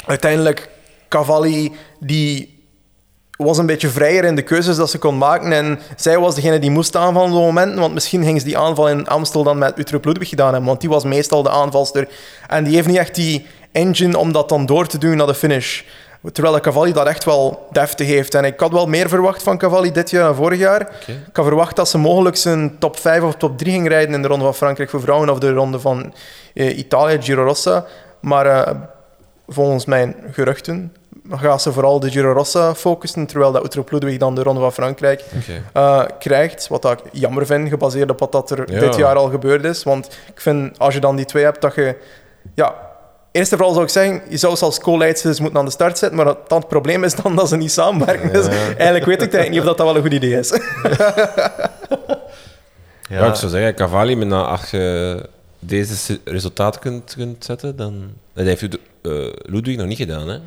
[0.07, 0.69] uiteindelijk,
[1.09, 2.52] Cavalli, die
[3.37, 5.53] was een beetje vrijer in de keuzes dat ze kon maken.
[5.53, 7.79] En zij was degene die moest aanvallen op dat moment.
[7.79, 10.69] Want misschien ging ze die aanval in Amstel dan met Utrecht Ludwig gedaan hebben.
[10.69, 12.09] Want die was meestal de aanvalster.
[12.49, 15.35] En die heeft niet echt die engine om dat dan door te doen naar de
[15.35, 15.83] finish.
[16.33, 18.35] Terwijl Cavalli dat echt wel deftig heeft.
[18.35, 20.81] En ik had wel meer verwacht van Cavalli dit jaar dan vorig jaar.
[21.07, 24.23] Ik had verwacht dat ze mogelijk zijn top 5 of top 3 ging rijden in
[24.23, 26.15] de Ronde van Frankrijk voor vrouwen of de Ronde van
[26.55, 27.85] eh, Italië, Giro Rossa.
[28.21, 28.75] Maar eh,
[29.49, 30.93] volgens mijn geruchten
[31.31, 34.73] gaat ze vooral de Giro Rossa focussen, terwijl dat Utrecht Ludwig dan de Ronde van
[34.73, 35.25] Frankrijk
[35.73, 36.69] eh, krijgt.
[36.69, 38.81] Wat ik jammer vind, gebaseerd op wat dat er Ja.
[38.81, 39.83] dit jaar al gebeurd is.
[39.83, 41.97] Want ik vind, als je dan die twee hebt, dat je...
[42.55, 42.75] Ja,
[43.33, 45.99] eerst en vooral zou ik zeggen, je zou ze als co-leidsters moeten aan de start
[45.99, 48.33] zetten, maar het, probleem is dan dat ze niet samenwerken.
[48.33, 50.61] Dus eigenlijk weet ik niet of dat, dat wel een goed idee is.
[53.09, 53.27] Ja.
[53.27, 55.29] ik zou zeggen, Cavalli, maar na- als je
[55.65, 58.05] deze resultaten kunt, kunt zetten, dan...
[58.35, 60.39] Dat heeft Lud- eh, Ludwig nog niet gedaan, hè?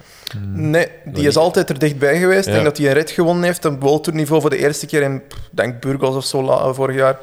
[0.53, 2.39] Nee, die is altijd er dichtbij geweest.
[2.39, 2.51] Ik Ja.
[2.51, 5.01] denk dat hij een rit gewonnen heeft, een World Tour niveau voor de eerste keer
[5.01, 7.19] in, denk Burgos of zo la- vorig jaar.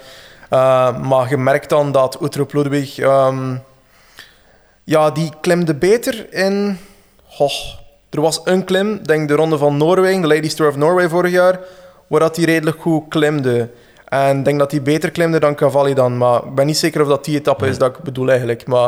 [0.53, 3.57] Uh, maar je merkt dan dat Utrecht Ludwig, ehm,
[4.84, 6.78] ja, die klimde beter in.
[7.24, 7.51] Goh,
[8.11, 11.32] er was een klim, denk de ronde van Noorwegen, de Ladies Tour of Norway vorig
[11.32, 11.61] jaar,
[12.07, 13.68] waar dat hij redelijk goed klimde.
[14.12, 16.16] En ik denk dat hij beter klimde dan Cavalli dan.
[16.18, 18.66] Maar ik ben niet zeker of dat die etappe is dat ik bedoel eigenlijk.
[18.66, 18.82] Maar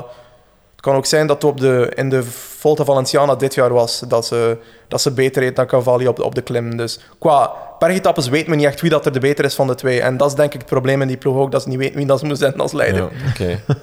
[0.73, 2.23] het kan ook zijn dat het op de, in de
[2.59, 4.57] Volta Valenciana dit jaar was dat ze,
[4.89, 6.77] dat ze beter reed dan Cavalli op, de- op de klim.
[6.77, 9.75] Dus qua bergetappes weet men niet echt wie dat er de beter is van de
[9.75, 10.01] twee.
[10.01, 11.97] En dat is denk ik het probleem in die ploeg ook, dat ze niet weten
[11.97, 13.01] wie dat ze moet zijn als leider.
[13.03, 13.61] Ja, oké.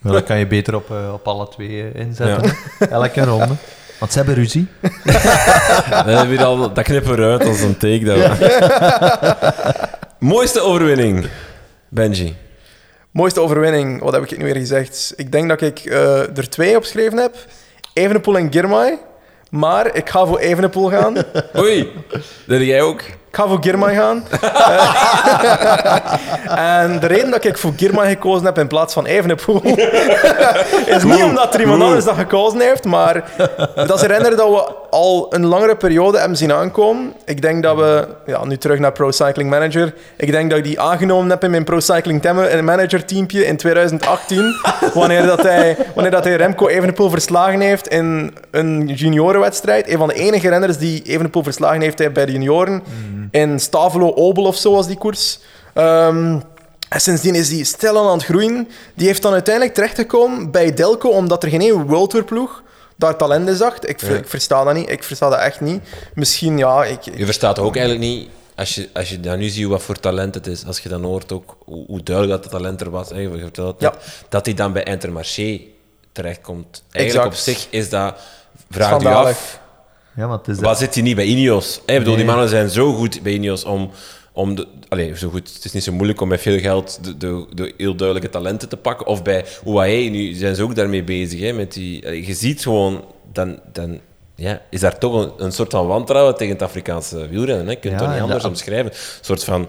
[0.00, 2.52] Maar dan kan je beter op, eh, op alle twee eh, inzetten.
[2.90, 3.54] Elke ronde.
[3.98, 4.66] Want ze hebben ruzie.
[6.04, 7.98] Dat, weer al, dat knippen we eruit als een take.
[10.20, 11.26] Mooiste overwinning,
[11.88, 12.36] Benji.
[13.10, 15.12] Mooiste overwinning, wat heb ik nu weer gezegd?
[15.16, 17.34] Ik denk dat ik eh, er twee opgeschreven heb.
[17.92, 18.98] Evenepoel en Girmay.
[19.50, 21.16] Maar ik ga voor Evenepoel gaan.
[21.56, 21.92] Oei,
[22.46, 23.02] dat jij ook.
[23.30, 24.24] Ik ga voor Girmay gaan.
[26.84, 29.62] en de reden dat ik voor Girmay gekozen heb in plaats van Evenepoel...
[30.86, 33.24] is niet omdat er iemand anders dat gekozen heeft, maar
[33.74, 37.12] dat is een renner dat we al een langere periode hebben zien aankomen.
[37.24, 38.08] Ik denk dat we...
[38.26, 39.94] Ja, nu terug naar Pro Cycling Manager.
[40.16, 42.22] Ik denk dat ik die aangenomen heb in mijn Pro Cycling
[42.62, 44.54] Manager teampje in 2018.
[44.94, 49.90] wanneer, dat hij, wanneer dat hij Remco Evenepoel verslagen heeft in een juniorenwedstrijd.
[49.90, 52.82] Een van de enige renners die Evenepoel verslagen heeft bij de junioren
[53.30, 55.38] in Stavelo Obel of zo was die koers.
[55.74, 56.42] Um,
[56.88, 58.68] en sindsdien is hij stil aan het groeien.
[58.94, 62.62] Die heeft dan uiteindelijk terechtgekomen bij Delco, omdat er geen World Tour ploeg
[62.96, 63.78] daar talent in zag.
[63.78, 64.90] Ik, ik, versta dat niet.
[64.90, 65.82] Ik versta dat echt niet.
[66.14, 66.84] Misschien, ja...
[66.84, 68.28] Ik, je verstaat ook eigenlijk niet...
[68.54, 71.04] Als je, als je dan nu ziet wat voor talent het is, als je dan
[71.04, 73.94] hoort ook hoe, hoe duidelijk dat talent er was, hè, dat, ja.
[74.28, 75.60] dat hij dan bij Intermarché
[76.12, 76.82] terechtkomt.
[76.90, 78.16] Eigenlijk op zich is dat...
[78.70, 79.60] Vraag je af
[80.16, 81.80] ja, het is zit hij niet bij Ineos?
[81.86, 83.90] Bedoel, die mannen zijn zo goed bij Ineos om...
[84.32, 87.16] om de, allez, zo goed, het is niet zo moeilijk om met veel geld de,
[87.16, 89.06] de, de heel duidelijke talenten te pakken.
[89.06, 91.40] Of bij UAE, nu zijn ze ook daarmee bezig.
[91.40, 94.00] Hè, met die, je ziet gewoon, dan, dan
[94.34, 97.66] ja, is daar toch een, een soort van wantrouwen tegen het Afrikaanse wielrennen.
[97.66, 97.70] Hè?
[97.70, 98.92] Je kunt het toch niet anders omschrijven.
[98.92, 99.68] Een soort van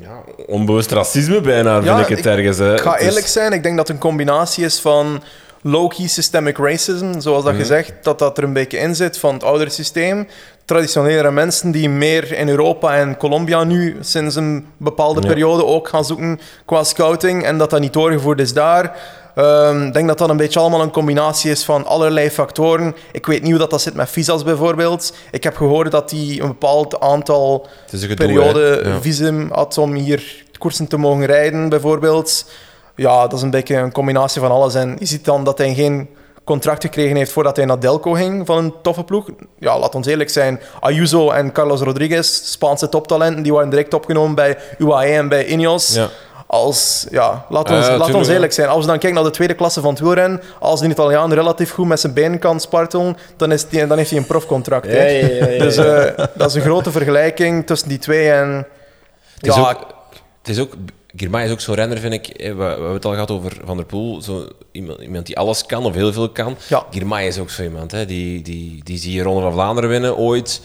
[0.00, 2.58] ja, onbewust racisme bijna, vind ik het ergens.
[2.58, 2.74] Hè.
[2.74, 5.22] Ik ga eerlijk zijn, ik denk dat het een combinatie is van
[5.62, 9.44] low-key systemic racism, zoals dat gezegd, dat dat er een beetje in zit van het
[9.44, 10.28] oudere systeem.
[10.64, 16.04] Traditionele mensen die meer in Europa en Colombia nu sinds een bepaalde periode ook gaan
[16.04, 18.96] zoeken qua scouting en dat dat niet doorgevoerd is daar.
[19.34, 22.96] Ehm, ik denk dat dat een beetje allemaal een combinatie is van allerlei factoren.
[23.12, 25.16] Ik weet niet hoe dat, dat zit met visa's bijvoorbeeld.
[25.30, 27.68] Ik heb gehoord dat hij een bepaald aantal
[28.14, 32.44] periode visum had om hier koersen te mogen rijden, bijvoorbeeld
[32.96, 34.74] ja, dat is een beetje een combinatie van alles.
[34.74, 36.08] En je ziet dan dat hij geen
[36.44, 39.28] contract gekregen heeft voordat hij naar Delco ging van een toffe ploeg.
[39.58, 40.60] Ja, laat ons eerlijk zijn.
[40.80, 45.94] Ayuso en Carlos Rodriguez, Spaanse toptalenten, die waren direct opgenomen bij UAE en bij Ineos.
[45.94, 46.08] Ja.
[46.48, 48.68] Als, ja, laat ons, laat ons eerlijk zijn.
[48.68, 51.70] Als we dan kijken naar de tweede klasse van het wielrennen, als een Italiaan relatief
[51.70, 54.86] goed met zijn benen kan spartelen, dan, is die, dan heeft hij een profcontract.
[54.86, 58.30] Ja, ja, dus uh, dat is een grote vergelijking tussen die twee.
[58.30, 58.66] En,
[59.34, 59.86] het, is ook,
[60.38, 60.74] het is ook
[61.16, 62.26] Girmay is ook zo'n renner, vind ik.
[62.36, 64.22] We, we, hebben het al gehad over Van der Poel.
[64.22, 66.56] Zo iemand, iemand die alles kan of heel veel kan.
[66.68, 66.86] Ja.
[66.90, 67.92] Girmay is ook zo iemand.
[67.92, 70.60] Hè, die, die, die zie je Ronde van Vlaanderen winnen ooit.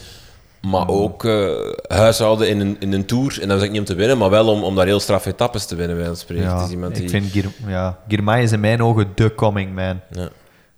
[0.62, 0.89] Maar mm.
[0.89, 1.49] ook uh,
[1.88, 3.38] huishouden in een, in een tour.
[3.41, 5.26] En dat is ik niet om te winnen, maar wel om, om daar heel straf
[5.26, 6.43] etappes te winnen, bij spreken.
[6.43, 7.04] Ja, is iemand die...
[7.04, 9.99] Ik vind Gir, ja, Girmay is in mijn ogen de coming man.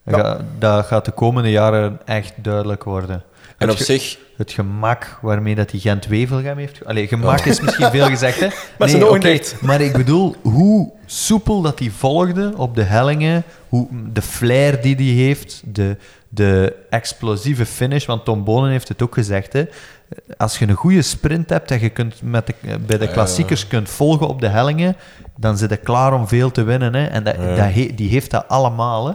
[0.05, 0.41] Ja.
[0.59, 3.23] Dat gaat de komende jaren echt duidelijk worden.
[3.63, 4.17] En op zich...
[4.37, 6.85] Het gemak waarmee dat die Gent-Wevelgem heeft...
[6.85, 8.47] Allee, gemak is misschien veel gezegd, hè?
[8.79, 13.87] maar nee, okay, Maar ik bedoel, hoe soepel dat hij volgde op de hellingen, hoe,
[14.13, 15.97] de flair die hij heeft, de,
[16.29, 19.65] de explosieve finish, want Tom Bonen heeft het ook gezegd, hè?
[20.37, 23.89] Als je een goede sprint hebt en je kunt met de, bij de klassiekers kunt
[23.89, 24.95] volgen op de hellingen,
[25.37, 26.95] dan zit je klaar om veel te winnen.
[26.95, 27.05] Hè?
[27.05, 29.07] En dat, dat die heeft dat allemaal.
[29.07, 29.13] Hè?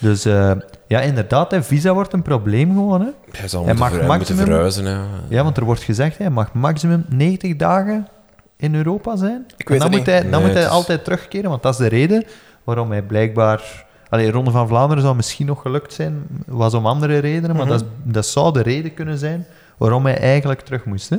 [0.00, 0.52] Dus uh,
[0.86, 3.00] ja, inderdaad, hè, visa wordt een probleem gewoon.
[3.00, 3.08] Hè.
[3.30, 4.84] Hij zal moeten, mag maximum, verhuizen.
[4.84, 5.04] Ja.
[5.28, 8.08] ja, want er wordt gezegd, hij mag maximum 90 dagen
[8.56, 9.46] in Europa zijn.
[9.56, 11.86] Ik weet en dan moet hij, dan moet hij altijd terugkeren, want dat is de
[11.86, 12.24] reden
[12.64, 13.84] waarom hij blijkbaar...
[14.08, 17.74] Allee, Ronde van Vlaanderen zou misschien nog gelukt zijn, was om andere redenen, maar mhm.
[17.78, 21.10] dat, dat zou de reden kunnen zijn waarom hij eigenlijk terug moest.
[21.10, 21.16] Hè.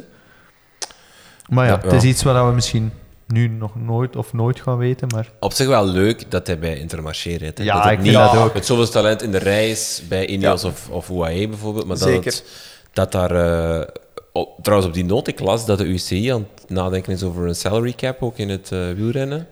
[1.50, 2.92] Maar ja, het is iets waar we misschien
[3.28, 5.08] nu nog nooit of nooit gaan weten.
[5.08, 5.32] Maar...
[5.40, 7.64] Op zich wel leuk dat hij bij Intermarché rijdt.
[7.64, 8.54] Ja, dat ik vind dat ook.
[8.54, 11.86] Met zoveel talent in de reis bij Ineos of, of UAE bijvoorbeeld.
[11.86, 12.32] Maar Zeker.
[12.32, 12.44] Dat,
[12.94, 13.32] dat daar...
[13.32, 13.88] Uh,
[14.62, 17.56] trouwens, op die noot, ik las dat de UCI aan het nadenken is over een
[17.56, 19.48] salary cap ook in het uh, wielrennen.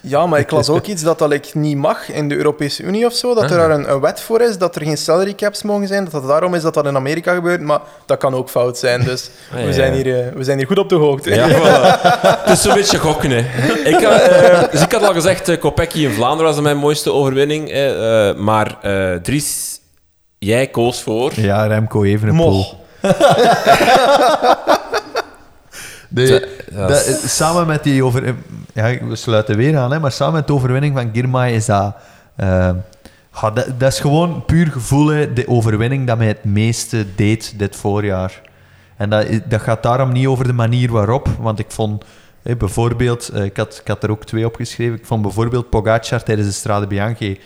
[0.00, 3.06] Ja, maar ik las ook iets dat dat like, niet mag in de Europese Unie
[3.06, 3.34] of zo.
[3.34, 3.56] Dat er ah.
[3.56, 6.04] daar een, een, wet voor is, dat er geen salary caps mogen zijn.
[6.04, 7.60] Dat het daarom is dat dat in Amerika gebeurt.
[7.60, 9.04] Maar dat kan ook fout zijn.
[9.04, 11.34] Dus ah, we, zijn hier, uh, we zijn hier goed op de hoogte.
[11.34, 11.48] Ja,
[12.44, 13.30] Het is een beetje gokken.
[13.30, 13.38] Hè.
[13.88, 17.72] Ik, uh, dus ik had al gezegd, uh, Kopecky in Vlaanderen was mijn mooiste overwinning.
[18.36, 18.78] maar
[19.22, 19.80] Dries,
[20.38, 21.32] jij koos voor...
[21.34, 22.78] Ja, Remco Evenepoel.
[26.70, 28.34] De, samen met die over...
[28.72, 31.96] Ja, we sluiten weer aan, hè, maar samen met de overwinning van Girmay is dat...
[32.40, 32.70] Uh,
[33.40, 38.40] dat, dat, is gewoon puur gevoel, de overwinning dat mij het meeste deed dit voorjaar.
[38.96, 42.04] En dat, dat gaat daarom niet over de manier waarop, want ik vond...
[42.42, 44.98] bijvoorbeeld, eh, ik, had, ik had er ook twee opgeschreven.
[44.98, 47.40] Ik vond bijvoorbeeld Pogacar tijdens de Strade Bianchi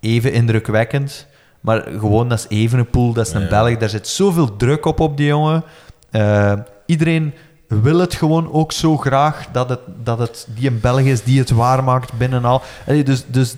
[0.00, 1.26] even indrukwekkend.
[1.60, 3.48] Maar gewoon, dat is Evenepoel, dat is een ja.
[3.48, 3.76] Belg.
[3.76, 5.64] Daar zit zoveel druk op op die jongen.
[6.12, 6.52] Uh,
[6.86, 7.34] iedereen
[7.68, 11.38] wil het gewoon ook zo graag dat het, dat het die een Belg is die
[11.38, 12.62] het waarmaakt binnen al.
[12.86, 13.54] Allee, dus, dus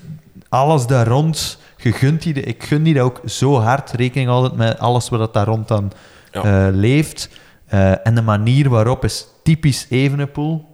[0.48, 4.28] alles daar rond, je gunt die, de- ik gun die dat ook zo hard, rekening
[4.28, 5.92] altijd met alles wat daar rond dan
[6.32, 6.42] Ja.
[6.68, 7.28] eh, leeft.
[7.66, 10.66] Eh, en de manier waarop is typisch Evenepoel.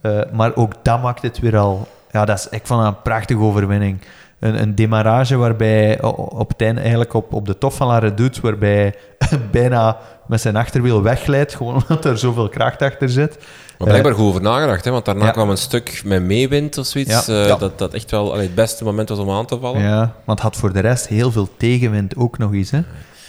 [0.00, 1.88] Eh, maar ook dat maakt het weer al...
[2.10, 4.00] Ja, dat is, ik vond dat een prachtige overwinning.
[4.40, 8.40] Een, een demarrage waarbij op het einde eigenlijk op, op de top van La Redoute,
[8.40, 8.94] waarbij
[9.52, 9.96] bijna
[10.26, 13.38] met zijn achterwiel wegglijdt, gewoon omdat er zoveel kracht achter zit.
[13.78, 14.90] Maar blijkbaar goed over nagedacht, hè?
[14.90, 15.30] want daarna Ja.
[15.30, 17.26] kwam een stuk met meewind of zoiets.
[17.26, 17.34] Ja.
[17.42, 17.56] eh, Ja.
[17.56, 19.82] Dat, dat echt wel allee, het beste moment was om aan te vallen.
[19.82, 22.70] Ja, want het had voor de rest heel veel tegenwind ook nog eens.
[22.70, 22.80] Hè.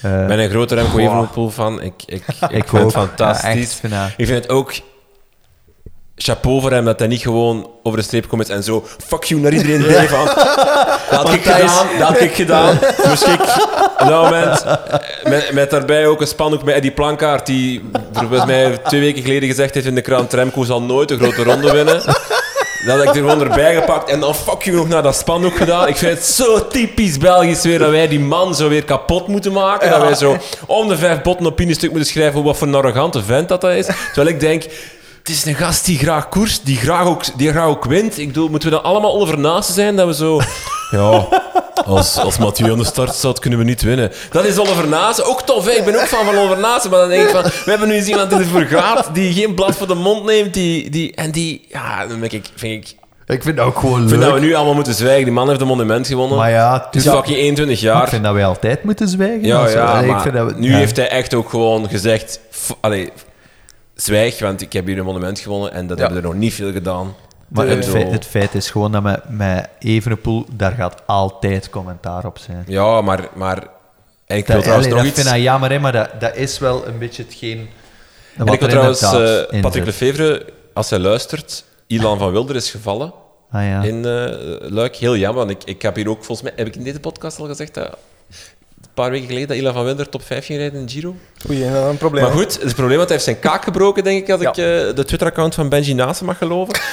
[0.02, 0.98] Eh, Ik ben een grote Remco.
[0.98, 1.82] Evenepoel fan.
[1.82, 3.80] Ik, ik, ik, ik vind het fantastisch.
[3.82, 4.74] Echt, Ik vind het ook
[6.24, 9.42] chapeau voor hem dat hij niet gewoon over de streep komt en zo fuck you
[9.42, 10.26] naar iedereen bleef van.
[10.26, 12.80] Dat had ik gedaan, dat had ik gedaan.
[13.10, 13.42] Dus ik
[14.00, 14.64] op dat moment,
[15.34, 19.50] met, met daarbij ook een spandoek met Eddie Plankaart, die volgens mij twee weken geleden
[19.50, 22.02] gezegd heeft in de krant, Remco zal nooit een grote ronde winnen.
[22.86, 25.56] Dat had ik er gewoon erbij gepakt en dan fuck you nog naar dat spandoek
[25.56, 25.88] gedaan.
[25.88, 29.52] Ik vind het zo typisch Belgisch weer dat wij die man zo weer kapot moeten
[29.52, 29.90] maken.
[29.90, 32.76] Dat wij zo om de vijf botten op een stuk moeten schrijven wat voor een
[32.76, 33.86] arrogante vent dat dat is.
[33.86, 34.64] Terwijl ik denk,
[35.24, 38.18] het is een gast die graag koerst, die graag ook, die graag ook wint.
[38.18, 40.40] Ik bedoel, moeten we dan allemaal Oliver Naasten zijn dat we zo...
[40.92, 41.28] Ja,
[41.86, 44.12] als, als Mathieu aan de start staat, kunnen we niet winnen.
[44.32, 45.26] Dat is Oliver Naasten.
[45.26, 45.72] Ook tof, hè?
[45.72, 46.60] ik ben ook fan van Oliver.
[46.60, 49.54] Maar dan denk ik van, we hebben nu eens iemand die ervoor gaat, die geen
[49.56, 51.66] blad voor de mond neemt, die, die, en die...
[51.70, 52.96] Ja, dan denk ik, vind ik...
[53.36, 54.30] Ik vind dat ook gewoon Ik vind leuk.
[54.32, 55.24] dat we nu allemaal moeten zwijgen.
[55.24, 56.38] Die man heeft een monument gewonnen.
[56.38, 57.26] Maar ja, het is tuurlijk.
[57.26, 58.10] fucking 21 Ik jaar.
[58.10, 59.44] vind dat wij altijd moeten zwijgen.
[59.46, 60.78] Ja, ja, allee, maar ik vind dat we- nu ja.
[60.78, 62.40] heeft hij echt ook gewoon gezegd...
[62.82, 63.12] Allee,
[64.02, 66.04] zwijg, want ik heb hier een monument gewonnen en dat Ja.
[66.04, 67.16] hebben er nog niet veel gedaan.
[67.48, 71.70] Maar Ik het, feit, het feit is gewoon dat met, met Evenepoel, daar gaat altijd
[71.70, 72.64] commentaar op zijn.
[72.68, 73.30] Ja, maar...
[73.36, 73.68] maar
[74.26, 75.22] en ik wil Dat, trouwens allee, nog dat iets...
[75.22, 77.70] vind ik jammer, hè, maar dat, dat is wel een beetje hetgeen...
[78.38, 79.86] En wat ik wil trouwens eh, Patrick.
[79.86, 81.64] Lefevre, als hij luistert...
[81.88, 83.14] Ilan van Wilder is gevallen
[83.52, 83.82] Ah, ja.
[83.82, 84.96] in eh Luik.
[84.96, 86.52] Heel jammer, want ik, ik heb hier ook volgens mij...
[86.56, 87.98] Heb ik in deze podcast al gezegd dat...
[88.92, 91.16] Een paar weken geleden dat Ilan van Wilder top 5 ging rijden in Giro.
[91.50, 92.24] Oei, dat een probleem.
[92.24, 94.50] Maar goed, het probleem is dat hij heeft zijn kaak gebroken, denk ik, als Ja.
[94.50, 96.74] ik eh, de Twitter-account van Benji Nase mag geloven.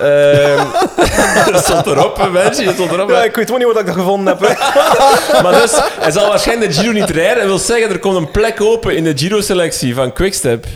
[0.00, 0.64] Ehm
[1.52, 3.10] dat stond erop, Benji, dat stond erop.
[3.10, 4.56] Ja, ik weet gewoon niet wat ik dat gevonden heb.
[5.42, 7.36] Maar dus, hij zal waarschijnlijk de Giro niet rijden.
[7.36, 10.66] Dat wil zeggen, er komt een plek open in de Giro-selectie van Quickstep.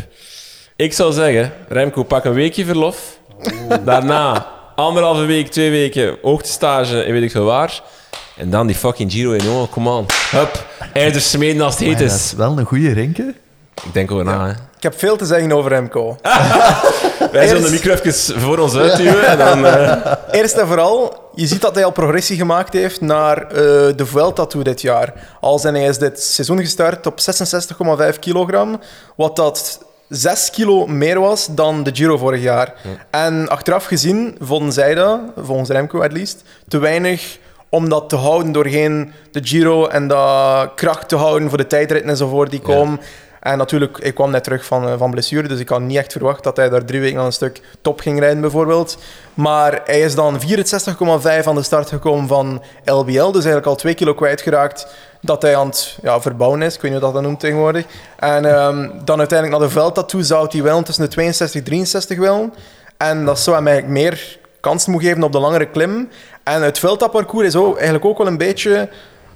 [0.77, 3.19] Ik zou zeggen, Remco, pak een weekje verlof.
[3.85, 4.47] Daarna,
[4.77, 7.81] anderhalve week, twee weken, hoogtestage en weet ik veel waar.
[8.39, 10.07] En dan die fucking Giro in jongen, come on.
[10.31, 12.25] Hup, eider smeden als het heet Maar dat is.
[12.25, 13.37] is wel een goede rinken.
[13.85, 14.51] Ik denk over na, hè.
[14.51, 16.17] Ik heb veel te zeggen over Remco.
[17.33, 19.67] Wij zullen de micro even voor ons uitduwen en dan...
[19.67, 23.57] eh, Eerst en vooral, je ziet dat hij al progressie gemaakt heeft naar eh,
[23.97, 25.13] de Vuelta toe dit jaar.
[25.41, 27.21] Al zijn hij is dit seizoen gestart op
[28.13, 28.81] 66,5 kilogram,
[29.17, 32.75] wat dat 6 kilo meer was dan de Giro vorig jaar.
[33.11, 37.39] En achteraf gezien vonden zij dat, volgens Remco at least, te weinig
[37.69, 42.11] om dat te houden doorheen de Giro en dat kracht te houden voor de tijdritten
[42.11, 43.01] enzovoort die komen.
[43.41, 46.13] En natuurlijk, ik kwam net terug van, eh, van blessure, dus ik had niet echt
[46.13, 48.99] verwacht dat hij daar drie weken aan een stuk top ging rijden, bijvoorbeeld.
[49.35, 53.95] Maar hij is dan 64,5 aan de start gekomen van LBL, dus eigenlijk al twee
[53.95, 54.87] kilo kwijtgeraakt
[55.21, 56.75] dat hij aan het ja, verbouwen is.
[56.75, 57.85] Ik weet niet hoe dat dat noemt tegenwoordig.
[58.19, 61.67] En ehm, dan uiteindelijk naar de Vuelta toe zou hij wel tussen de 62 en
[61.67, 62.55] 63 willen.
[62.97, 66.09] En dat zou hem eigenlijk meer kans moeten geven op de langere klim.
[66.55, 68.89] En het Vuelta-parcours is ook, eigenlijk ook wel een beetje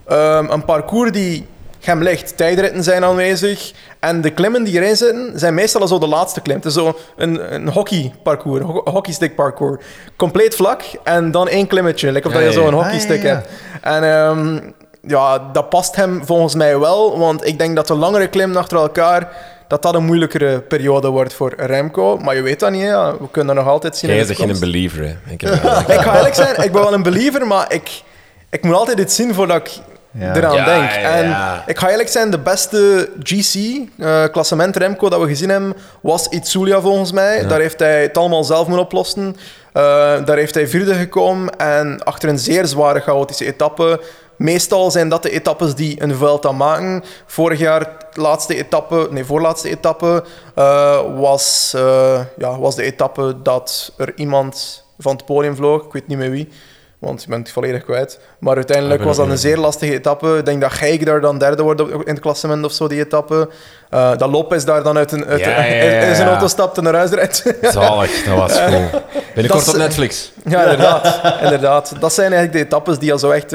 [0.06, 1.46] ehm, een parcours die
[1.80, 2.36] hem ligt.
[2.36, 3.72] Tijdritten zijn aanwezig.
[4.00, 6.56] En de klimmen die erin zitten, zijn meestal al zo de laatste klim.
[6.56, 9.84] Het is zo een, een hockeyparcours, een ho- hockeystick-parcours.
[10.16, 12.12] Compleet vlak en dan één klimmetje.
[12.12, 12.66] Like of dat je Ja, zo ja.
[12.66, 13.28] een Ah, ja, hockeystick ja.
[13.28, 13.48] hebt.
[13.82, 14.58] En ehm,
[15.06, 17.18] ja, dat past hem volgens mij wel.
[17.18, 19.32] Want ik denk dat de langere klim achter elkaar...
[19.72, 22.16] Dat dat een moeilijkere periode wordt voor Remco.
[22.16, 23.12] Maar je weet dat niet, hè.
[23.18, 24.10] we kunnen nog altijd zien.
[24.10, 25.32] Jij is geen believer, hè.
[25.32, 25.52] Ik heb
[25.96, 28.02] Ik ga eerlijk zijn, ik ben wel een believer, maar ik,
[28.50, 29.70] ik moet altijd iets zien voordat ik
[30.10, 30.34] Ja.
[30.36, 30.90] eraan Ja, denk.
[30.90, 31.62] ja, En ja.
[31.66, 37.12] ik ga eerlijk zijn, de beste GC-klassement Remco dat we gezien hebben, was Itzulia volgens
[37.12, 37.46] mij.
[37.46, 39.36] Daar heeft hij het allemaal zelf moeten oplossen.
[39.72, 39.82] Eh,
[40.24, 44.00] daar heeft hij vierde gekomen en achter een zeer zware chaotische etappe.
[44.36, 47.04] Meestal zijn dat de etappes die een Vuelta maken.
[47.26, 53.92] Vorig jaar, laatste etappe, nee, voorlaatste etappe, eh, was, eh, ja, was de etappe dat
[53.96, 55.84] er iemand van het podium vloog.
[55.84, 56.48] Ik weet niet meer wie,
[56.98, 58.18] want ik ben het volledig kwijt.
[58.38, 60.36] Maar uiteindelijk Ah, was dat een zeer lastige etappe.
[60.36, 63.48] Ik denk dat Geik daar dan derde wordt in het klassement of zo, die etappe.
[63.90, 67.10] Eh dat Lopez daar dan uit, een, uit Ja, zijn auto stapt en naar huis
[67.10, 67.44] rijdt.
[67.62, 68.88] Zalig, dat was cool.
[69.34, 70.32] Binnenkort op Netflix.
[70.44, 71.20] Ja, inderdaad.
[71.42, 71.94] inderdaad.
[72.00, 73.54] Dat zijn eigenlijk de etappes die al zo echt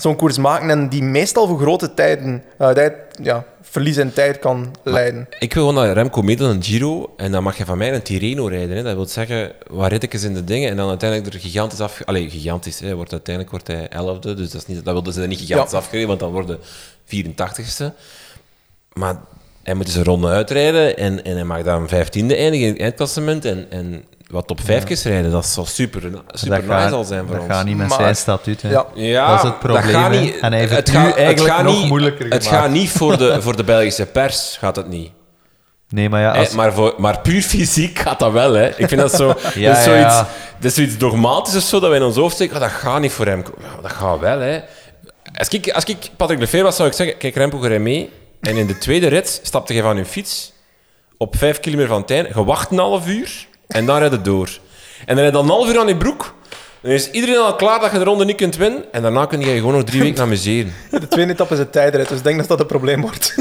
[0.00, 4.38] zo'n koers maken en die meestal voor grote tijden, eh, tijd, ja, verlies in tijd
[4.38, 5.26] kan leiden.
[5.38, 8.02] Ik wil gewoon dat Remco meedoet een Giro en dan mag je van mij een
[8.02, 8.76] Tirreno rijden.
[8.76, 8.82] Hè.
[8.82, 12.02] Dat wil zeggen, wat rittekes in de dingen en dan uiteindelijk er gigantisch af...
[12.04, 12.94] Allee, gigantisch, hè.
[12.94, 15.72] Wordt, uiteindelijk wordt hij elfde, dus dat, is niet, dat wilden ze er niet gigantisch
[15.72, 15.78] Ja.
[15.78, 16.58] afgereden, want dan worden
[17.06, 17.92] 84ste.
[18.92, 19.16] Maar
[19.62, 22.82] hij moet dus een ronde uitrijden en, en hij mag dan vijftiende eindigen in het
[22.82, 25.30] eindklassement en, en wat top vijfjes rijden.
[25.30, 27.52] Dat zal super, super dat nice gaat, al zijn voor dat ons.
[27.54, 28.62] gaat niet met Maar- zijn statuut.
[28.62, 28.70] Hè.
[28.70, 28.86] Ja.
[28.94, 30.20] Ja, Dat is het probleem, gaat hè.
[30.20, 30.38] niet.
[30.38, 33.18] En hij heeft het nu gaat- eigenlijk gaat nog niet- moeilijker Het gaat niet voor
[33.18, 35.10] de, voor de Belgische pers, gaat het niet.
[35.88, 38.68] Nee, maar ja, maar, voor, maar puur fysiek gaat dat wel, hè.
[38.68, 39.34] Ik vind dat zo...
[39.54, 40.28] Ja, dat, is zoiets, ja.
[40.58, 42.54] dat is zoiets dogmatisch of zo, dat wij in ons hoofd steken.
[42.54, 43.38] "Ah, dat gaat niet voor hem.
[43.60, 44.60] Ja, dat gaat wel, hè.
[45.38, 47.16] Als ik, als ik Patrick Lefevre was, zou ik zeggen...
[47.18, 48.10] Kijk, Remco, ga je mee.
[48.40, 50.52] En in de tweede rit stapte je van je fiets
[51.18, 52.30] op vijf kilometer van het einde.
[52.34, 54.48] Je wacht een half uur en dan rijdt het door.
[55.06, 56.34] En dan heb je dan een half uur aan je broek.
[56.82, 58.84] Dan is iedereen al klaar dat je de ronde niet kunt winnen.
[58.92, 60.74] En daarna kun je gewoon nog drie weken amuseren.
[60.90, 63.34] De tweede etappe is een tijdrit, dus ik denk dat dat een probleem wordt.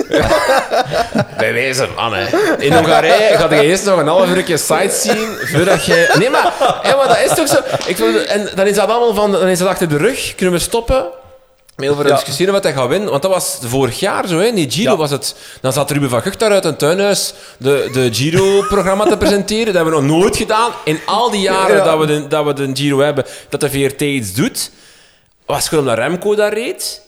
[1.37, 2.25] Bij wijze van, hè.
[2.57, 6.15] In Hongarije ga je eerst nog een half uurtje sightseeing voordat je...
[6.19, 6.53] Nee, maar,
[6.83, 7.57] ja, maar dat is toch zo...
[7.85, 9.31] Ik en dan is dat allemaal van...
[9.31, 10.35] Dan is dat achter de rug.
[10.35, 11.05] Kunnen we stoppen?
[11.79, 12.15] Te Ja.
[12.15, 13.09] discussiëren wat hij gaat winnen.
[13.09, 14.45] Want dat was vorig jaar zo, hè.
[14.45, 14.97] In die Giro Ja.
[14.97, 15.35] was het...
[15.61, 19.65] Dan zat Ruben van Gucht daar uit een tuinhuis de, de Giro-programma te presenteren.
[19.65, 20.71] Dat hebben we nog nooit gedaan.
[20.83, 21.83] In al die jaren Ja.
[21.83, 24.71] dat, we de, dat we de Giro hebben, dat de VRT iets doet.
[25.45, 27.01] Was gewoon omdat Remco daar reed.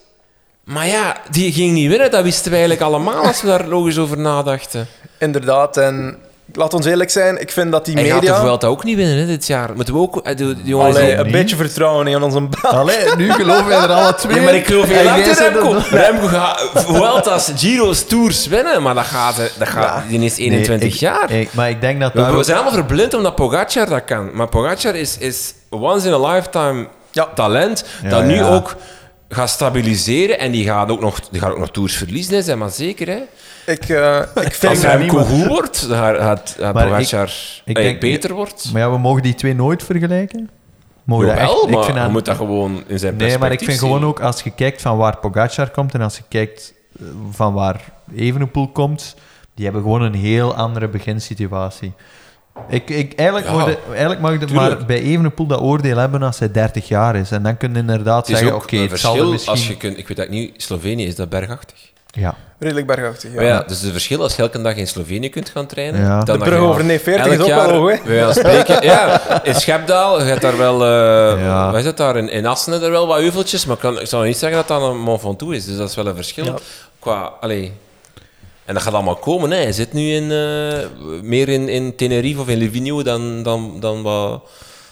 [0.64, 2.12] Maar ja, die ging niet winnen.
[2.12, 4.88] Dat wisten we eigenlijk allemaal als we daar logisch over nadachten.
[5.18, 6.18] Inderdaad, en
[6.54, 8.42] laat ons eerlijk zijn, ik vind dat die Hij gaat de media...
[8.42, 9.70] Vuelta ook niet winnen hè, dit jaar.
[9.76, 10.18] Moeten we ook...
[10.18, 11.32] eh, Allee, een niet.
[11.32, 12.72] beetje vertrouwen in onze baan.
[12.74, 14.36] Allee, nu geloven wij er alle twee.
[14.36, 15.74] Nee, maar ik geloof heel in zegt Remco.
[15.74, 18.82] dat- Remco gaat Vuelta's, Giro's, Tours winnen.
[18.82, 19.36] Maar dat gaat...
[19.58, 21.32] Dat gaat die is 21 Nee, ik- jaar.
[21.32, 24.30] ik- maar ik denk dat we, we zijn allemaal verblind omdat Pogacar dat kan.
[24.34, 27.28] Maar Pogacar is, is once in a lifetime Ja.
[27.36, 27.84] talent.
[28.04, 28.54] Ja, dat nu ja.
[28.54, 28.76] ook
[29.34, 30.40] gaat stabiliseren.
[30.40, 33.08] En die gaat ook nog, die gaat ook nog Tours verliezen, hè, zeg maar zeker.
[33.08, 33.20] Hè.
[33.72, 34.84] Ik, eh, ik vind...
[34.86, 37.32] Als niet, maar- goed wordt, dan gaat, Maar Pogacar
[37.66, 38.70] eh, denk- beter wordt.
[38.74, 40.50] Maar ja, we mogen die twee nooit vergelijken.
[41.04, 43.52] Mogen Jawel, echt- ik maar vind je dat- moet dat gewoon in zijn Nee, maar
[43.52, 46.74] ik vind gewoon ook, als je kijkt van waar Pogacar komt en als je kijkt
[47.00, 47.82] eh, van waar
[48.16, 49.16] Evenepoel komt,
[49.56, 51.94] die hebben gewoon een heel andere beginsituatie.
[52.68, 56.40] Ik, ik, eigenlijk, Ja, mag je, eigenlijk mag maar bij Evenepoel dat oordeel hebben als
[56.40, 57.32] hij 30 jaar is.
[57.32, 59.52] En dan kun je inderdaad is zeggen, oké, het zal er verschil misschien...
[59.52, 59.98] als je kunt...
[59.98, 61.78] Ik weet dat niet, Slovenië is dat bergachtig.
[62.08, 62.36] Ja.
[62.60, 63.42] Redelijk bergachtig, ja.
[63.42, 66.02] Ja, dus het verschil als je elke dag in Slovenië kunt gaan trainen...
[66.02, 66.24] Ja.
[66.24, 68.34] dan De brug over nee 40 is ook wel hoog, hè?
[68.34, 70.86] spreken, ja, in Schepdaal, je hebt daar wel...
[70.86, 71.72] eh Ja.
[71.72, 72.18] Wat is het daar?
[72.18, 74.68] In, in Assen er wel wat heuveltjes, maar ik, kan, ik zou niet zeggen dat
[74.68, 75.66] dat een Mont Ventoux is.
[75.66, 76.46] Dus dat is wel een verschil.
[76.46, 76.56] Ja.
[77.00, 77.32] Qua...
[77.40, 77.74] Allee,
[78.66, 79.52] en dat gaat allemaal komen.
[79.52, 79.58] Hè.
[79.58, 84.02] Hij zit nu in, eh, meer in, in Tenerife of in Livigno dan, dan, dan,
[84.02, 84.42] wat,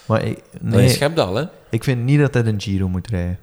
[0.05, 1.35] Maar ik, dan in nee, Schepdaal.
[1.35, 1.43] Hè.
[1.69, 3.39] ik vind niet dat hij een Giro moet rijden.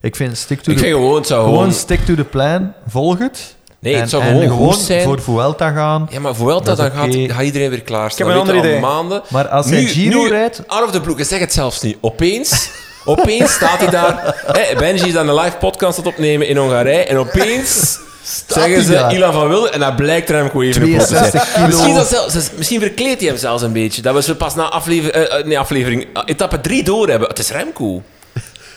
[0.00, 1.72] Ik vind stick to Ik the, vind gewoon, het zou gewoon gewoon...
[1.74, 3.56] stick to the plan, volg het.
[3.78, 5.02] Nee, en, het zou gewoon goed zijn...
[5.02, 6.08] voor Vuelta gaan.
[6.10, 8.28] Ja, maar Vuelta, dan gaat, gaat iedereen weer klaarstaan.
[8.28, 9.08] Ik heb een Dat weten ander we al idee.
[9.08, 9.22] maanden.
[9.28, 10.62] Maar als hij Giro rijdt...
[10.66, 11.96] Out of the blue, ik zeg het zelfs niet.
[12.00, 12.70] Opeens,
[13.04, 14.44] opeens staat hij daar.
[14.78, 17.04] Benji is dan een live podcast aan het opnemen in Hongarije.
[17.04, 17.98] En opeens
[18.46, 19.14] zeggen ze daar.
[19.14, 19.70] Ilan van Wilde.
[19.70, 21.30] En dat blijkt Remco even te zijn.
[21.30, 21.66] 62 kilo.
[21.66, 24.02] Misschien, dat zelfs, misschien verkleedt hij hem zelfs een beetje.
[24.02, 27.28] Dat we ze pas na aflever, eh, eh, nee, aflevering, eh, etappe 3 door hebben.
[27.28, 28.02] Het is Remco.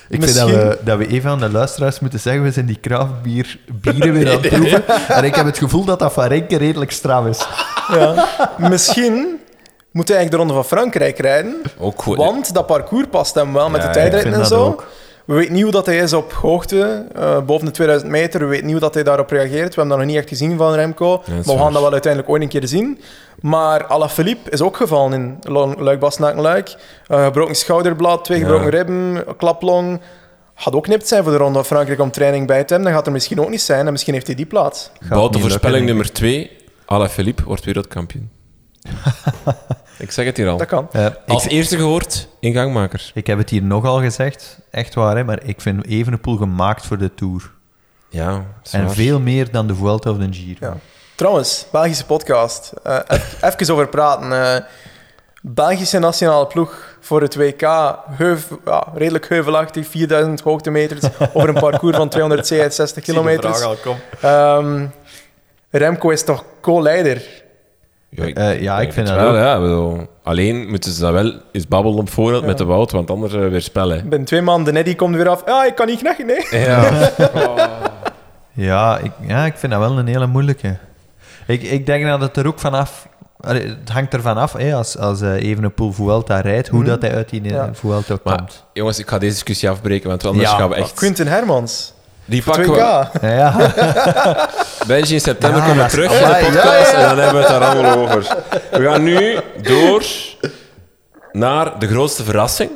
[0.09, 2.65] Ik Misschien- vind dat we, dat we even aan de luisteraars moeten zeggen, we zijn
[2.65, 4.83] die craftbier bieren weer aan het proeven.
[5.07, 7.45] En ik heb het gevoel dat dat van Renke redelijk stram is.
[7.93, 8.27] Ja.
[8.57, 9.39] Misschien
[9.91, 12.17] moet hij eigenlijk de Ronde van Frankrijk rijden, Ook goed.
[12.17, 14.65] want dat parcours past hem wel met Ja, de vind en dat zo.
[14.65, 14.87] ook.
[15.29, 18.39] We weten niet hoe dat hij is op hoogte, eh, boven de 2000 meter.
[18.39, 19.75] We weten niet hoe dat hij daarop reageert.
[19.75, 21.21] We hebben dat nog niet echt gezien van Remco.
[21.27, 22.99] maar we gaan dat wel uiteindelijk ooit een keer zien.
[23.41, 26.75] Maar Alaphilippe is ook gevallen in Lo- luik bastenaken luik
[27.07, 28.43] Eh, gebroken schouderblad, twee Ja.
[28.45, 29.99] gebroken ribben, klaplong.
[30.53, 32.83] Had ook nipt zijn voor de Ronde van Frankrijk om training bij te hebben.
[32.87, 34.91] Dan gaat er misschien ook niet zijn en misschien heeft hij die plaats.
[35.09, 36.51] Bout de voorspelling lukken, nummer 2.
[36.85, 38.29] Alaphilippe wordt wereldkampioen.
[39.97, 40.57] ik zeg het hier al.
[40.57, 40.87] Dat kan.
[40.91, 43.11] Eh, Als ik, eerste gehoord, ingangmaker.
[43.13, 46.97] ik heb het hier nogal gezegd, echt waar, hè, maar ik vind Evenepoel gemaakt voor
[46.97, 47.51] de Tour.
[48.09, 48.93] Ja, En waar.
[48.95, 50.57] veel meer dan de Vuelta of de Giro.
[50.59, 50.77] Ja.
[51.15, 52.73] Trouwens, Belgische podcast.
[52.83, 52.99] Eh,
[53.41, 54.55] even over praten.
[54.55, 54.61] Eh,
[55.41, 57.61] Belgische nationale ploeg voor het WK.
[57.61, 58.03] Ja,
[58.93, 61.03] redelijk heuvelachtig, 4000 hoogtemeters
[61.33, 63.77] over een parcours van 267 kilometer.
[64.21, 64.85] Ehm,
[65.69, 67.43] Remco is toch co-leider?
[68.09, 69.35] Ja, ik, Eh, ja, ik vind het dat wel.
[69.35, 69.43] ook.
[69.45, 73.09] Ja, bedoel, alleen moeten ze dat wel eens babbelen op voorhand met de Wout, want
[73.11, 74.09] anders eh, weer spellen.
[74.09, 75.41] Binnen twee maanden, Neddy komt weer af.
[75.45, 76.47] Ja, ik kan niet knagen, nee.
[76.61, 76.89] Ja.
[78.53, 80.77] Ja, ik, ja, ik vind dat wel een hele moeilijke.
[81.47, 83.07] Ik, ik denk dat het er ook vanaf...
[83.47, 86.87] Het hangt ervan af, hè, als, als eh, Evenepoel Vuelta rijdt, hoe Mhm.
[86.89, 87.69] dat hij uit die eh, Ja.
[87.73, 88.65] Vuelta Maar komt.
[88.73, 90.93] jongens, ik ga deze discussie afbreken, want anders Ja, gaan we echt...
[90.93, 91.93] Quinten Hermans.
[92.29, 92.67] Die pakken 2K.
[92.73, 92.77] we.
[92.77, 94.49] Ja, ja.
[94.87, 96.97] Benji in september Ja, komen dat we is- terug in ja, de ja, podcast ja.
[96.97, 98.35] en dan hebben we het daar allemaal over.
[98.71, 100.03] We gaan nu door
[101.31, 102.69] naar de grootste verrassing.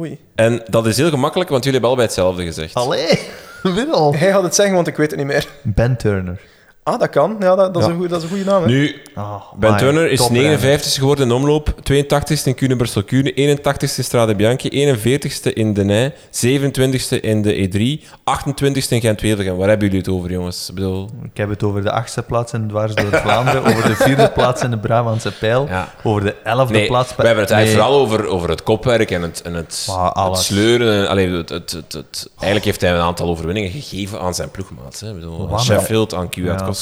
[0.00, 0.18] Oei.
[0.34, 2.74] En dat is heel gemakkelijk, want jullie hebben allebei hetzelfde gezegd.
[2.74, 3.18] Allee,
[3.62, 4.14] weer al.
[4.14, 5.46] Hij gaat het zeggen, want ik weet het niet meer.
[5.62, 6.40] Ben Turner.
[6.86, 7.36] Ah, dat kan.
[7.40, 8.62] Ja, dat, dat, Is, een goeie, dat is een goede naam.
[8.62, 8.68] hè.
[8.68, 10.42] Nu, Oh, Ben my, Turner is toprenner.
[10.50, 16.12] 59 geworden in omloop, 82ste in Kuurne-Brussel-Kuurne, 81ste in Strade Bianchi, 41ste in De Nij,
[16.30, 19.56] 27ste in de E3, 28ste in Gent-Wevelgem.
[19.56, 20.68] Waar hebben jullie het over, jongens?
[20.68, 21.08] Ik bedoel...
[21.22, 24.62] Ik heb het over de achtste plaats in dwars door Vlaanderen, over de vierde plaats
[24.62, 25.94] in de Brabantse pijl, Ja.
[26.02, 27.16] over de elfde Nee, plaats...
[27.16, 27.98] we hebben het eigenlijk Nee.
[27.98, 30.44] vooral over, over het kopwerk en het, en het, alles.
[30.46, 30.98] sleuren.
[31.02, 34.50] en- Allee, het, het, het, het- eigenlijk heeft hij een aantal overwinningen gegeven aan zijn
[34.50, 35.00] ploegmaats.
[35.00, 35.08] Hè.
[35.08, 35.58] Ik bedoel?
[35.58, 36.28] Sheffield, aan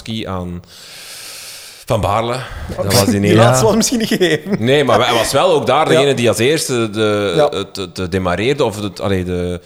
[0.01, 0.62] Kwiatkowski, aan
[1.86, 2.36] Van Baarle.
[2.77, 4.64] Dat was die Die laatste was misschien niet gegeven.
[4.64, 6.14] Nee, maar hij was wel ook daar degene Ja.
[6.14, 7.48] die als eerste de, Ja.
[7.59, 9.60] het, het, het demareerde, of het, allee, de,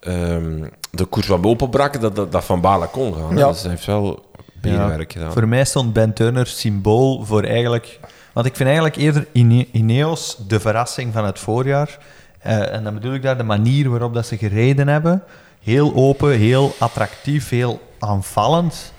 [0.00, 3.36] ehm de koers wat openbrak, dat, dat, dat Van Baarle kon gaan.
[3.36, 3.48] Ja.
[3.48, 4.24] Dus hij heeft wel
[4.60, 5.32] beerwerk gedaan.
[5.32, 8.00] Voor mij stond Ben Turner symbool voor eigenlijk...
[8.32, 11.98] Want ik vind eigenlijk eerder Ine- Ineos de verrassing van het voorjaar.
[12.38, 15.22] Eh, en dan bedoel ik daar de manier waarop dat ze gereden hebben.
[15.62, 18.91] Heel open, heel attractief, heel aanvallend.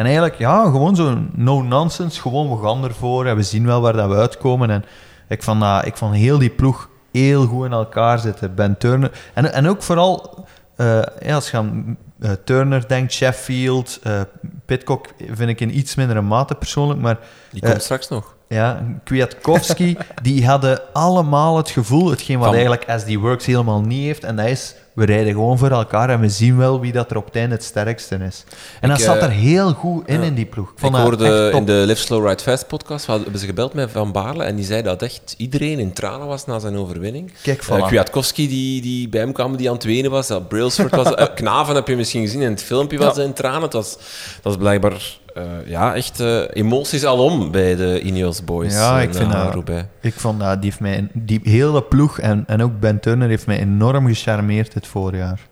[0.00, 2.20] En eigenlijk, ja, gewoon zo'n no-nonsense.
[2.20, 4.70] Gewoon, we gaan ervoor en we zien wel waar dat we uitkomen.
[4.70, 4.84] En
[5.28, 8.54] ik vond, dat, ik vond heel die ploeg heel goed in elkaar zitten.
[8.54, 9.10] Ben Turner.
[9.34, 10.44] En, en ook vooral,
[10.76, 14.20] eh, ja, als je aan eh, Turner denkt, Sheffield, eh
[14.66, 17.18] Pitcock vind ik in iets mindere mate persoonlijk, maar
[17.50, 18.34] Die komt straks nog.
[18.48, 24.02] ja, Kwiatkowski, die hadden allemaal het gevoel, hetgeen wat Van- eigenlijk SD Works helemaal niet
[24.04, 27.10] heeft, en dat is, we rijden gewoon voor elkaar en we zien wel wie dat
[27.10, 28.44] er op het einde het sterkste is.
[28.80, 30.26] En dat zat eh, er heel goed in, ja.
[30.26, 30.70] in die ploeg.
[30.70, 34.12] Ik dat hoorde in de Live Slow Ride Fast podcast, hebben ze gebeld met Van
[34.12, 37.32] Baarle en die zei dat echt iedereen in tranen was na zijn overwinning.
[37.42, 37.86] Kijk, Eh, voilà.
[37.86, 40.26] Kwiatkowski die, die bij hem kwam, die aan het wenen was.
[40.26, 41.14] Dat Brailsford was...
[41.14, 43.22] eh, Knaven heb je misschien gezien in het filmpje, was Ja.
[43.22, 43.62] in tranen.
[43.62, 48.74] Het was, dat was blijkbaar eh, ja, echt eh, emoties alom bij de Ineos boys.
[48.74, 49.84] Ja, eh, ik vind na dat- Roubaix.
[50.00, 53.46] Ik vond dat, die, heeft mij, die hele ploeg en, en ook Ben Turner heeft
[53.46, 55.48] mij enorm gecharmeerd dit voorjaar.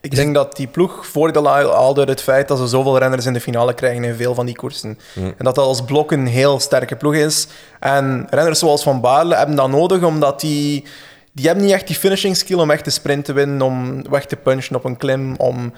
[0.00, 3.32] Ik denk dat die ploeg voordeel haalde uit het feit dat ze zoveel renners in
[3.32, 4.98] de finale krijgen in veel van die koersen.
[5.14, 7.46] En dat dat als blok een heel sterke ploeg is.
[7.80, 10.84] En renners zoals Van Baarle hebben dat nodig, omdat die...
[11.32, 14.26] Die hebben niet echt die finishing skill om echt de sprint te winnen, om weg
[14.26, 15.72] te punchen op een klim, om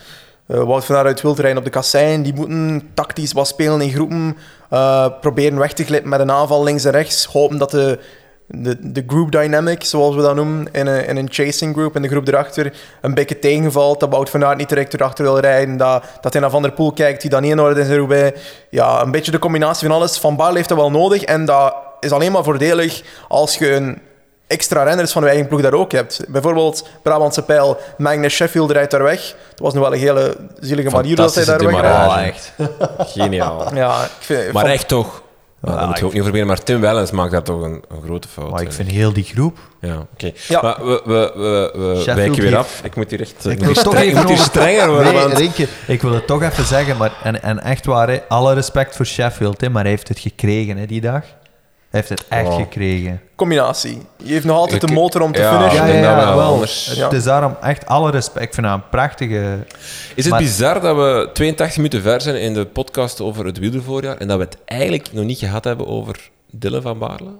[0.49, 2.23] eh Wout van uit rijden op de kassein.
[2.23, 4.37] Die moeten tactisch wat spelen in groepen,
[4.71, 7.99] eh, proberen weg te glippen met een aanval links en rechts, hopen dat de,
[8.47, 12.03] de, de group dynamic, zoals we dat noemen, in een, in een chasing group, in
[12.03, 15.77] de groep erachter, een beetje tegenvalt, dat Wout van Aert niet direct erachter wil rijden,
[15.77, 18.35] dat, dat hij naar Van der Poel kijkt, die dan niet in orde is in.
[18.71, 20.19] Ja, een beetje de combinatie van alles.
[20.19, 23.99] Van Baarle heeft dat wel nodig en dat is alleen maar voordelig als je een
[24.49, 26.21] extra renners van je eigen ploeg daar ook hebt.
[26.29, 29.21] Bijvoorbeeld Brabantse Pijl, Magnus Sheffield rijdt daar weg.
[29.51, 32.21] Dat was nu wel een hele zielige manier dat hij daar weg demarrage.
[32.21, 32.53] echt.
[32.99, 33.67] Geniaal.
[33.75, 35.23] Ja, ik vind, Maar van- echt toch...
[35.61, 37.83] Maar dat Ja, moet je ook niet overbenen, maar Tim Wellens maakt daar toch een,
[37.89, 38.51] een grote fout.
[38.51, 38.73] Maar ik in.
[38.73, 39.59] vind heel die groep...
[39.81, 40.33] Ja, oké.
[40.49, 40.63] Ja.
[40.63, 42.81] Maar we, we, we, we Sheffield wijken weer af.
[42.85, 43.45] Ik moet hier echt...
[43.45, 45.39] Ik Ik wil moet toch ik even moet hier over- strenger worden, Nee, want...
[45.39, 48.97] Rienke, ik wil het toch even zeggen, maar, en, en echt waar, hè, alle respect
[48.97, 51.23] voor Sheffield, hè, maar hij heeft het gekregen hè, die dag.
[51.91, 52.57] Hij heeft het echt Oh.
[52.57, 53.21] gekregen.
[53.37, 54.03] combinatie.
[54.17, 55.87] Je heeft nog altijd de motor om te ja, finishen.
[55.87, 57.11] ik denk dat wel, anders- Het Ja.
[57.11, 58.45] is daarom echt alle respect.
[58.45, 59.59] Ik vind dat een prachtige...
[60.15, 63.59] Is het Maar- bizar dat we 82 minuten ver zijn in de podcast over het
[63.59, 67.31] wielervoorjaar en dat we het eigenlijk nog niet gehad hebben over Dylan van Baarle,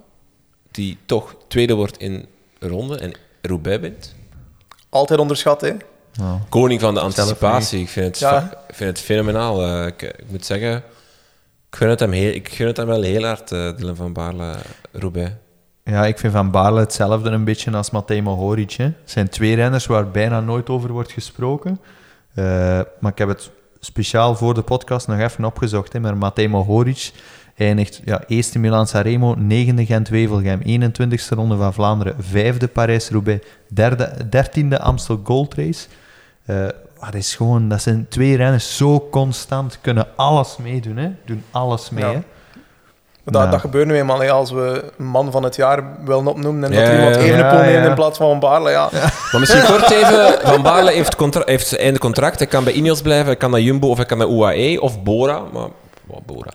[0.71, 2.25] die toch tweede wordt in
[2.59, 3.11] ronde en
[3.41, 4.15] Roubaix wint?
[4.89, 5.71] Altijd onderschat, hè.
[6.49, 7.81] Koning van de anticipatie.
[7.81, 8.51] Ik vind het, Ja.
[8.67, 9.63] ik vind het fenomenaal.
[9.63, 10.83] Eh, ik, ik moet zeggen,
[11.69, 14.55] gun het hem, heel, ik gun het hem wel heel hard, eh Dylan van Baarle,
[14.91, 15.31] Roubaix.
[15.83, 18.71] ja, ik vind Van Baarle hetzelfde een beetje als Matej Mohoric.
[18.71, 21.79] Het zijn twee renners waar bijna nooit over wordt gesproken.
[22.33, 22.45] Eh,
[22.99, 25.93] maar ik heb het speciaal voor de podcast nog even opgezocht.
[25.93, 25.99] Hè.
[25.99, 27.11] Maar Matej Mohoric
[27.57, 34.79] eindigt ja, eerste Milan Sanremo, negende Gent-Wevelgem, 21ste Ronde van Vlaanderen, vijfde Parijs-Roubaix, derde, dertiende
[34.79, 35.87] Amstel Gold Race.
[36.45, 36.67] Eh,
[36.99, 40.97] maar is gewoon, dat zijn twee renners zo constant, kunnen alles meedoen.
[40.97, 41.09] Hè.
[41.25, 42.03] Doen alles mee.
[42.05, 42.11] Ja.
[42.11, 42.19] Hè.
[43.23, 43.49] Dat, Ja.
[43.49, 46.71] dat gebeurt nu eenmaal hè, als we een man van het jaar willen opnoemen en
[46.71, 47.89] Ja, dat iemand Evenepoel ja, neemt ja.
[47.89, 48.69] in plaats van Van Baarle.
[48.69, 48.89] Ja.
[49.31, 52.39] Maar misschien kort even, Van Baarle heeft, contra- heeft zijn einde contract.
[52.39, 55.03] Hij kan bij Ineos blijven, hij kan naar Jumbo of hij kan naar UAE of
[55.03, 55.41] Bora.
[55.53, 55.67] Maar,
[56.05, 56.51] wat Bora.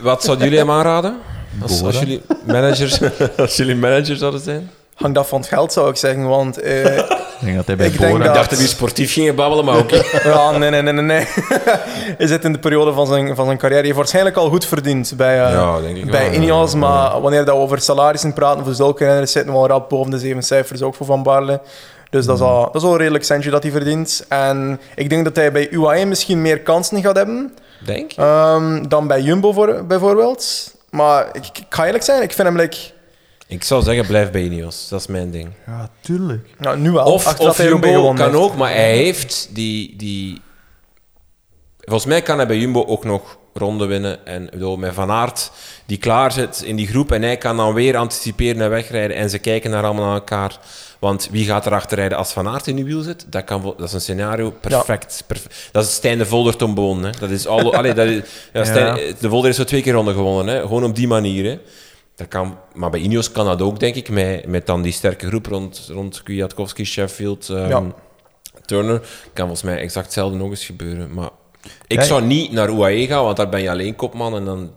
[0.00, 1.18] Wat zouden jullie hem aanraden?
[1.62, 3.00] Als, als, jullie managers,
[3.36, 4.70] als jullie manager zouden zijn?
[4.94, 6.28] Hangt af van het geld, zou ik zeggen.
[6.28, 6.98] Want eh,
[7.42, 9.78] Ik denk dat hij bij Ik denk dat- dacht dat hij sportief ging babbelen, maar
[9.78, 10.02] oké.
[10.24, 11.02] ja, nee, nee, nee, nee.
[11.04, 11.26] nee.
[12.18, 13.74] Hij zit in de periode van zijn, van zijn carrière.
[13.74, 16.72] Hij heeft waarschijnlijk al goed verdiend bij, eh, Ja, ik bij wel, Ineos.
[16.72, 16.78] ja.
[16.78, 20.10] Maar wanneer dat we over salarissen praten voor zulke renners, zitten we al rap boven
[20.10, 21.60] de zeven cijfers, ook voor Van Baarle.
[22.10, 24.24] Dus dat is, al, dat is al een redelijk centje dat hij verdient.
[24.28, 27.54] En ik denk dat hij bij UAE misschien meer kansen gaat hebben
[27.84, 28.20] Denk je?
[28.20, 30.74] ehm, dan bij Jumbo voor, bijvoorbeeld.
[30.90, 32.76] Maar ik, ik ga eerlijk zijn, ik vind hem like,
[33.52, 34.88] Ik zou zeggen, blijf bij Ineos.
[34.88, 35.48] Dat is mijn ding.
[35.66, 36.48] Ja, tuurlijk.
[36.58, 37.04] nou, nu wel.
[37.04, 38.42] Of, of hij Jumbo gewonnen kan heeft.
[38.42, 40.40] ook, maar hij heeft die, die...
[41.78, 44.26] Volgens mij kan hij bij Jumbo ook nog ronde winnen.
[44.26, 45.50] En bedoel, met Van Aert,
[45.86, 49.16] die klaar zit in die groep, en hij kan dan weer anticiperen en wegrijden.
[49.16, 50.58] En ze kijken naar allemaal naar elkaar.
[50.98, 53.26] Want wie gaat er achter rijden als Van Aert in die wiel zit?
[53.28, 55.24] Dat, kan, dat is een scenario perfect.
[55.26, 55.68] perfect.
[55.72, 57.04] Dat is Stijn de Volder Tom Boon.
[57.04, 57.10] Hè.
[57.20, 58.22] Dat is al, allee, dat is,
[58.52, 60.54] ja, Stijn- De Volder is zo twee keer ronde gewonnen.
[60.54, 60.60] Hè.
[60.60, 61.44] Gewoon op die manier.
[61.50, 61.58] Hè.
[62.22, 65.26] Dat kan, maar bij Ineos kan dat ook, denk ik, met, met dan die sterke
[65.26, 67.82] groep rond, rond Kwiatkowski, Sheffield, ehm, Ja.
[68.66, 69.00] Turner.
[69.32, 71.14] Kan volgens mij exact hetzelfde nog eens gebeuren.
[71.14, 71.28] Maar
[71.86, 74.36] ik Ja, zou niet naar UAE gaan, want daar ben je alleen kopman.
[74.36, 74.70] En dan...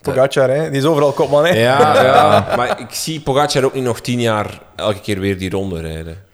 [0.00, 0.70] Pogacar, hè?
[0.70, 1.44] die is overal kopman.
[1.44, 1.52] Hè?
[1.52, 5.50] Ja, ja, maar ik zie Pogacar ook niet nog tien jaar elke keer weer die
[5.50, 6.24] ronde rijden.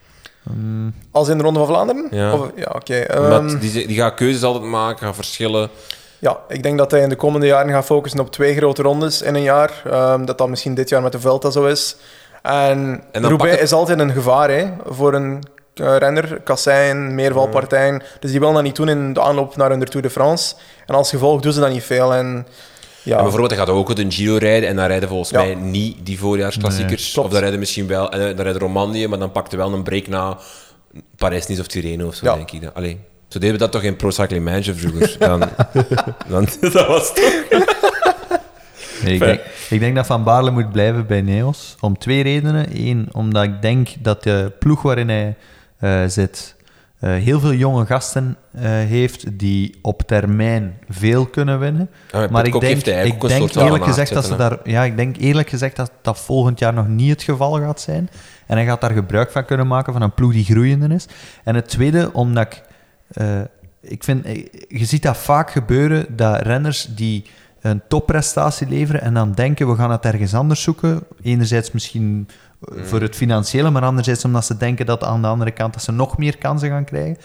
[1.10, 2.08] Als in de Ronde van Vlaanderen?
[2.10, 2.32] Ja.
[2.32, 2.94] Of, ja, oké.
[2.94, 5.70] Ehm, die, die gaat keuzes altijd maken, gaat verschillen.
[6.18, 9.22] Ja, ik denk dat hij in de komende jaren gaat focussen op twee grote rondes
[9.22, 9.82] in een jaar.
[9.90, 11.96] Ehm, dat dat misschien dit jaar met de Vuelta zo is.
[12.42, 15.42] En, En Roubaix het- is altijd een gevaar hè, voor een
[15.74, 16.40] eh, renner.
[16.44, 18.02] Kassein, meervalpartijen.
[18.20, 20.54] Dus die wil dat niet doen in de aanloop naar een Tour de France.
[20.86, 22.14] En als gevolg doen ze dat niet veel.
[22.14, 22.46] En,
[23.02, 25.38] ja, En bijvoorbeeld, hij gaat ook de Giro rijden en dan rijden volgens Ja.
[25.38, 27.18] mij niet die voorjaarsklassiekers.
[27.18, 29.82] of dan rijden misschien wel, en dan rijden Romandie, maar dan pakt hij wel een
[29.82, 30.38] break na
[31.16, 32.34] Parijs-Nice of Tirreno of zo, Ja.
[32.34, 32.62] denk ik.
[32.62, 32.74] dan.
[32.74, 35.16] Allee, zo deden we dat toch in Pro Cycling Manager vroeger.
[35.28, 35.40] Dan,
[36.28, 37.66] dan, dat was toch...
[39.02, 39.40] Nee, ik, denk,
[39.70, 41.76] ik denk dat Van Baarle moet blijven bij Neos.
[41.80, 42.66] Om twee redenen.
[42.72, 45.36] Eén, omdat ik denk dat de ploeg waarin hij
[45.78, 46.56] eh, zit
[46.98, 51.90] eh, heel veel jonge gasten eh, heeft die op termijn veel kunnen winnen.
[52.12, 55.48] Met maar ik denk, ik denk eerlijk gezegd dat ze daar, ja, ik denk eerlijk
[55.48, 58.10] gezegd dat dat volgend jaar nog niet het geval gaat zijn.
[58.46, 61.06] En hij gaat daar gebruik van kunnen maken van een ploeg die groeiende is.
[61.44, 62.62] En het tweede, omdat ik,
[63.08, 63.40] eh,
[63.80, 67.24] ik vind, eh, je ziet dat vaak gebeuren dat renners die
[67.60, 71.02] een topprestatie leveren en dan denken we gaan het ergens anders zoeken.
[71.22, 72.28] Enerzijds misschien
[72.60, 75.82] eh, voor het financiële, maar anderzijds omdat ze denken dat aan de andere kant dat
[75.82, 77.16] ze nog meer kansen gaan krijgen.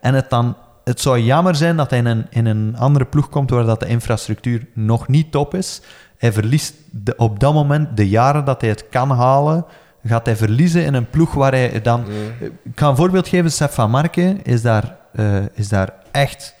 [0.00, 0.56] En het dan
[0.86, 3.80] het zou jammer zijn dat hij in een, in een andere ploeg komt waar dat
[3.80, 5.80] de infrastructuur nog niet top is.
[6.18, 9.64] Hij verliest de, op dat moment de jaren dat hij het kan halen,
[10.06, 12.04] gaat hij verliezen in een ploeg waar hij dan...
[12.40, 13.52] Ik ga een voorbeeld geven.
[13.52, 16.54] Sef van Marken is daar, eh, is daar echt...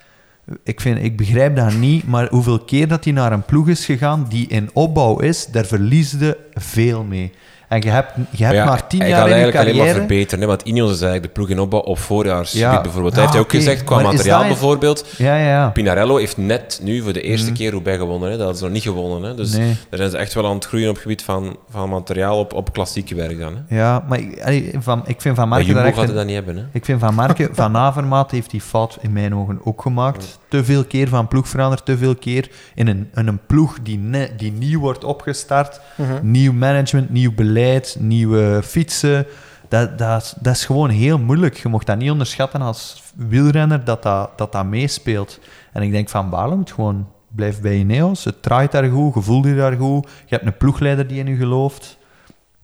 [0.62, 3.84] Ik, vind, ik begrijp dat niet, maar hoeveel keer dat hij naar een ploeg is
[3.84, 7.32] gegaan die in opbouw is, daar verliesde veel mee.
[7.68, 9.84] En je hebt, je hebt maar tien hij jaar gaat in je eigenlijk alleen maar
[9.86, 10.06] carrière...
[10.06, 10.40] verbeteren.
[10.40, 10.46] Hè?
[10.46, 12.80] Want Ineos is eigenlijk de ploeg in opbouw op voorjaarsgebied Ja.
[12.80, 13.14] bijvoorbeeld.
[13.14, 15.06] Ja, hij heeft ook gezegd, qua Maar materiaal dat- bijvoorbeeld...
[15.18, 15.68] Ja, ja, ja.
[15.70, 18.30] Pinarello heeft net nu voor de eerste keer Roubaix gewonnen.
[18.30, 18.36] Hè?
[18.36, 19.22] Dat is nog niet gewonnen.
[19.30, 19.34] Hè?
[19.34, 19.60] Dus Mhm.
[19.60, 19.76] Nee.
[19.90, 22.52] daar zijn ze echt wel aan het groeien op het gebied van, van materiaal op,
[22.52, 23.54] op klassieke werk dan.
[23.68, 23.76] Hè?
[23.76, 26.56] Ja, maar ik, van, ik vind Van Maar Marken echt gaat het dat niet hebben.
[26.56, 26.62] Hè?
[26.72, 30.38] Ik vind Van Marken, Van Avermaat heeft die fout in mijn ogen ook gemaakt.
[30.48, 33.98] Te veel keer van ploeg veranderd, te veel keer in een, in een ploeg die,
[33.98, 35.80] ne- die nieuw wordt opgestart.
[36.22, 37.54] Nieuw management, nieuw beleid,
[37.98, 39.26] nieuwe fietsen.
[39.68, 41.56] Dat, dat, dat is gewoon heel moeilijk.
[41.56, 45.38] Je mocht dat niet onderschatten als wielrenner dat dat, dat, dat meespeelt.
[45.72, 48.24] En ik denk Van Baarle moet gewoon blijven bij Ineos.
[48.24, 50.08] Het draait daar goed, je voelt je daar goed.
[50.26, 51.98] Je hebt een ploegleider die in je gelooft.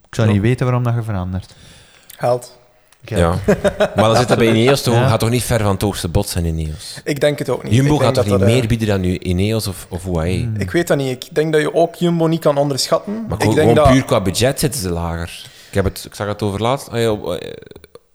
[0.08, 0.32] Ik zou Ja.
[0.32, 1.54] niet weten waarom dat je verandert.
[2.16, 2.60] Geld.
[3.04, 3.34] Ja.
[3.96, 5.08] maar dan zit dat bij Ineos toch, Ja.
[5.08, 7.00] gaat toch niet ver van het hoogste bod zijn in Ineos.
[7.04, 7.74] Ik denk het ook niet.
[7.74, 10.38] Jumbo gaat toch niet dat, meer eh, bieden dan nu Ineos of, of UAE?
[10.38, 10.54] Hmm.
[10.58, 11.24] Ik weet dat niet.
[11.24, 13.12] Ik denk dat je ook Jumbo niet kan onderschatten.
[13.12, 13.92] Maar ik gewoon, denk gewoon dat...
[13.94, 15.44] puur qua budget zitten ze lager.
[15.68, 16.88] Ik, heb het, ik zag het over laatst.
[16.90, 17.48] ah ja, eh,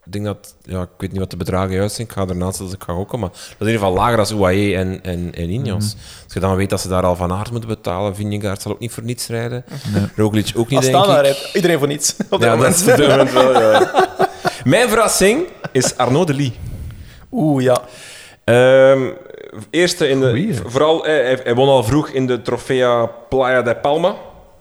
[0.05, 0.55] ik denk dat...
[0.63, 2.07] Ja, ik weet niet wat de bedragen juist zijn.
[2.07, 3.19] Ik ga ernaast als ik ga gokken.
[3.19, 5.85] Maar dat is in ieder geval lager als UAE en, en, en Ineos.
[5.95, 6.03] Mhm.
[6.23, 8.15] Als je dan weet dat ze daar al van aard moeten betalen.
[8.15, 9.65] Vingegaard zal ook niet voor niets rijden.
[10.15, 11.11] Roglic ook niet, Als denk ik.
[11.21, 12.15] rijdt iedereen voor niets.
[12.29, 12.75] Op Ja, dat moment.
[12.75, 13.91] is moment wel, ja.
[14.67, 16.53] Mijn verrassing is Arnaud de Lee.
[17.31, 17.81] Oeh, ja.
[18.43, 19.09] Ehm,
[19.69, 20.27] eerste in de...
[20.29, 20.53] Goeie.
[20.65, 24.09] Vooral, hij, hij- won al vroeg in de Trofea Playa de Palma.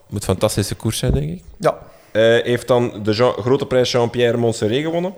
[0.09, 1.43] Moet een fantastische koers zijn, denk ik.
[1.59, 1.79] Ja.
[2.13, 5.15] Hij heeft dan de Jean- grote prijs Jean-Pierre Montserrat gewonnen.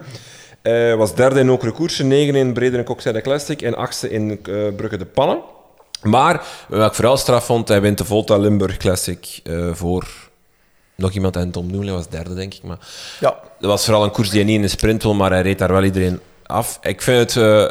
[0.62, 4.54] Hij was derde in Okere Koersen, negen in Bredere Kokzijde Classic en achtste in eh,
[4.76, 5.38] Brugge de Pannen.
[6.02, 10.06] Maar, wat ik vooral straf vond, hij wint de Volta Limburg Classic eh, voor
[11.02, 12.62] nog iemand en Tom Noel, hij was derde, denk ik.
[12.62, 12.78] Maar
[13.20, 13.34] Ja.
[13.60, 15.58] dat was vooral een koers die hij niet in de sprint wil, maar hij reed
[15.58, 16.78] daar wel iedereen af.
[16.82, 17.62] Ik vind het, eh,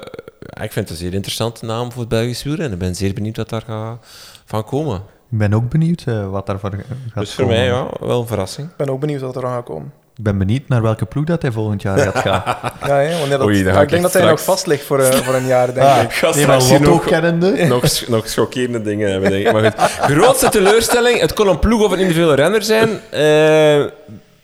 [0.64, 2.74] ik vind het een zeer interessante naam voor het Belgisch wielrennen.
[2.74, 4.06] Ik ben zeer benieuwd wat daar gaat
[4.46, 4.96] van komen.
[5.32, 6.86] Ik ben ook benieuwd eh, wat daarvoor gaat
[7.24, 7.60] Dus voor komen.
[7.60, 8.70] mij ja, wel een verrassing.
[8.70, 9.94] Ik ben ook benieuwd wat er aan gaat komen.
[10.18, 12.44] Ik ben benieuwd naar welke ploeg dat hij volgend jaar gaat gaan.
[12.88, 14.66] Ja, hè, wanneer dat, Oei, dan ja, ga ik ik denk dat hij nog vast
[14.68, 16.12] ligt voor, eh, voor een jaar, denk Ah, ik.
[16.14, 17.52] ga nee, maar straks hier Lotto nog- kennende.
[17.68, 19.54] nog, sch- nog schokkerende dingen hebben, denk ik.
[19.54, 19.74] Maar goed.
[20.16, 22.90] Grootste teleurstelling, het kon een ploeg of een individuele renner zijn.
[23.10, 23.86] Eh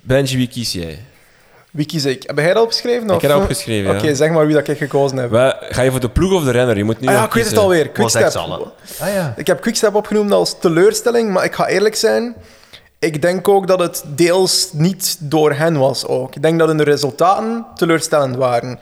[0.01, 0.99] Benji, wie kies jij?
[1.71, 2.23] Wie kies ik?
[2.25, 3.03] Heb jij dat opgeschreven?
[3.03, 3.97] Ik of- heb dat opgeschreven, ja.
[3.97, 5.31] Oké, zeg maar wie dat ik gekozen heb.
[5.69, 6.77] Ga je voor de ploeg of de renner?
[6.77, 7.89] Je moet niet Ah ja, ik weet het alweer.
[7.89, 8.35] Quickstep.
[8.35, 9.33] Ah ja.
[9.37, 12.35] Ik heb Quickstep opgenoemd als teleurstelling, maar ik ga eerlijk zijn.
[13.03, 16.35] Ik denk ook dat het deels niet door hen was ook.
[16.35, 18.79] Ik denk dat hun resultaten teleurstellend waren.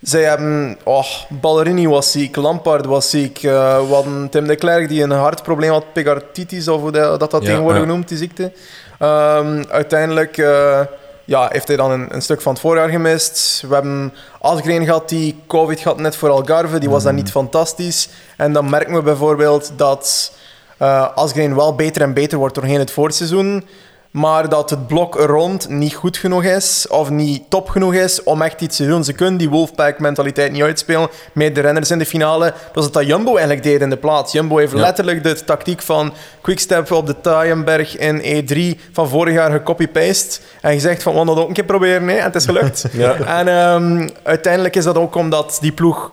[0.00, 0.78] Zij hebben...
[0.84, 3.38] Oh, Ballerini was ziek, Lampard was ziek.
[3.40, 7.38] we hadden Tim de Klerk die een hartprobleem had, pegartitis of hoe dat, dat, Ja,
[7.38, 7.86] tegenwoordig ja.
[7.86, 8.52] genoemd, die ziekte.
[8.98, 10.80] Ehm, uiteindelijk eh,
[11.24, 13.64] ja, heeft hij dan een, een stuk van het voorjaar gemist.
[13.68, 16.78] We hebben Asgreen gehad die covid had net voor Algarve.
[16.78, 18.08] Die was dan niet fantastisch.
[18.36, 20.32] En dan merken we bijvoorbeeld dat
[20.80, 23.64] eh Asgreen wel beter en beter wordt doorheen het voorseizoen.
[24.10, 28.42] Maar dat het blok rond niet goed genoeg is of niet top genoeg is om
[28.42, 29.04] echt iets te doen.
[29.04, 32.54] Ze kunnen die Wolfpack-mentaliteit niet uitspelen met de renners in de finale.
[32.72, 34.32] Dat het dat Jumbo eigenlijk deed in de plaats.
[34.32, 34.78] Jumbo heeft Ja.
[34.78, 40.40] letterlijk de tactiek van Quickstep op de Taaienberg in E3 van vorig jaar gecopy-paste.
[40.60, 42.08] En gezegd van, we gaan dat ook een keer proberen.
[42.08, 42.14] Hè?
[42.16, 42.84] En het is gelukt.
[42.92, 43.14] Ja.
[43.14, 46.10] En ehm, uiteindelijk is dat ook omdat die ploeg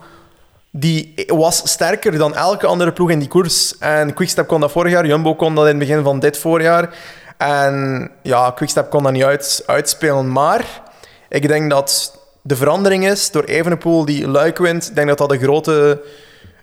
[0.70, 3.78] die was sterker dan elke andere ploeg in die koers.
[3.78, 6.94] En Quickstep kon dat vorig jaar, Jumbo kon dat in het begin van dit voorjaar.
[7.36, 10.32] En ja, Quickstep kon dat niet uit, uitspelen.
[10.32, 10.64] Maar
[11.28, 14.88] ik denk dat de verandering is door Evenepoel die Luik wint.
[14.88, 16.02] Ik denk dat dat een, grote,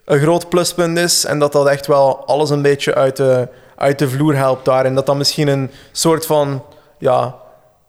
[0.06, 1.26] een groot pluspunt is.
[1.26, 4.86] En dat dat echt wel alles een beetje uit de, uit de vloer helpt daar.
[4.86, 6.64] En dat dat misschien een soort van
[7.00, 7.36] ja,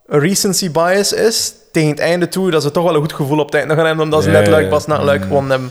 [0.07, 1.55] recency bias is.
[1.73, 3.87] Tegen het einde toe, dat ze toch wel een goed gevoel op het einde gaan
[3.87, 4.05] hebben.
[4.05, 5.71] Omdat ze net Luik pas na Luik gewonnen hebben.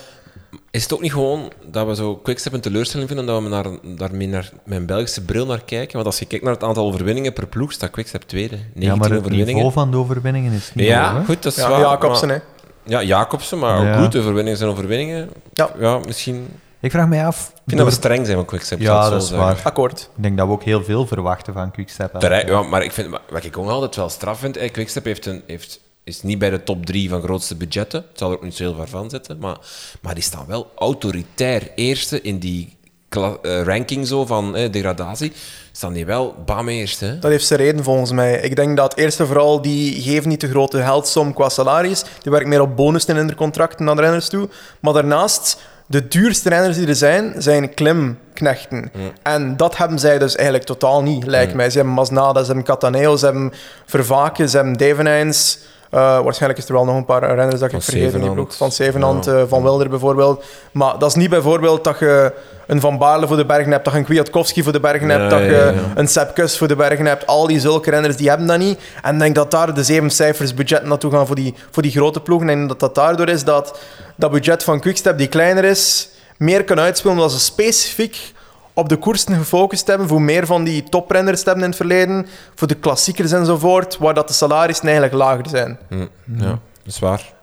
[0.71, 3.65] Is het ook niet gewoon dat we zo Quickstep een teleurstelling vinden, dat we naar,
[3.97, 5.93] daarmee naar mijn Belgische bril naar kijken?
[5.93, 8.55] Want als je kijkt naar het aantal overwinningen per ploeg, staat Quickstep tweede.
[8.55, 9.53] 19 Ja, maar het overwinningen.
[9.55, 11.79] niveau van de overwinningen is niet ja, hoog, goed, dat is Ja, waar.
[11.79, 12.43] Jacobsen, maar- hè.
[12.91, 14.03] Ja, Jacobsen, maar ook Ja.
[14.03, 15.29] goed, overwinningen zijn overwinningen.
[15.53, 15.69] Ja.
[15.79, 16.47] ja misschien...
[16.79, 17.39] Ik vraag mij af...
[17.47, 18.79] Ik vind door- dat we streng zijn van Quickstep.
[18.79, 19.47] Ja, dat is zeggen.
[19.47, 19.61] waar.
[19.63, 20.09] Akkoord.
[20.15, 22.13] Ik denk dat we ook heel veel verwachten van Quickstep.
[22.19, 25.25] Terij- ja, maar ik vind, wat ik ook altijd wel straf vind, eh, Quickstep heeft
[25.25, 28.05] een, heeft, is niet bij de top drie van grootste budgetten.
[28.09, 29.57] Het zal er ook niet zo heel ver van zitten, maar,
[30.01, 32.77] maar die staan wel autoritair eerste in die
[33.09, 35.31] eh, ranking zo van eh, degradatie.
[35.71, 37.05] Staan die wel bam eerste.
[37.05, 37.19] hè.
[37.19, 38.39] Dat heeft zijn reden volgens mij.
[38.39, 42.03] Ik denk dat eerst en vooral die geven niet de grote geldsom qua salaris.
[42.21, 44.49] Die werken meer op bonussen in de contracten naar de renners toe.
[44.79, 48.91] Maar daarnaast, de duurste renners die er zijn, zijn klimknechten.
[49.23, 51.69] En dat hebben zij dus eigenlijk totaal niet, lijkt mij.
[51.69, 53.53] Ze hebben Masnada, ze hebben Cataneo, ze hebben
[53.85, 55.59] Vervaken, ze hebben Devenijns.
[55.95, 58.31] Eh, waarschijnlijk is er wel nog een paar renners dat ik Van vergeet in die
[58.31, 58.55] ploeg.
[58.55, 59.33] Van Zevenhand, Ja.
[59.33, 60.43] eh, Van Wilder bijvoorbeeld.
[60.71, 62.33] Maar dat is niet bijvoorbeeld dat je
[62.67, 65.29] een Van Baarle voor de bergen hebt, dat je een Kwiatkowski voor de bergen hebt,
[65.29, 67.27] dat je een Sepp Kuss voor de bergen hebt.
[67.27, 68.79] Al die zulke renners die hebben dat niet.
[69.01, 71.91] En ik denk dat daar de zeven cijfers budget naartoe gaan voor die, voor die
[71.91, 72.49] grote ploegen.
[72.49, 73.79] En dat dat daardoor is dat
[74.15, 78.33] dat budget van Quickstep, die kleiner is, meer kan uitspelen omdat ze specifiek
[78.75, 82.27] op de koersen gefocust hebben, voor meer van die toprenners te hebben in het verleden,
[82.55, 85.77] voor de klassiekers enzovoort, waar dat de salarissen eigenlijk lager zijn.
[85.89, 86.05] Hm,
[86.37, 87.33] Ja, dat is waar.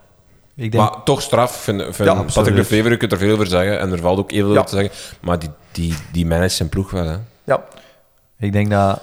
[0.55, 1.55] Ik denk, Maar toch straf.
[1.55, 2.53] Ik vind, vind Ja, Patrick absoluut.
[2.53, 3.79] Lefevre, je kunt er veel over zeggen.
[3.79, 4.59] En er valt ook even veel Ja.
[4.59, 5.17] over te zeggen.
[5.21, 7.05] Maar die, die, die managt zijn ploeg wel.
[7.05, 7.15] Hè.
[7.43, 7.63] Ja,
[8.37, 9.01] ik denk dat...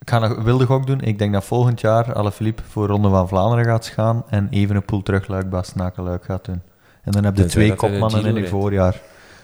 [0.00, 1.00] Ik ga nog wilde gok doen.
[1.00, 5.26] Ik denk dat volgend jaar Alaphilippe voor Ronde van Vlaanderen gaat gaan en Evenepoel terug
[5.26, 6.62] Luik, Bastenaken, Luik gaat doen.
[7.02, 9.00] En dan heb je twee de kopmannen in het voorjaar.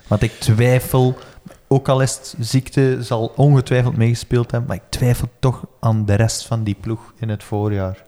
[0.06, 1.18] Want ik twijfel,
[1.68, 6.14] ook al is het ziekte, zal ongetwijfeld meegespeeld hebben, maar ik twijfel toch aan de
[6.14, 8.06] rest van die ploeg in het voorjaar.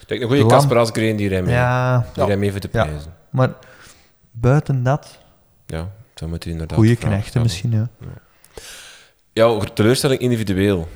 [0.00, 1.54] Ik denk een goede Casper Asgreen, die mee.
[1.54, 2.22] Ja, Die
[2.52, 2.84] voor de Ja.
[2.84, 3.14] prijzen.
[3.30, 3.50] maar
[4.30, 5.18] buiten dat,
[5.66, 7.88] Ja, zo moet je inderdaad goede knechten misschien, ja.
[9.32, 10.88] Ja, teleurstelling individueel.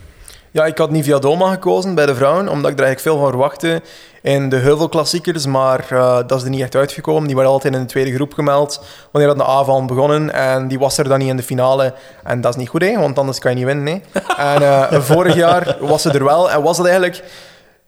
[0.50, 3.28] Ja, ik had Nivia Doma gekozen bij de vrouwen, omdat ik er eigenlijk veel van
[3.28, 3.82] verwachtte
[4.22, 7.26] in de heuvelklassiekers, maar eh, dat is er niet echt uitgekomen.
[7.26, 10.78] Die waren altijd in de tweede groep gemeld wanneer dat de aanval begonnen en die
[10.78, 11.94] was er dan niet in de finale.
[12.24, 14.02] En dat is niet goed, hè, want anders kan je niet winnen.
[14.36, 17.24] En eh, vorig jaar was ze er wel en was het eigenlijk...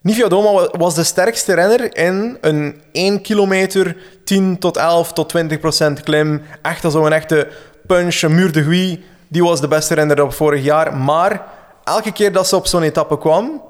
[0.03, 5.29] Nivia Doma wa- was de sterkste renner in een 1 kilometer 10 tot 11 tot
[5.29, 6.43] 20 procent klim.
[6.63, 7.49] Echt als zo'n echte
[7.87, 9.03] punch, een muur de Guy.
[9.29, 10.97] Die was de beste renner op vorig jaar.
[10.97, 11.43] Maar
[11.91, 13.63] elke keer dat ze op zo'n etappe kwam,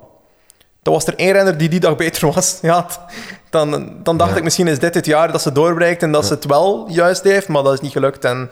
[0.82, 2.58] dan was er één renner die die dag beter was.
[2.62, 2.86] Ja,
[3.50, 4.36] dan, dan dacht Ja.
[4.36, 7.22] ik misschien is dit het jaar dat ze doorbreekt en dat ze het wel juist
[7.22, 8.24] heeft, maar dat is niet gelukt.
[8.24, 8.50] En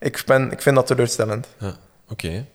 [0.00, 1.46] ik, ben, ik vind dat teleurstellend.
[1.58, 1.74] Ja,
[2.10, 2.46] oké.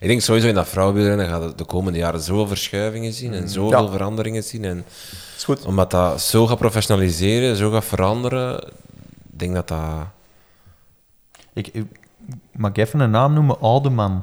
[0.00, 3.48] Ik denk sowieso in dat vrouwenwielrennen gaan we de komende jaren zoveel verschuivingen zien en
[3.48, 3.90] zoveel Ja.
[3.90, 4.64] veranderingen zien.
[4.64, 4.84] En
[5.36, 5.64] Is goed.
[5.64, 8.62] omdat dat zo gaat professionaliseren, zo gaat veranderen,
[9.32, 9.80] ik denk dat dat...
[11.52, 11.84] Ik, ik-
[12.52, 13.60] mag ik even een naam noemen?
[13.60, 14.22] Oudeman.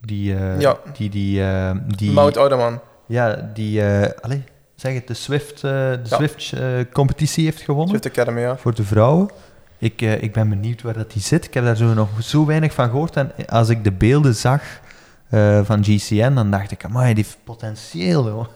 [0.00, 0.76] Die, eh, Ja.
[0.96, 2.80] die, die, eh, die, Mout Oudeman.
[3.06, 4.40] ja, die, eh allez,
[4.74, 6.16] zeg het, de Swift, de Ja.
[6.16, 6.52] Swift
[6.92, 8.56] competitie heeft gewonnen Swift Academy, ja.
[8.56, 9.30] voor de vrouwen.
[9.78, 11.44] Ik, ik ben benieuwd waar dat die zit.
[11.44, 13.16] Ik heb daar zo nog zo weinig van gehoord.
[13.16, 14.62] En als ik de beelden zag
[15.64, 18.46] van GCN, dan dacht ik, amai, die heeft potentieel, joh.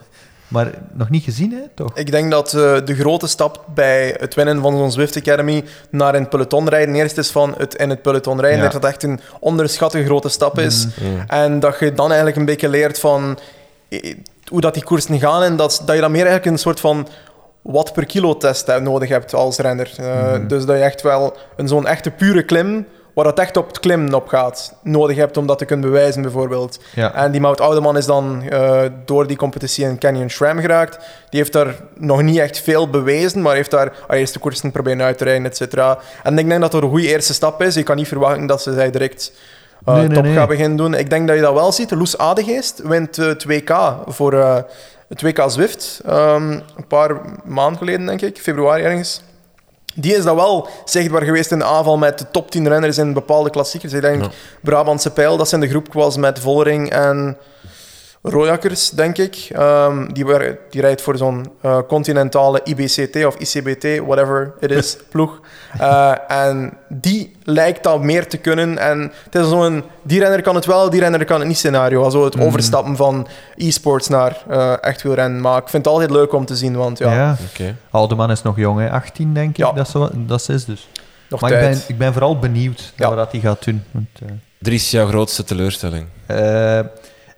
[0.53, 1.91] Maar nog niet gezien, hè, toch?
[1.97, 6.15] Ik denk dat eh, de grote stap bij het winnen van zo'n Zwift Academy naar
[6.15, 8.59] in het peloton rijden eerst is van het in het peloton rijden.
[8.65, 8.69] Ja.
[8.69, 10.87] Dat dat echt een onderschatte grote stap is.
[11.27, 13.39] En dat je dan eigenlijk een beetje leert van
[13.89, 14.15] eh,
[14.49, 17.09] hoe dat die koersen gaan en dat, dat je dan meer eigenlijk een soort van
[17.63, 19.91] wat per kilo test hebt- nodig hebt als renner.
[19.97, 23.67] Eh, Dus dat je echt wel een zo'n echte pure klim, waar het echt op
[23.67, 26.79] het klimmen op gaat, nodig hebt om dat te kunnen bewijzen bijvoorbeeld.
[26.95, 27.15] Ja.
[27.15, 30.99] En die Mout Oudeman is dan eh, door die competitie in Canyon Shram geraakt.
[31.31, 35.03] Die heeft daar nog niet echt veel bewezen, maar heeft daar haar eerste koersen proberen
[35.03, 35.99] uit te rijden, et cetera.
[36.23, 37.75] En ik denk dat dat een goede eerste stap is.
[37.75, 39.33] Je kan niet verwachten dat ze zij direct
[39.85, 40.35] eh, Nee, nee, top nee.
[40.35, 40.95] gaat beginnen doen.
[40.95, 41.91] Ik denk dat je dat wel ziet.
[41.91, 44.33] Loes Adegeest wint het WK voor
[45.09, 46.01] het WK Zwift.
[46.07, 48.39] ehm, een paar maanden geleden, denk ik.
[48.39, 49.23] Februari ergens.
[49.95, 53.13] Die is dat wel zichtbaar geweest in de aanval met de top 10 renners in
[53.13, 53.93] bepaalde klassiekers.
[53.93, 54.31] Ik denk Ja.
[54.61, 57.37] Brabantse Pijl, dat zijn de groep was met Vollering en
[58.25, 59.49] Royakkers, denk ik.
[59.53, 64.97] Ehm, die, waren- die rijdt voor zo'n eh, continentale IBCT of ICBT, whatever it is,
[65.11, 65.41] ploeg.
[65.79, 68.79] Eh, en die lijkt dat meer te kunnen.
[68.79, 72.03] En het is zo'n, die renner kan het wel, die renner kan het niet scenario.
[72.05, 73.27] Also het overstappen van
[73.57, 75.41] e-sports naar eh echt wielrennen.
[75.41, 77.37] Maar ik vind het altijd leuk om te zien, want ja, Ja.
[77.53, 77.77] Oké.
[77.91, 78.91] Oudeman is nog jong, hè?
[78.91, 79.57] 18 denk ik.
[79.57, 79.73] Ja.
[79.73, 80.89] Dat, zo, dat is dus.
[81.29, 81.71] nog Maar ik tijd.
[81.73, 83.07] ben, ik ben vooral benieuwd Ja.
[83.07, 83.83] naar wat hij gaat doen.
[83.91, 84.29] Want, eh,
[84.59, 86.07] Drie is jouw grootste teleurstelling.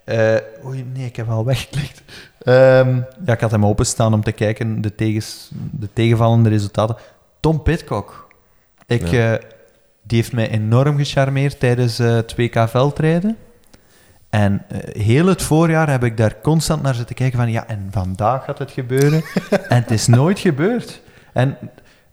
[0.05, 2.01] Eh, oei, nee, ik heb al weggeklikt.
[2.43, 2.95] Ehm,
[3.25, 6.95] ja, ik had hem openstaan om te kijken, de, tegens, de tegenvallende resultaten.
[7.39, 8.27] Tom Pitcock.
[8.87, 9.33] Ik, Ja.
[9.33, 9.43] eh,
[10.03, 13.37] die heeft mij enorm gecharmeerd tijdens eh, het WK veldrijden.
[14.29, 14.65] En
[14.97, 18.59] heel het voorjaar heb ik daar constant naar zitten kijken van, ja, en vandaag gaat
[18.59, 19.23] het gebeuren.
[19.69, 21.01] en het is nooit gebeurd.
[21.33, 21.57] En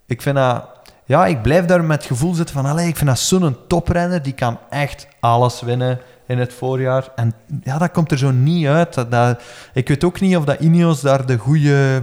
[0.07, 0.69] ik vind dat...
[1.05, 4.23] Ja, ik blijf daar met het gevoel zitten van, allee, ik vind dat zo'n toprenner,
[4.23, 5.99] die kan echt alles winnen
[6.33, 7.09] in het voorjaar.
[7.15, 7.33] En
[7.63, 9.11] ja, dat komt er zo niet uit.
[9.11, 9.43] Dat,
[9.75, 12.03] ik weet ook niet of dat Ineos daar de goede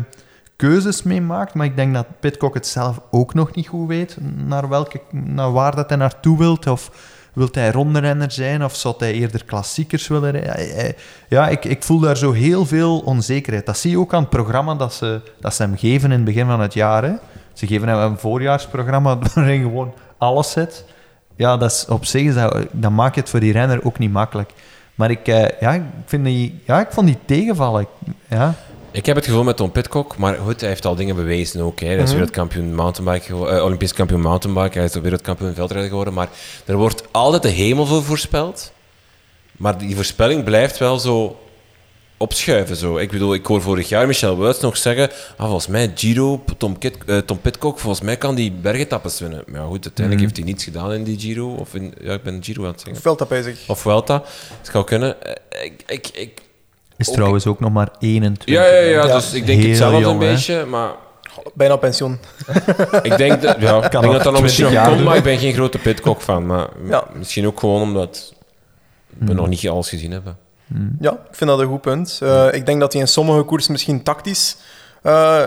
[0.55, 4.17] keuzes mee maakt, maar ik denk dat Pitcock het zelf ook nog niet goed weet
[4.45, 6.67] naar, welke, naar waar dat hij naartoe wilt.
[6.67, 6.91] Of
[7.33, 10.51] wilt hij ronderenner zijn, of zou hij eerder klassiekers willen rijden?
[10.51, 10.95] Hij- hij-
[11.29, 13.65] Ja, ik, ik voel daar zo heel veel onzekerheid.
[13.65, 16.25] Dat zie je ook aan het programma dat ze, dat ze hem geven in het
[16.25, 17.19] begin van het jaar.
[17.53, 20.85] Ze geven hem een voorjaarsprogramma waarin gewoon alles zit.
[21.39, 22.33] Ja, dat is, op zich is
[22.73, 24.51] dat, maakt het voor die renner ook niet makkelijk.
[24.95, 27.87] Maar ik, eh, ja, ik, vind die, ja, ik vond die tegenvallen.
[28.29, 28.53] Ja.
[28.91, 31.79] Ik heb het gevoel met Tom Pitcock, maar goed, hij heeft al dingen bewezen ook.
[31.79, 31.85] Hè.
[31.87, 32.11] Hij is Mhm.
[32.11, 36.13] wereldkampioen mountainbike, eh, Olympisch kampioen mountainbike, hij is ook wereldkampioen veldrijden geworden.
[36.13, 36.27] Maar
[36.65, 38.71] er wordt altijd de hemel voor voorspeld.
[39.51, 41.39] Maar die voorspelling blijft wel zo
[42.19, 42.75] opschuiven.
[42.75, 42.97] Zo.
[42.97, 46.77] Ik bedoel, ik hoor vorig jaar Michel Wuits nog zeggen, ah, volgens mij Giro, Tom,
[46.77, 49.43] Kit, eh, Tom Pitcock, volgens mij kan die bergetappes winnen.
[49.47, 50.23] Maar ja, goed, uiteindelijk Mhm.
[50.23, 51.53] heeft hij niets gedaan in die Giro.
[51.53, 53.01] Of in, ja, ik ben Giro aan het zeggen.
[53.01, 53.59] Veld bezig.
[53.67, 54.23] Of Vuelta.
[54.61, 55.23] Het zou kunnen.
[55.23, 55.35] Eh,
[55.65, 56.41] Ik, ik, ik,
[56.97, 58.45] Is Ook- trouwens ook nog maar 21.
[58.55, 59.13] ja, ja, ja, Ja.
[59.15, 60.33] dus ik denk Heel hetzelfde jong, een hè.
[60.33, 60.91] beetje, maar...
[61.53, 62.19] Bijna pensioen.
[63.03, 64.97] Ik denk dat, ja, ik denk nog dat dat nog 20 misschien nog jaar komt,
[64.97, 66.45] doen, maar ik ben geen grote Pitcock fan.
[66.45, 67.03] Maar Ja.
[67.13, 68.33] misschien ook gewoon omdat
[69.17, 70.37] we nog niet alles gezien hebben.
[70.99, 72.19] Ja, ik vind dat een goed punt.
[72.23, 74.57] Eh, Ik denk dat hij in sommige koersen misschien tactisch
[75.01, 75.43] eh,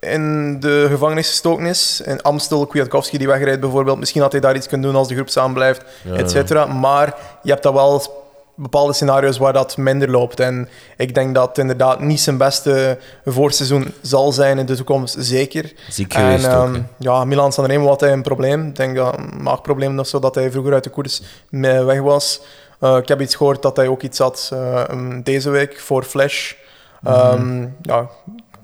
[0.00, 2.00] in de gevangenis gestoken is.
[2.04, 3.98] In Amstel, Kwiatkowski die wegrijdt bijvoorbeeld.
[3.98, 6.66] Misschien had hij daar iets kunnen doen als de groep samen blijft, Ja, et cetera.
[6.66, 8.20] Maar je hebt dat wel
[8.56, 10.40] bepaalde scenario's waar dat minder loopt.
[10.40, 15.16] En ik denk dat het inderdaad niet zijn beste voorseizoen zal zijn in de toekomst,
[15.18, 15.72] zeker.
[15.88, 16.42] Ziek En ook.
[16.44, 18.66] ehm, ja, Milan Sanremo had hij een probleem.
[18.68, 22.40] Ik denk dat een maagprobleem of zo, dat hij vroeger uit de koers weg was.
[22.82, 26.02] Eh, ik heb iets gehoord dat hij ook iets had eh, um, deze week voor
[26.02, 26.52] Flash.
[27.04, 28.08] Ehm, ja,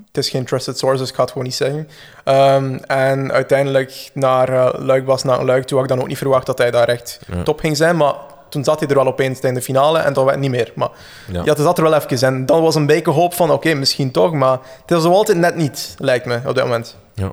[0.06, 1.88] het is geen trusted source, dus ik ga het gewoon niet zeggen.
[2.24, 6.18] Ehm, en uiteindelijk naar uh, Luik was naar Luik toe, had ik dan ook niet
[6.18, 7.42] verwacht dat hij daar echt Ja.
[7.42, 7.96] top ging zijn.
[7.96, 8.14] Maar
[8.48, 10.72] toen zat hij er wel opeens in de finale en toen werd het niet meer.
[10.74, 10.88] Maar
[11.32, 11.42] Ja.
[11.44, 12.26] ja, het zat er wel even.
[12.28, 14.32] En dan was een beetje hoop van, oké, misschien toch.
[14.32, 16.96] Maar het is zo altijd net niet, lijkt me, op dit moment.
[17.14, 17.32] Ja,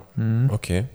[0.49, 0.85] oké.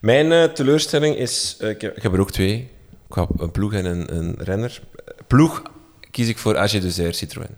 [0.00, 1.56] Mijn teleurstelling is...
[1.60, 2.70] eh, ik, heb, ik heb er ook twee.
[3.08, 4.80] Ik heb een ploeg en een, een renner.
[5.26, 5.62] Ploeg
[6.10, 7.54] kies ik voor AG Dessert Citroën.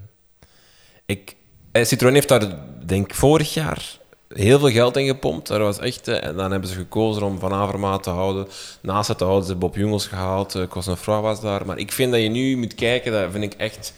[1.07, 1.37] Ik,
[1.73, 5.49] eh, Citroën heeft daar, denk ik, vorig jaar heel veel geld in gepompt.
[5.49, 8.49] Daar was echt, eh, en dan hebben ze gekozen om Van Avermaat te houden.
[8.81, 10.55] Naast het te houden ze Bob Jungels gehaald.
[10.55, 11.67] Uh, Cosnefroid was daar.
[11.67, 13.95] Maar ik vind dat je nu moet kijken, dat vind ik echt...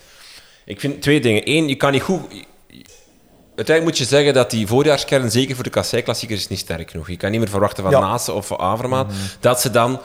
[0.65, 1.43] Ik vind twee dingen.
[1.45, 2.21] Eén, je kan niet goed...
[3.57, 7.09] Uiteindelijk moet je zeggen dat die voorjaarskern, zeker voor de kassei-klassiekers, is niet sterk genoeg.
[7.09, 8.01] Je kan niet meer verwachten van Ja.
[8.01, 10.01] Nase of van Avermaat dat ze dan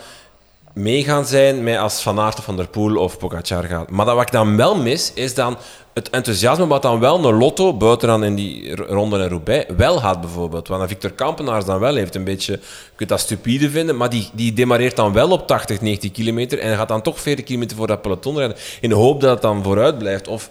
[0.76, 3.90] mee gaan zijn met als Van Aert of Van der Poel of Pogacar gaat.
[3.90, 5.56] Maar dat wat ik dan wel mis, is dan
[5.94, 10.00] het enthousiasme wat dan wel een Lotto, buiten dan in die ronde en Roubaix, wel
[10.00, 10.68] had bijvoorbeeld.
[10.68, 14.30] Want Victor Kampenaars dan wel heeft een beetje, ik weet dat stupide vinden, maar die,
[14.32, 17.86] die demareert dan wel op 80, 90 kilometer en gaat dan toch 40 kilometer voor
[17.86, 20.28] dat peloton rijden, in de hoop dat het dan vooruit blijft.
[20.28, 20.48] Of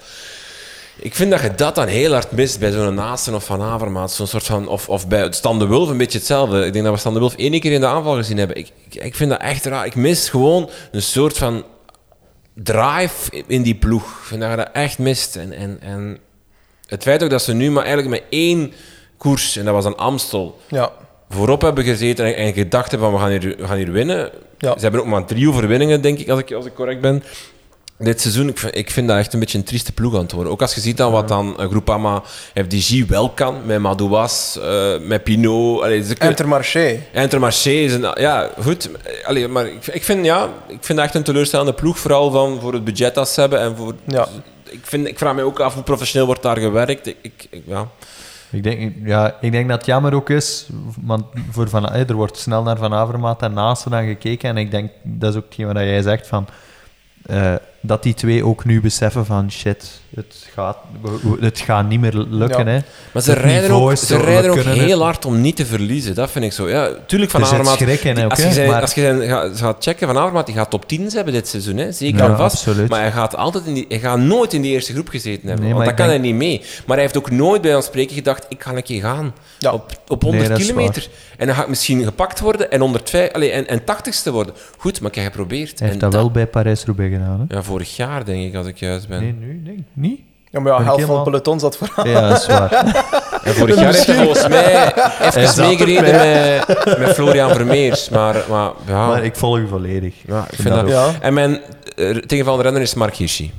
[0.97, 4.11] Ik vind dat je dat dan heel hard mist bij zo'n Naasten of Van Avermaat.
[4.11, 6.65] Zo'n soort van, of, of bij Stan de Wulf een beetje hetzelfde.
[6.65, 8.57] Ik denk dat we Stan de Wulf één keer in de aanval gezien hebben.
[8.57, 9.85] Ik, ik, ik vind dat echt raar.
[9.85, 11.63] Ik mis gewoon een soort van
[12.53, 14.03] drive in die ploeg.
[14.03, 15.35] Ik vind dat je dat echt mist.
[15.35, 16.17] En, en, en
[16.85, 18.73] het feit ook dat ze nu maar eigenlijk met één
[19.17, 20.91] koers, en dat was een Amstel, Ja.
[21.29, 24.31] voorop hebben gezeten en, en gedacht hebben van we gaan hier, we gaan hier winnen.
[24.57, 24.73] Ja.
[24.73, 27.23] Ze hebben ook maar drie overwinningen, denk ik, als ik, als ik correct ben.
[27.97, 30.31] Dit seizoen, ik vind, ik vind dat echt een beetje een trieste ploeg aan het
[30.31, 30.51] worden.
[30.51, 32.21] Ook als je ziet dan wat dan een Groupama
[32.53, 35.81] FDG wel kan, met Madouas, eh, met Pinot.
[35.81, 36.99] Allee, ze kunnen- Intermarché.
[37.13, 38.07] Intermarché is een...
[38.15, 38.89] Ja, goed.
[39.25, 42.59] Allee, maar ik, ik, vind, ja, ik vind dat echt een teleurstellende ploeg, vooral van,
[42.61, 43.59] voor het budget dat ze hebben.
[43.59, 44.27] En voor, Ja.
[44.69, 47.07] ik, vind, ik vraag me ook af hoe professioneel wordt daar gewerkt.
[47.07, 47.87] Ik, ik, ik- ja.
[48.51, 50.67] Ik denk, ja, ik denk dat het jammer ook is,
[51.01, 54.49] want voor van, eh, er wordt snel naar Van Avermaat en Naasten dan gekeken.
[54.49, 56.47] En ik denk, dat is ook hetgeen wat jij zegt, van,
[57.25, 57.53] eh,
[57.85, 60.77] dat die twee ook nu beseffen van shit, het gaat,
[61.39, 62.65] het gaat niet meer lukken.
[62.65, 62.71] Ja.
[62.71, 62.79] Hè.
[63.13, 65.65] Maar ze Het rijden ook, is ze rijden ook heel het- hard om niet te
[65.65, 66.15] verliezen.
[66.15, 66.69] Dat vind ik zo.
[66.69, 67.67] Ja, tuurlijk Van Er Avermaat...
[67.67, 70.87] als, je zijn, maar- als je zijn, gaat, gaat checken, Van Avermaat die gaat top
[70.87, 71.77] 10 hebben dit seizoen.
[71.77, 71.91] Hè?
[71.91, 72.55] Zeker Ja, en vast.
[72.55, 72.89] absoluut.
[72.89, 75.65] Maar hij gaat, altijd in die, hij gaat nooit in die eerste groep gezeten hebben.
[75.65, 76.59] Nee, want dat kan denk- hij niet mee.
[76.85, 79.33] Maar hij heeft ook nooit bij ons spreken gedacht, ik ga een keer gaan.
[79.59, 79.73] Ja.
[79.73, 81.07] Op, op 100 dat is kilometer.
[81.37, 84.53] En dan ga ik misschien gepakt worden en 105, allee, en, en 80ste worden.
[84.77, 85.79] Goed, maar ik heb geprobeerd.
[85.79, 87.45] Hij heeft En dat wel bij Parijs-Roubaix gedaan.
[87.47, 87.55] Hè.
[87.55, 89.21] Ja, vorig jaar denk ik, als ik juist ben.
[89.21, 90.19] Nee, nu denk ik niet.
[90.51, 92.09] Ja, maar ja, helft van het helemaal- peloton zat vooraan.
[92.09, 92.71] Ja, dat is waar.
[93.43, 94.93] En vorig jaar heeft hij volgens mij
[95.33, 96.03] even meegereden
[96.67, 98.09] met, met Florian Vermeers.
[98.09, 100.13] Maar, maar ja, Maar ik volg u volledig.
[100.27, 100.87] ja, ik vind dat...
[100.87, 101.11] dat Ja.
[101.21, 101.59] En mijn
[101.95, 103.51] eh, tegenvallende renner is Mark Hirschi.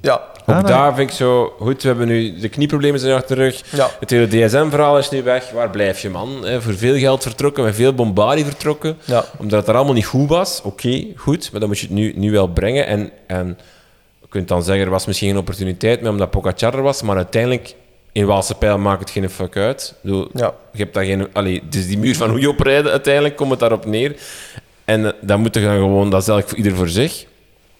[0.00, 0.12] Ja.
[0.14, 0.72] Ook Ah, nee.
[0.72, 1.54] daar vind ik zo...
[1.58, 2.38] Goed, we hebben nu...
[2.38, 3.62] De knieproblemen zijn achter de rug.
[3.70, 3.90] Ja.
[4.00, 5.50] Het hele DSM-verhaal is nu weg.
[5.50, 6.44] Waar blijf je, man?
[6.58, 8.98] Voor veel geld vertrokken, met veel bombardie vertrokken.
[9.04, 9.24] Ja.
[9.38, 10.60] Omdat het er allemaal niet goed was.
[10.64, 11.50] Oké, goed.
[11.50, 12.86] Maar dan moet je het nu, nu wel brengen.
[12.86, 13.58] En, en
[14.20, 17.02] je kunt dan zeggen, er was misschien geen opportuniteit meer omdat Pogacar er was.
[17.02, 17.74] Maar uiteindelijk,
[18.12, 19.94] in Waalse pijl maakt het geen fuck uit.
[20.02, 20.54] Bedoel, Ja.
[20.72, 21.28] je hebt daar geen...
[21.32, 24.16] Allee, het is die muur van hoe je oprijden, uiteindelijk komt het daarop neer.
[24.84, 26.10] En eh, dan moet je dan gewoon...
[26.10, 27.26] Dat is eigenlijk voor ieder voor zich.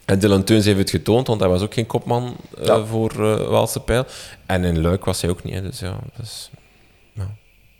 [0.04, 2.84] En Dylan Teuns heeft het getoond, want hij was ook geen kopman eh, Ja.
[2.84, 4.04] voor eh Waalse pijl.
[4.46, 5.54] En in Luik was hij ook niet.
[5.54, 6.50] Hè, dus ja, dus...
[7.12, 7.26] Ja.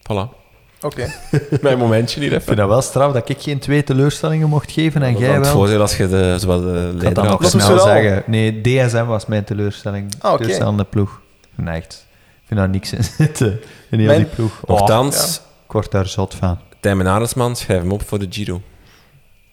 [0.03, 0.40] Voilà.
[0.81, 1.12] Oké.
[1.62, 2.44] Mijn momentje hier Ik even.
[2.47, 5.51] vind dat wel straf dat ik geen twee teleurstellingen mocht geven en Dat jij wel.
[5.53, 8.23] voordeel als je de, zowel de Ik leider nog snel zeggen.
[8.27, 10.12] Nee, DSM was mijn teleurstelling.
[10.19, 10.40] Ah, oké.
[10.40, 11.20] Teleurstellende ploeg.
[11.55, 12.07] Nee, echt.
[12.32, 13.61] Ik vind daar niks in zitten.
[13.90, 14.61] In heel Mijn- die ploeg.
[14.65, 16.59] Oh, Nochtans, ik word daar zot van.
[16.81, 18.61] Tijmen Arendsman, schrijf hem op voor de Giro.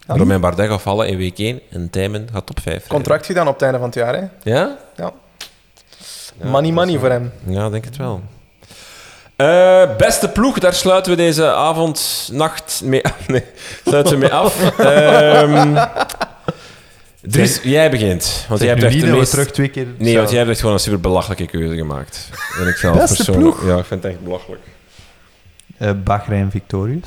[0.09, 3.47] Ah, Romain Bardet gaat vallen in week 1 en Tijmen gaat top 5 Contract gedaan
[3.47, 4.23] op het einde van het jaar, hè?
[4.43, 4.77] Ja?
[4.95, 5.11] Ja.
[6.41, 7.31] Ja, money, money voor hem.
[7.47, 8.21] Ja, ik denk het wel.
[9.35, 13.43] Eh, beste ploeg, daar sluiten we deze avond, nacht mee, nee,
[13.85, 14.79] sluiten we mee af.
[14.79, 15.85] Ehm,
[17.21, 18.45] Dries, jij begint.
[18.47, 19.31] Want jij hebt echt de meest...
[19.31, 19.87] terug twee keer...
[19.97, 22.29] Nee, zo- want jij hebt echt gewoon een super belachelijke keuze gemaakt.
[22.61, 23.55] En ik zelf persoonlijk.
[23.65, 24.61] Ja, ik vind het echt belachelijk.
[25.77, 27.03] Eh, Bahrein Victorious.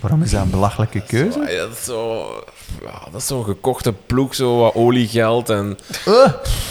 [0.00, 1.38] Waarom is dat een belachelijke keuze?
[1.38, 2.24] Ja, dat is zo...
[2.84, 5.78] Ja, dat is zo'n gekochte ploeg, zo wat oliegeld en...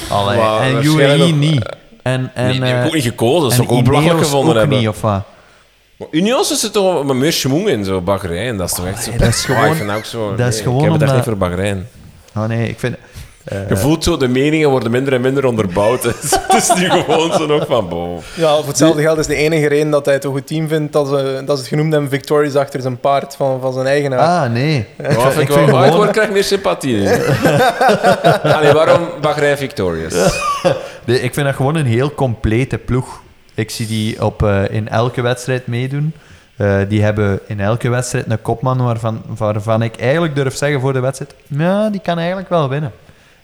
[0.10, 1.76] Allee, Maar en UAE nog- niet.
[2.04, 3.42] En, en, nee, die heb ik eh, ook niet gekozen.
[3.44, 4.78] Dat zou ik ook belachelijk gevonden ook hebben.
[4.80, 5.22] niet, of wat?
[5.98, 8.58] Maar Ineos is er toch met meer in, zo Bahrein.
[8.58, 9.10] Dat is toch echt zo...
[9.10, 10.36] nee, dat is Ah, gewoon- ik vind ook zo...
[10.36, 11.88] dat is nee, gewoon Ik heb het echt niet voor Bahrein.
[12.36, 12.96] Oh nee, ik vind...
[13.48, 16.04] eh, Je voelt zo, de meningen worden minder en minder onderbouwd.
[16.48, 18.18] Het is nu gewoon zo nog van, boh.
[18.36, 20.94] Ja, voor hetzelfde geld is de enige reden dat hij het een goed team vindt
[20.94, 24.20] dat ze, dat ze het genoemd hebben Victorious achter zijn paard van, van zijn eigenaar.
[24.20, 24.86] Ah, nee.
[24.98, 27.10] Ja, vind ik, wel, vind ik gewoon- word- krijg meer sympathie.
[28.56, 30.14] Allee, waarom Bahrein Victorious?
[31.06, 33.22] Nee, ik vind dat gewoon een heel complete ploeg.
[33.54, 36.14] Ik zie die op, eh, in elke wedstrijd meedoen.
[36.58, 40.94] Eh, die hebben in elke wedstrijd een kopman waarvan, waarvan ik eigenlijk durf zeggen voor
[40.94, 42.92] de wedstrijd, ja, die kan eigenlijk wel winnen.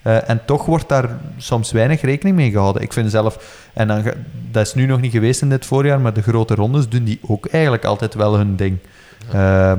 [0.03, 2.81] Eh, en toch wordt daar soms weinig rekening mee gehouden.
[2.81, 4.03] Ik vind zelf, en dan,
[4.51, 7.19] dat is nu nog niet geweest in dit voorjaar, maar de grote rondes doen die
[7.27, 8.77] ook eigenlijk altijd wel hun ding.
[9.31, 9.71] Eh,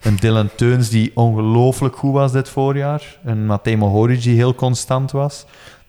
[0.00, 3.16] een Dylan Teuns die ongelooflijk goed was dit voorjaar.
[3.24, 5.46] Een Matej Mohoric die heel constant was.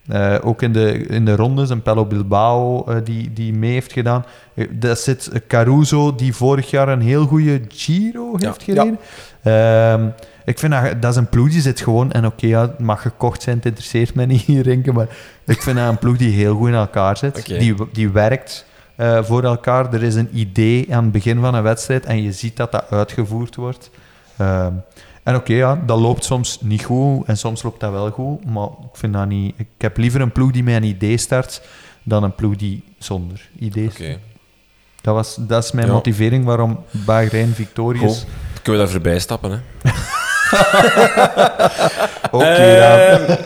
[0.07, 4.25] Eh, ook in de, in de rondes, een Pello Bilbao die, die mee heeft gedaan.
[4.71, 8.47] Daar zit Caruso, die vorig jaar een heel goede Giro Ja.
[8.47, 8.99] heeft gereden.
[9.43, 10.07] Ehm,
[10.51, 12.11] ik vind dat, dat is een ploeg die zit gewoon...
[12.11, 14.91] En oké, ja, het mag gekocht zijn, het interesseert mij niet, Rinke.
[14.93, 15.07] Maar
[15.45, 17.45] ik vind dat een ploeg die heel goed in elkaar zit.
[17.45, 18.65] Die, die werkt
[18.95, 19.93] eh, voor elkaar.
[19.93, 22.85] Er is een idee aan het begin van een wedstrijd en je ziet dat dat
[22.89, 23.89] uitgevoerd wordt.
[24.37, 24.73] Ehm,
[25.23, 28.45] en oké, ja, dat loopt soms niet goed en soms loopt dat wel goed.
[28.45, 29.53] Maar ik vind dat niet...
[29.57, 31.61] Ik heb liever een ploeg die met een idee start
[32.03, 34.17] dan een ploeg die zonder idee start.
[35.01, 35.93] Dat, was, dat is mijn Ja.
[35.93, 38.17] motivering waarom Bahrein victorious...
[38.19, 38.27] Goed.
[38.61, 39.57] kunnen we daar voorbij stappen, hè?
[42.31, 43.37] Oké, Eh, dan.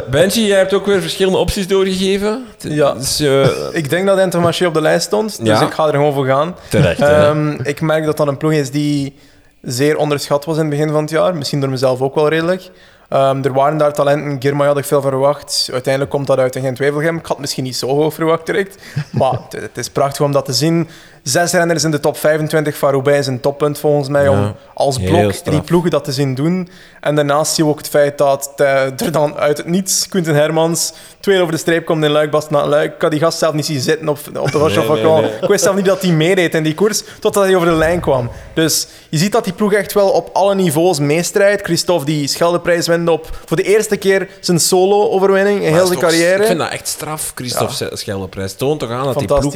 [0.10, 2.44] Benji, jij hebt ook weer verschillende opties doorgegeven.
[2.56, 2.92] T- Ja.
[2.92, 5.66] Dus, eh, Ik denk dat Intermarché op de lijst stond, dus Ja.
[5.66, 6.56] ik ga er gewoon voor gaan.
[6.68, 7.26] terecht, hè.
[7.26, 9.16] Ehm, ik merk dat dat een ploeg is die
[9.62, 11.34] zeer onderschat was in het begin van het jaar.
[11.36, 12.70] Misschien door mezelf ook wel redelijk.
[13.08, 14.36] Ehm, er waren daar talenten.
[14.42, 15.68] Girma had ik veel verwacht.
[15.72, 17.16] Uiteindelijk komt dat uit in Gent-Wevelgem.
[17.16, 18.76] Ik had misschien niet zo hoog verwacht direct.
[19.10, 20.88] Maar het, het is prachtig om dat te zien.
[21.22, 24.22] Zes renners in de top 25 van Roubaix is een toppunt volgens mij.
[24.22, 26.68] Ja, Om als blok die ploegen dat te zien doen.
[27.00, 30.34] En daarnaast zie je ook het feit dat eh, er dan uit het niets Quinten
[30.34, 32.94] Hermans twee over de streep komt in Luik, Bast naar Luik.
[32.94, 35.20] Ik had die gast zelf niet zien zitten op, op de Roche Nee, nee, van
[35.20, 35.30] nee.
[35.40, 38.00] Ik wist zelf niet dat hij meedeed in die koers, totdat hij over de lijn
[38.00, 38.30] kwam.
[38.54, 41.62] Dus je ziet dat die ploeg echt wel op alle niveaus meestrijdt.
[41.62, 45.98] Christophe die Scheldeprijs wint op voor de eerste keer zijn solo-overwinning in Maar heel zijn
[45.98, 46.40] carrière.
[46.40, 47.96] Ik vind dat echt straf, Christophe ja.
[47.96, 48.54] Scheldeprijs.
[48.54, 49.54] Toon toch aan dat die ploeg...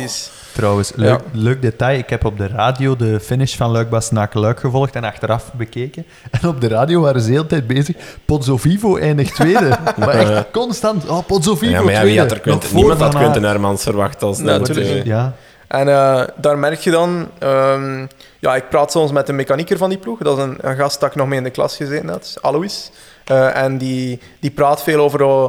[0.54, 1.98] Trouwens, leuk, leuk detail.
[1.98, 6.06] Ik heb op de radio de finish van Luik Bastenaken Luik gevolgd en achteraf bekeken.
[6.40, 7.96] En op de radio waren ze de hele tijd bezig.
[8.24, 9.68] Pozzo Vivo eindigt tweede.
[9.98, 11.08] maar echt constant.
[11.08, 12.10] Oh, Pozzo Vivo Ja, maar ja, tweede.
[12.10, 13.42] wie had er Quinten, niemand had Quinten.
[13.44, 15.04] Hermans verwacht als natuurlijk.
[15.04, 15.32] Ja,
[15.68, 17.28] En eh, daar merk je dan...
[17.38, 18.06] ehm,
[18.38, 20.18] ja, ik praat soms met de mechanieker van die ploeg.
[20.18, 22.90] Dat is een, een gast dat ik nog mee in de klas gezeten had, Alois.
[23.24, 25.20] Eh, en die, die praat veel over...
[25.20, 25.44] eh,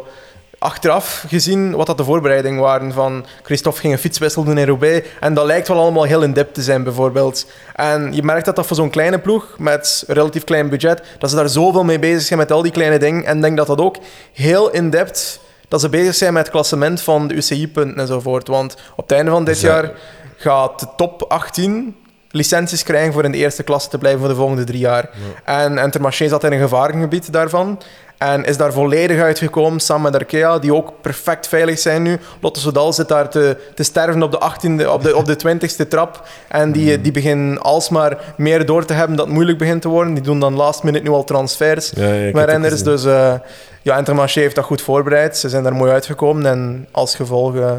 [0.66, 5.08] achteraf gezien wat dat de voorbereidingen waren van Christophe ging een fietswissel doen in Roubaix
[5.20, 7.46] en dat lijkt wel allemaal heel in depth te zijn bijvoorbeeld.
[7.76, 11.30] En je merkt dat dat voor zo'n kleine ploeg met een relatief klein budget, dat
[11.30, 13.68] ze daar zoveel mee bezig zijn met al die kleine dingen en ik denk dat
[13.68, 13.98] dat ook
[14.34, 18.48] heel in depth dat ze bezig zijn met het klassement van de UCI-punten enzovoort.
[18.48, 19.92] Want op het einde van dit jaar
[20.38, 21.96] gaat de top 18
[22.36, 25.10] licenties krijgen voor in de eerste klasse te blijven voor de volgende drie jaar.
[25.44, 27.82] En Intermarché zat in een gevarengebied daarvan.
[28.18, 32.20] En is daar volledig uitgekomen samen met Arkea, die ook perfect veilig zijn nu.
[32.42, 35.88] Lotto Soudal zit daar te, te sterven op de, 18e, op de, op de 20ste
[35.88, 36.28] trap.
[36.48, 40.14] En die, die beginnen alsmaar meer door te hebben dat het moeilijk begint te worden.
[40.14, 42.84] Die doen dan last minute nu al transfers Ja, ja, met renners.
[42.84, 43.34] Dus eh,
[43.82, 45.38] ja, Intermarché heeft dat goed voorbereid.
[45.38, 46.46] Ze zijn daar mooi uitgekomen.
[46.46, 47.74] En als gevolg, eh,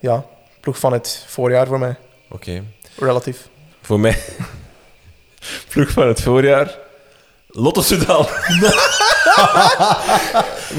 [0.00, 0.24] ja,
[0.60, 1.96] ploeg van het voorjaar voor mij.
[2.30, 2.62] Oké.
[2.98, 3.48] Relatief.
[3.82, 4.18] Voor mij...
[5.68, 6.83] Ploeg van het voorjaar.
[7.56, 8.22] Lotto Soudal.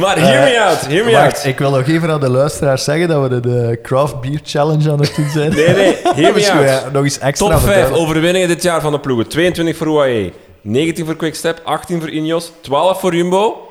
[0.02, 1.46] maar hear me out, hear me Eh, Wacht, out.
[1.46, 5.00] ik wil nog even aan de luisteraars zeggen dat we de, Craft Beer Challenge aan
[5.00, 5.54] het doen zijn.
[5.56, 6.92] Nee, nee, hear me out.
[6.92, 8.00] nog eens extra Top 5 vertellen.
[8.00, 9.28] overwinningen dit jaar van de ploegen.
[9.28, 10.32] 22 voor UAE,
[10.62, 13.68] 19 voor Quickstep, 18 voor Ineos, 12 voor Jumbo,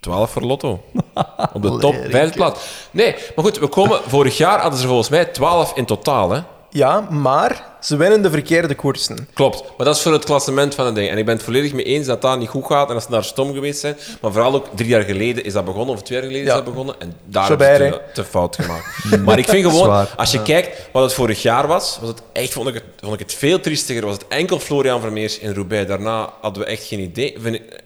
[0.00, 0.80] 12 voor Lotto.
[1.52, 2.10] Op de top Lekker.
[2.10, 2.60] 5 plaats.
[2.90, 4.00] Nee, maar goed, we komen...
[4.06, 6.40] Vorig jaar hadden ze volgens mij 12 in totaal, hè.
[6.70, 9.28] Ja, maar ze winnen de verkeerde koersen.
[9.34, 11.08] Klopt, maar dat is voor het klassement van het ding.
[11.10, 13.10] En ik ben het volledig mee eens dat dat niet goed gaat en dat ze
[13.10, 13.96] daar stom geweest zijn.
[14.20, 16.58] Maar vooral ook drie jaar geleden is dat begonnen, of twee jaar geleden Ja.
[16.58, 16.94] is dat begonnen.
[16.98, 18.84] En daar hebben ze te, te fout gemaakt.
[19.24, 20.08] maar ik vind gewoon, Zwaar.
[20.16, 23.12] als je kijkt wat het vorig jaar was, was het echt, vond ik het, vond
[23.14, 24.04] ik het veel triestiger.
[24.06, 25.88] Was het enkel Florian Vermeers in Roubaix.
[25.88, 27.36] Daarna hadden we echt geen idee.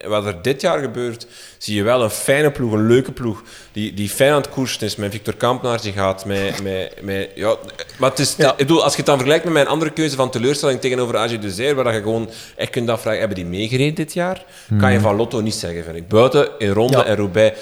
[0.07, 1.27] Wat er dit jaar gebeurt,
[1.57, 3.41] zie je wel een fijne ploeg, een leuke ploeg,
[3.71, 4.95] die, die fijn aan het koersen is.
[4.95, 6.63] Met Victor Kampnaars, die gaat met...
[6.63, 7.55] met, met ja,
[7.97, 8.51] maar het is, Ja.
[8.51, 11.39] ik bedoel, als je het dan vergelijkt met mijn andere keuze van teleurstelling tegenover AG
[11.39, 14.45] Dessert, waar dat je gewoon echt kunt afvragen, hebben die meegereden dit jaar?
[14.79, 16.07] Kan je van Lotto niet zeggen, vind ik.
[16.07, 17.05] Buiten, in Ronde Ja.
[17.05, 17.59] en Roubaix,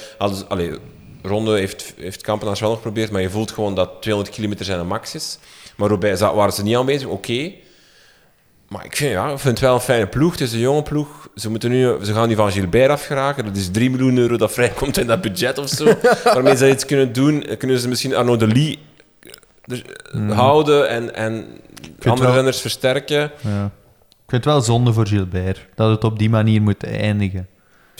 [0.47, 0.71] allee,
[1.21, 4.79] Ronde heeft, heeft Kampenaars wel nog geprobeerd, maar je voelt gewoon dat 200 kilometer zijn
[4.79, 5.37] een max is.
[5.75, 7.51] Maar Roubaix waren ze niet aanwezig, oké.
[8.67, 10.31] Maar ik vind, ja, ik vind het wel een fijne ploeg.
[10.31, 11.27] Het is een jonge ploeg.
[11.35, 13.45] Ze, moeten nu, ze gaan nu van Gilbert afgeraken.
[13.45, 15.85] Dat is 3 miljoen euro dat vrijkomt in dat budget of zo.
[16.23, 17.45] Waarmee ze iets kunnen doen.
[17.57, 18.79] Kunnen ze misschien Arnaud de Lee
[19.67, 21.45] eh, houden en, en
[22.05, 23.31] andere wel- renners versterken.
[23.41, 23.65] Ja.
[24.25, 27.47] Ik vind het wel zonde voor Gilbert dat het op die manier moet eindigen.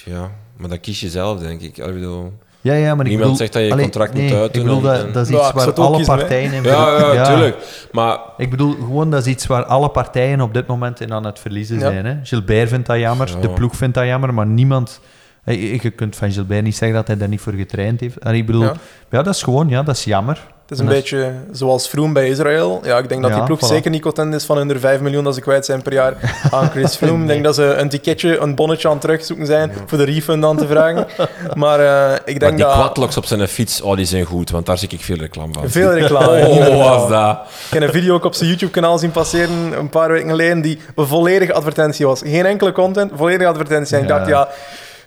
[0.06, 1.78] Ja, maar dat kies je zelf, denk ik.
[1.78, 4.24] Ik bedoel, Ja, ja, maar ik Niemand bedoel, zegt dat je je Allee, contract nee,
[4.24, 6.98] moet uitdoen Ik bedoel, dat, en- dat is iets waar alle kiezen, partijen in ja,
[7.00, 7.26] ja, Ja.
[7.26, 7.88] tuurlijk.
[7.92, 11.26] Maar Ik bedoel gewoon dat is iets waar alle partijen op dit moment in aan
[11.26, 11.82] het verliezen Ja.
[11.82, 12.06] zijn.
[12.06, 12.16] Hè?
[12.24, 13.36] Gilbert vindt dat jammer, Ja.
[13.40, 15.00] de ploeg vindt dat jammer, maar niemand.
[15.46, 18.18] Je kunt van Gilbert niet zeggen dat hij daar niet voor getraind heeft.
[18.18, 18.74] En ik bedoel, Ja.
[19.10, 19.22] ja.
[19.22, 20.40] dat is gewoon, ja, dat is jammer.
[20.62, 22.82] Het is een En beetje zoals Froome bij Israël.
[22.84, 23.68] Ja, ik denk dat Ja, die ploeg voilà.
[23.74, 26.16] zeker niet content is van hun 5 miljoen dat ze kwijt zijn per jaar
[26.52, 27.22] aan Chris Froome.
[27.22, 30.46] Ik denk dat ze een ticketje, een bonnetje aan het terugzoeken zijn voor de refund
[30.46, 31.08] aan te vragen.
[31.54, 32.74] Maar eh, ik Maar denk die dat...
[32.74, 35.70] quadlocks op zijn fiets, oh, die zijn goed, want daar zie ik veel reclame van.
[35.70, 36.48] Veel reclame.
[36.48, 37.40] Oh, was dat.
[37.68, 40.80] Ik heb een video ook op zijn YouTube-kanaal zien passeren een paar weken geleden die
[40.96, 42.22] een volledige advertentie was.
[42.26, 43.96] Geen enkele content, volledige advertentie.
[43.98, 44.16] En ik Ja.
[44.18, 44.48] dacht, ja,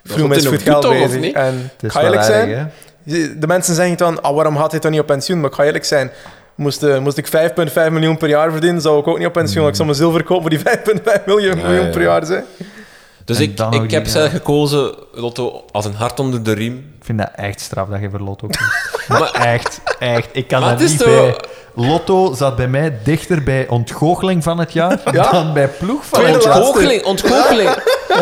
[0.07, 1.19] wat is goed geld bezig.
[1.19, 1.35] niet?
[1.35, 2.71] En Het is ga eerlijk zijn,
[3.39, 5.39] de mensen zeggen dan, ah, waarom gaat hij toch niet op pensioen?
[5.39, 6.11] Maar ik ga eerlijk zijn,
[6.55, 9.67] moest, eh, moest ik 5,5 miljoen per jaar verdienen, zou ik ook niet op pensioen.
[9.67, 12.07] Ik zou mijn zilver kopen voor die 5,5 miljoen, Ja, miljoen ja, per ja.
[12.07, 12.25] jaar.
[12.25, 12.41] Zeg.
[13.25, 14.37] Dus En ik, dan ik heb zelf ja.
[14.37, 16.93] gekozen, Lotto, als een hart onder de riem.
[16.99, 18.97] Ik vind dat echt straf dat je voor Lotto kiest.
[19.19, 20.29] maar echt, echt.
[20.31, 21.07] Ik kan Maar is niet toch...
[21.07, 21.35] bij.
[21.79, 25.31] Lotto zat bij mij dichter bij ontgoocheling van het jaar Ja.
[25.31, 26.55] dan bij ploeg van Tweede het jaar.
[26.55, 27.69] Ontgoocheling, ontgoocheling.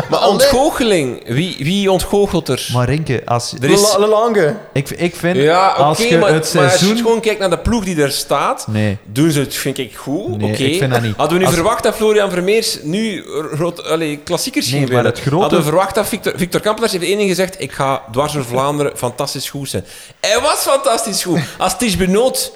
[0.09, 2.67] Maar ontgoocheling, wie, wie ontgoochelt er?
[2.73, 4.55] Maar Renke, als, Er is- Le- Lelange.
[4.73, 6.97] ik, ik vind Ja, oké, als je maar, het maar als je seizoen...
[6.97, 8.97] gewoon kijkt naar de ploeg die er staat, Nee.
[9.03, 10.37] doen ze het, vind ik, goed.
[10.37, 10.63] Nee, oké.
[10.63, 11.15] ik vind dat niet.
[11.15, 13.23] Hadden we nu Als- verwacht dat Florian Vermeers nu
[13.57, 16.91] rood, allee, klassiekers Nee, ging maar het grote- Hadden we verwacht dat Victor, Victor Kampenaars
[16.91, 19.85] heeft één ding gezegd, ik ga dwars door Vlaanderen fantastisch goed zijn.
[20.21, 21.39] Hij was fantastisch goed.
[21.57, 22.51] Als Ties Benoot,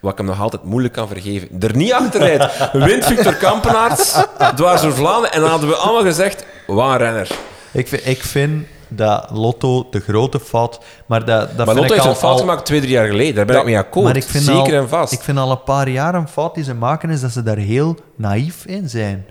[0.00, 4.16] wat ik hem nog altijd moeilijk kan vergeven, er niet achteruit, wint Victor Kampenaars
[4.54, 7.28] dwars door Vlaanderen en dan hadden we allemaal gezegd, wat een renner.
[7.72, 10.80] Ik vind, ik vind dat Lotto de grote fout...
[11.06, 12.92] Maar dat, dat Maar vind Lotto ik heeft al, een fout al- gemaakt twee, drie
[12.92, 13.34] jaar geleden.
[13.34, 14.04] Daar ben Ja, ik mee akkoord.
[14.06, 15.12] Maar ik vind Zeker al, en vast.
[15.12, 17.56] Ik vind al een paar jaar een fout die ze maken is dat ze daar
[17.56, 19.26] heel naïef in zijn.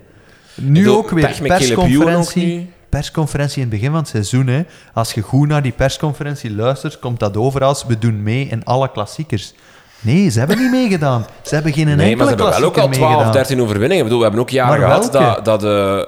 [0.56, 2.74] Nu bedoel, ook weer persconferentie.
[2.90, 4.48] Persconferentie in het begin van het seizoen.
[4.48, 4.64] Hè.
[4.94, 8.66] Als je goed naar die persconferentie luistert, komt dat over als we doen mee in
[8.66, 9.54] alle klassiekers.
[10.06, 11.26] Nee, ze hebben niet meegedaan.
[11.42, 13.32] Ze hebben geen Nee, enkele maar ze hebben wel ook al 12, meegedaan.
[13.34, 13.98] 13 overwinningen.
[13.98, 15.36] Ik bedoel, we hebben ook jaren Maar gehad welke?
[15.36, 16.08] dat, dat de,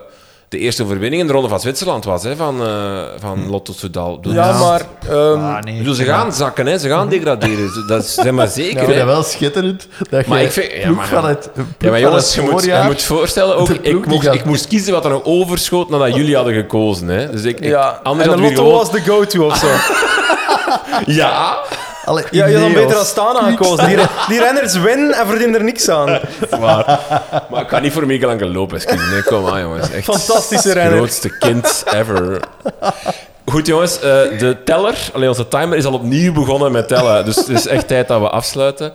[0.50, 4.16] de eerste overwinning in de Ronde van Zwitserland was, hè, van, eh van Lotto Soudal.
[4.20, 4.58] Bedoel, Ja, Ja.
[4.60, 4.82] maar...
[5.12, 5.78] Ah, nee.
[5.78, 7.70] bedoel, ze gaan zakken, hè, ze gaan degraderen.
[7.88, 8.72] Dat is zeg maar zeker.
[8.72, 8.98] Ik vind hè.
[8.98, 9.88] dat wel schitterend.
[10.10, 12.42] Dat Maar je ik vind- ja, maar- van het, ploeg Ja, maar van jongens, je
[12.42, 16.16] moet, je moet voorstellen, ook, ik, moest, ik moest kiezen wat er nog overschoot nadat
[16.16, 17.08] jullie hadden gekozen.
[17.08, 17.30] Hè.
[17.32, 19.68] Dus ik, ik, ja, anders en de Lotto gewoon- was de go-to of zo.
[21.22, 21.58] Ja,
[22.08, 23.88] Alle Ja, je had beter Astana gekozen.
[23.88, 23.98] Die,
[24.28, 26.20] die renners winnen en verdienen er niks aan.
[26.60, 27.00] maar,
[27.50, 29.10] maar ik ga niet voor Miguel Angel Lopez kiezen.
[29.10, 29.92] Nee, kom aan, jongens.
[29.92, 30.98] Echt Fantastische het renner.
[30.98, 32.40] grootste kind ever.
[33.46, 33.96] Goed, jongens.
[33.96, 37.26] eh, de teller, alleen onze timer, is al opnieuw begonnen met tellen.
[37.26, 38.94] Dus het is echt tijd dat we afsluiten.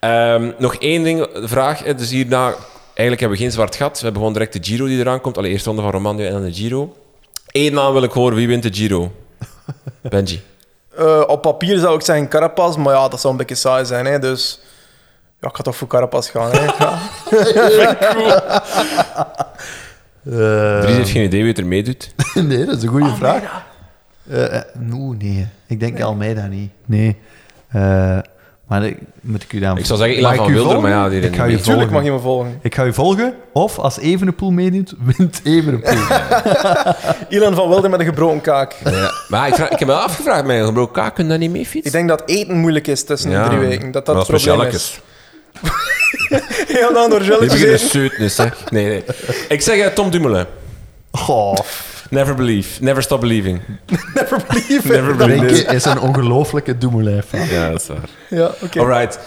[0.00, 1.82] Ehm, nog één ding, vraag.
[1.82, 2.44] Dus hierna,
[2.84, 3.92] eigenlijk hebben we geen zwart gat.
[3.96, 5.38] We hebben gewoon direct de Giro die eraan komt.
[5.38, 6.96] Alle eerste ronde van Romandie en dan de Giro.
[7.46, 8.36] Eén naam wil ik horen.
[8.36, 9.12] Wie wint de Giro?
[10.00, 10.40] Benji.
[10.96, 14.06] Eh, op papier zou ik zeggen Carapaz, maar ja, dat zou een beetje saai zijn.
[14.06, 14.60] Hè, dus
[15.40, 16.50] ja, ik ga toch voor Carapaz gaan.
[16.50, 16.64] Hè.
[20.24, 20.76] Ja.
[20.76, 22.14] Eh, Dries heeft geen idee wie het er meedoet.
[22.34, 23.42] nee, dat is een goede vraag.
[24.92, 25.48] Oeh, nee.
[25.66, 26.70] Ik denk Almeida niet.
[26.84, 27.18] Nee.
[28.72, 29.78] Maar ik, moet ik u dan...
[29.78, 30.80] Ik zou zeggen ik van u Wilder, volgen?
[30.90, 31.60] maar ja, die Ik ga mee.
[31.60, 32.58] Tuurlijk mag je me volgen.
[32.62, 33.34] Ik ga u volgen.
[33.52, 35.98] Of als Evenepoel meedoet, wint Evenepoel.
[37.38, 38.74] Ilan van Wilder met een gebroken kaak.
[38.84, 39.12] Ja.
[39.28, 41.50] Maar ik, vraag- ik heb me wel afgevraagd, mijn gebroken kaak, kun je daar niet
[41.50, 41.84] mee fietsen?
[41.84, 43.90] Ik denk dat eten moeilijk is tussen de drie weken.
[43.90, 45.00] Dat dat Maar het probleem is.
[46.68, 47.88] Ja, dan door Die gelletjes beginnen eten.
[47.88, 48.46] zeutnis, hè.
[48.70, 49.04] Nee, nee.
[49.48, 50.46] Ik zeg eh, Tom Dumoulin.
[52.12, 52.82] Never believe.
[52.82, 53.60] Never stop believing.
[54.14, 54.88] Never believe.
[54.88, 57.46] Never believe is een ongelooflijke Dumoulin-fan.
[57.48, 58.08] Ja, dat is waar.
[58.28, 58.80] Ja, oké.
[58.80, 59.18] Alright.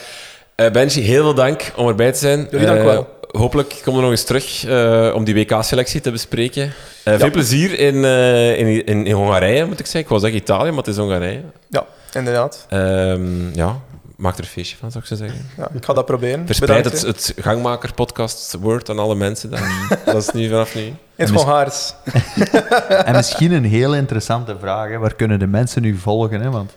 [0.56, 2.48] Eh Benji, heel veel dank om erbij te zijn.
[2.52, 3.08] Jullie dank Eh, wel.
[3.32, 6.74] hopelijk komen we nog eens terug eh, om die WK-selectie te bespreken.
[7.04, 7.96] Veel plezier in,
[8.58, 10.00] in, in, in Hongarije, moet ik zeggen.
[10.02, 11.42] Ik wou zeggen Italië, maar het is Hongarije.
[11.70, 12.66] Ja, inderdaad.
[12.70, 13.80] Ehm, ja,
[14.18, 15.50] maak er een feestje van, zou ik zo zeggen.
[15.58, 16.46] Ja, ik ga dat proberen.
[16.46, 17.32] Verspreid Bedankt, het, hè.
[17.32, 19.50] het Gangmaker-podcast-woord aan alle mensen.
[19.50, 19.88] daar.
[20.06, 20.82] dat is nu vanaf nu.
[20.82, 21.94] In het Hongaars.
[23.06, 24.90] En misschien een heel interessante vraag.
[24.90, 24.98] Hè.
[24.98, 26.42] Waar kunnen de mensen nu volgen?
[26.42, 26.50] Hè?
[26.52, 26.72] Want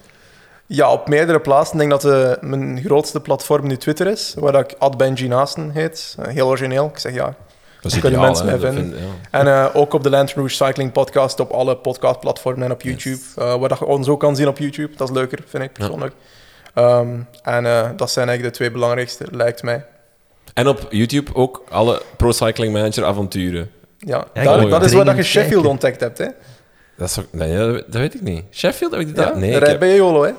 [0.66, 1.80] Ja, op meerdere plaatsen.
[1.80, 5.70] Ik denk dat eh, mijn grootste platform nu Twitter is, waar dat ik Benji Naasten
[5.70, 6.16] heet.
[6.18, 6.86] Eh, heel origineel.
[6.86, 7.34] Ik zeg ja.
[7.80, 8.50] Dat kunnen ideaal, mensen hè.
[8.58, 8.84] mij vinden.
[8.98, 9.38] vind- ja.
[9.38, 13.20] En eh, ook op de Lantern Rouge Cycling Podcast op alle podcastplatformen en op YouTube.
[13.36, 14.96] eh, waar dat je ons ook kan zien op YouTube.
[14.96, 16.14] Dat is leuker, vind ik persoonlijk.
[16.74, 17.08] Ehm,
[17.42, 19.84] en eh, dat zijn eigenlijk de twee belangrijkste, lijkt mij.
[20.54, 23.70] En op YouTube ook alle Pro Cycling Manager avonturen.
[23.98, 25.70] Ja, Ja, dat, dat wil is waar dat je Sheffield kijken.
[25.70, 26.18] ontdekt hebt.
[26.18, 26.26] Hè?
[26.96, 28.44] Dat, is ook, nee, dat, dat weet ik niet.
[28.50, 29.28] Sheffield, heb ik dat?
[29.28, 30.30] Ja, nee, dat rijdt heb, bij Jolo, hè?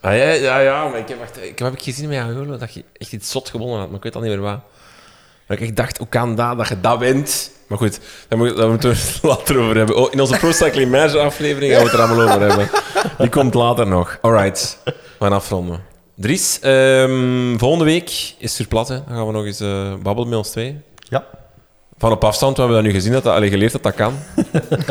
[0.00, 2.74] ah, ja, ja, ja, maar ik heb, wacht, ik heb ik gezien met Jolo dat
[2.74, 4.60] je echt iets zot gewonnen had, maar ik weet al niet meer waar.
[5.60, 7.50] Ik dacht, hoe kan dat, dat je dat wint?
[7.66, 9.96] Maar goed, daar, moet, daar moeten we het later over hebben.
[9.96, 10.50] Oh, in onze Pro
[11.18, 12.70] aflevering gaan we het er allemaal over hebben.
[13.18, 14.18] Die komt later nog.
[14.20, 15.80] Alright, we gaan afronden.
[16.14, 18.56] Dries, ehm, volgende week is
[18.88, 19.04] hè.
[19.04, 20.80] Dan gaan we nog eens eh, babbelen met ons twee.
[20.98, 21.24] ja,
[22.02, 24.14] Van op afstand, we hebben dat nu gezien, dat dat, allee, geleerd dat dat kan.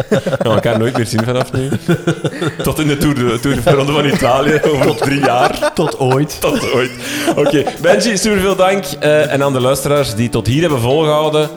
[0.10, 1.70] We gaan elkaar nooit meer zien vanaf nu.
[2.64, 5.72] Tot in de Tour de, tour de Ronde van Italië, over drie jaar.
[5.74, 6.38] tot ooit.
[6.42, 6.92] Tot ooit.
[7.36, 8.86] Oké, Benji, super veel dank.
[9.00, 11.50] Eh, en aan de luisteraars die tot hier hebben volgehouden,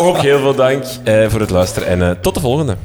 [0.00, 1.88] ook heel veel dank eh, voor het luisteren.
[1.88, 2.76] En eh, tot de volgende.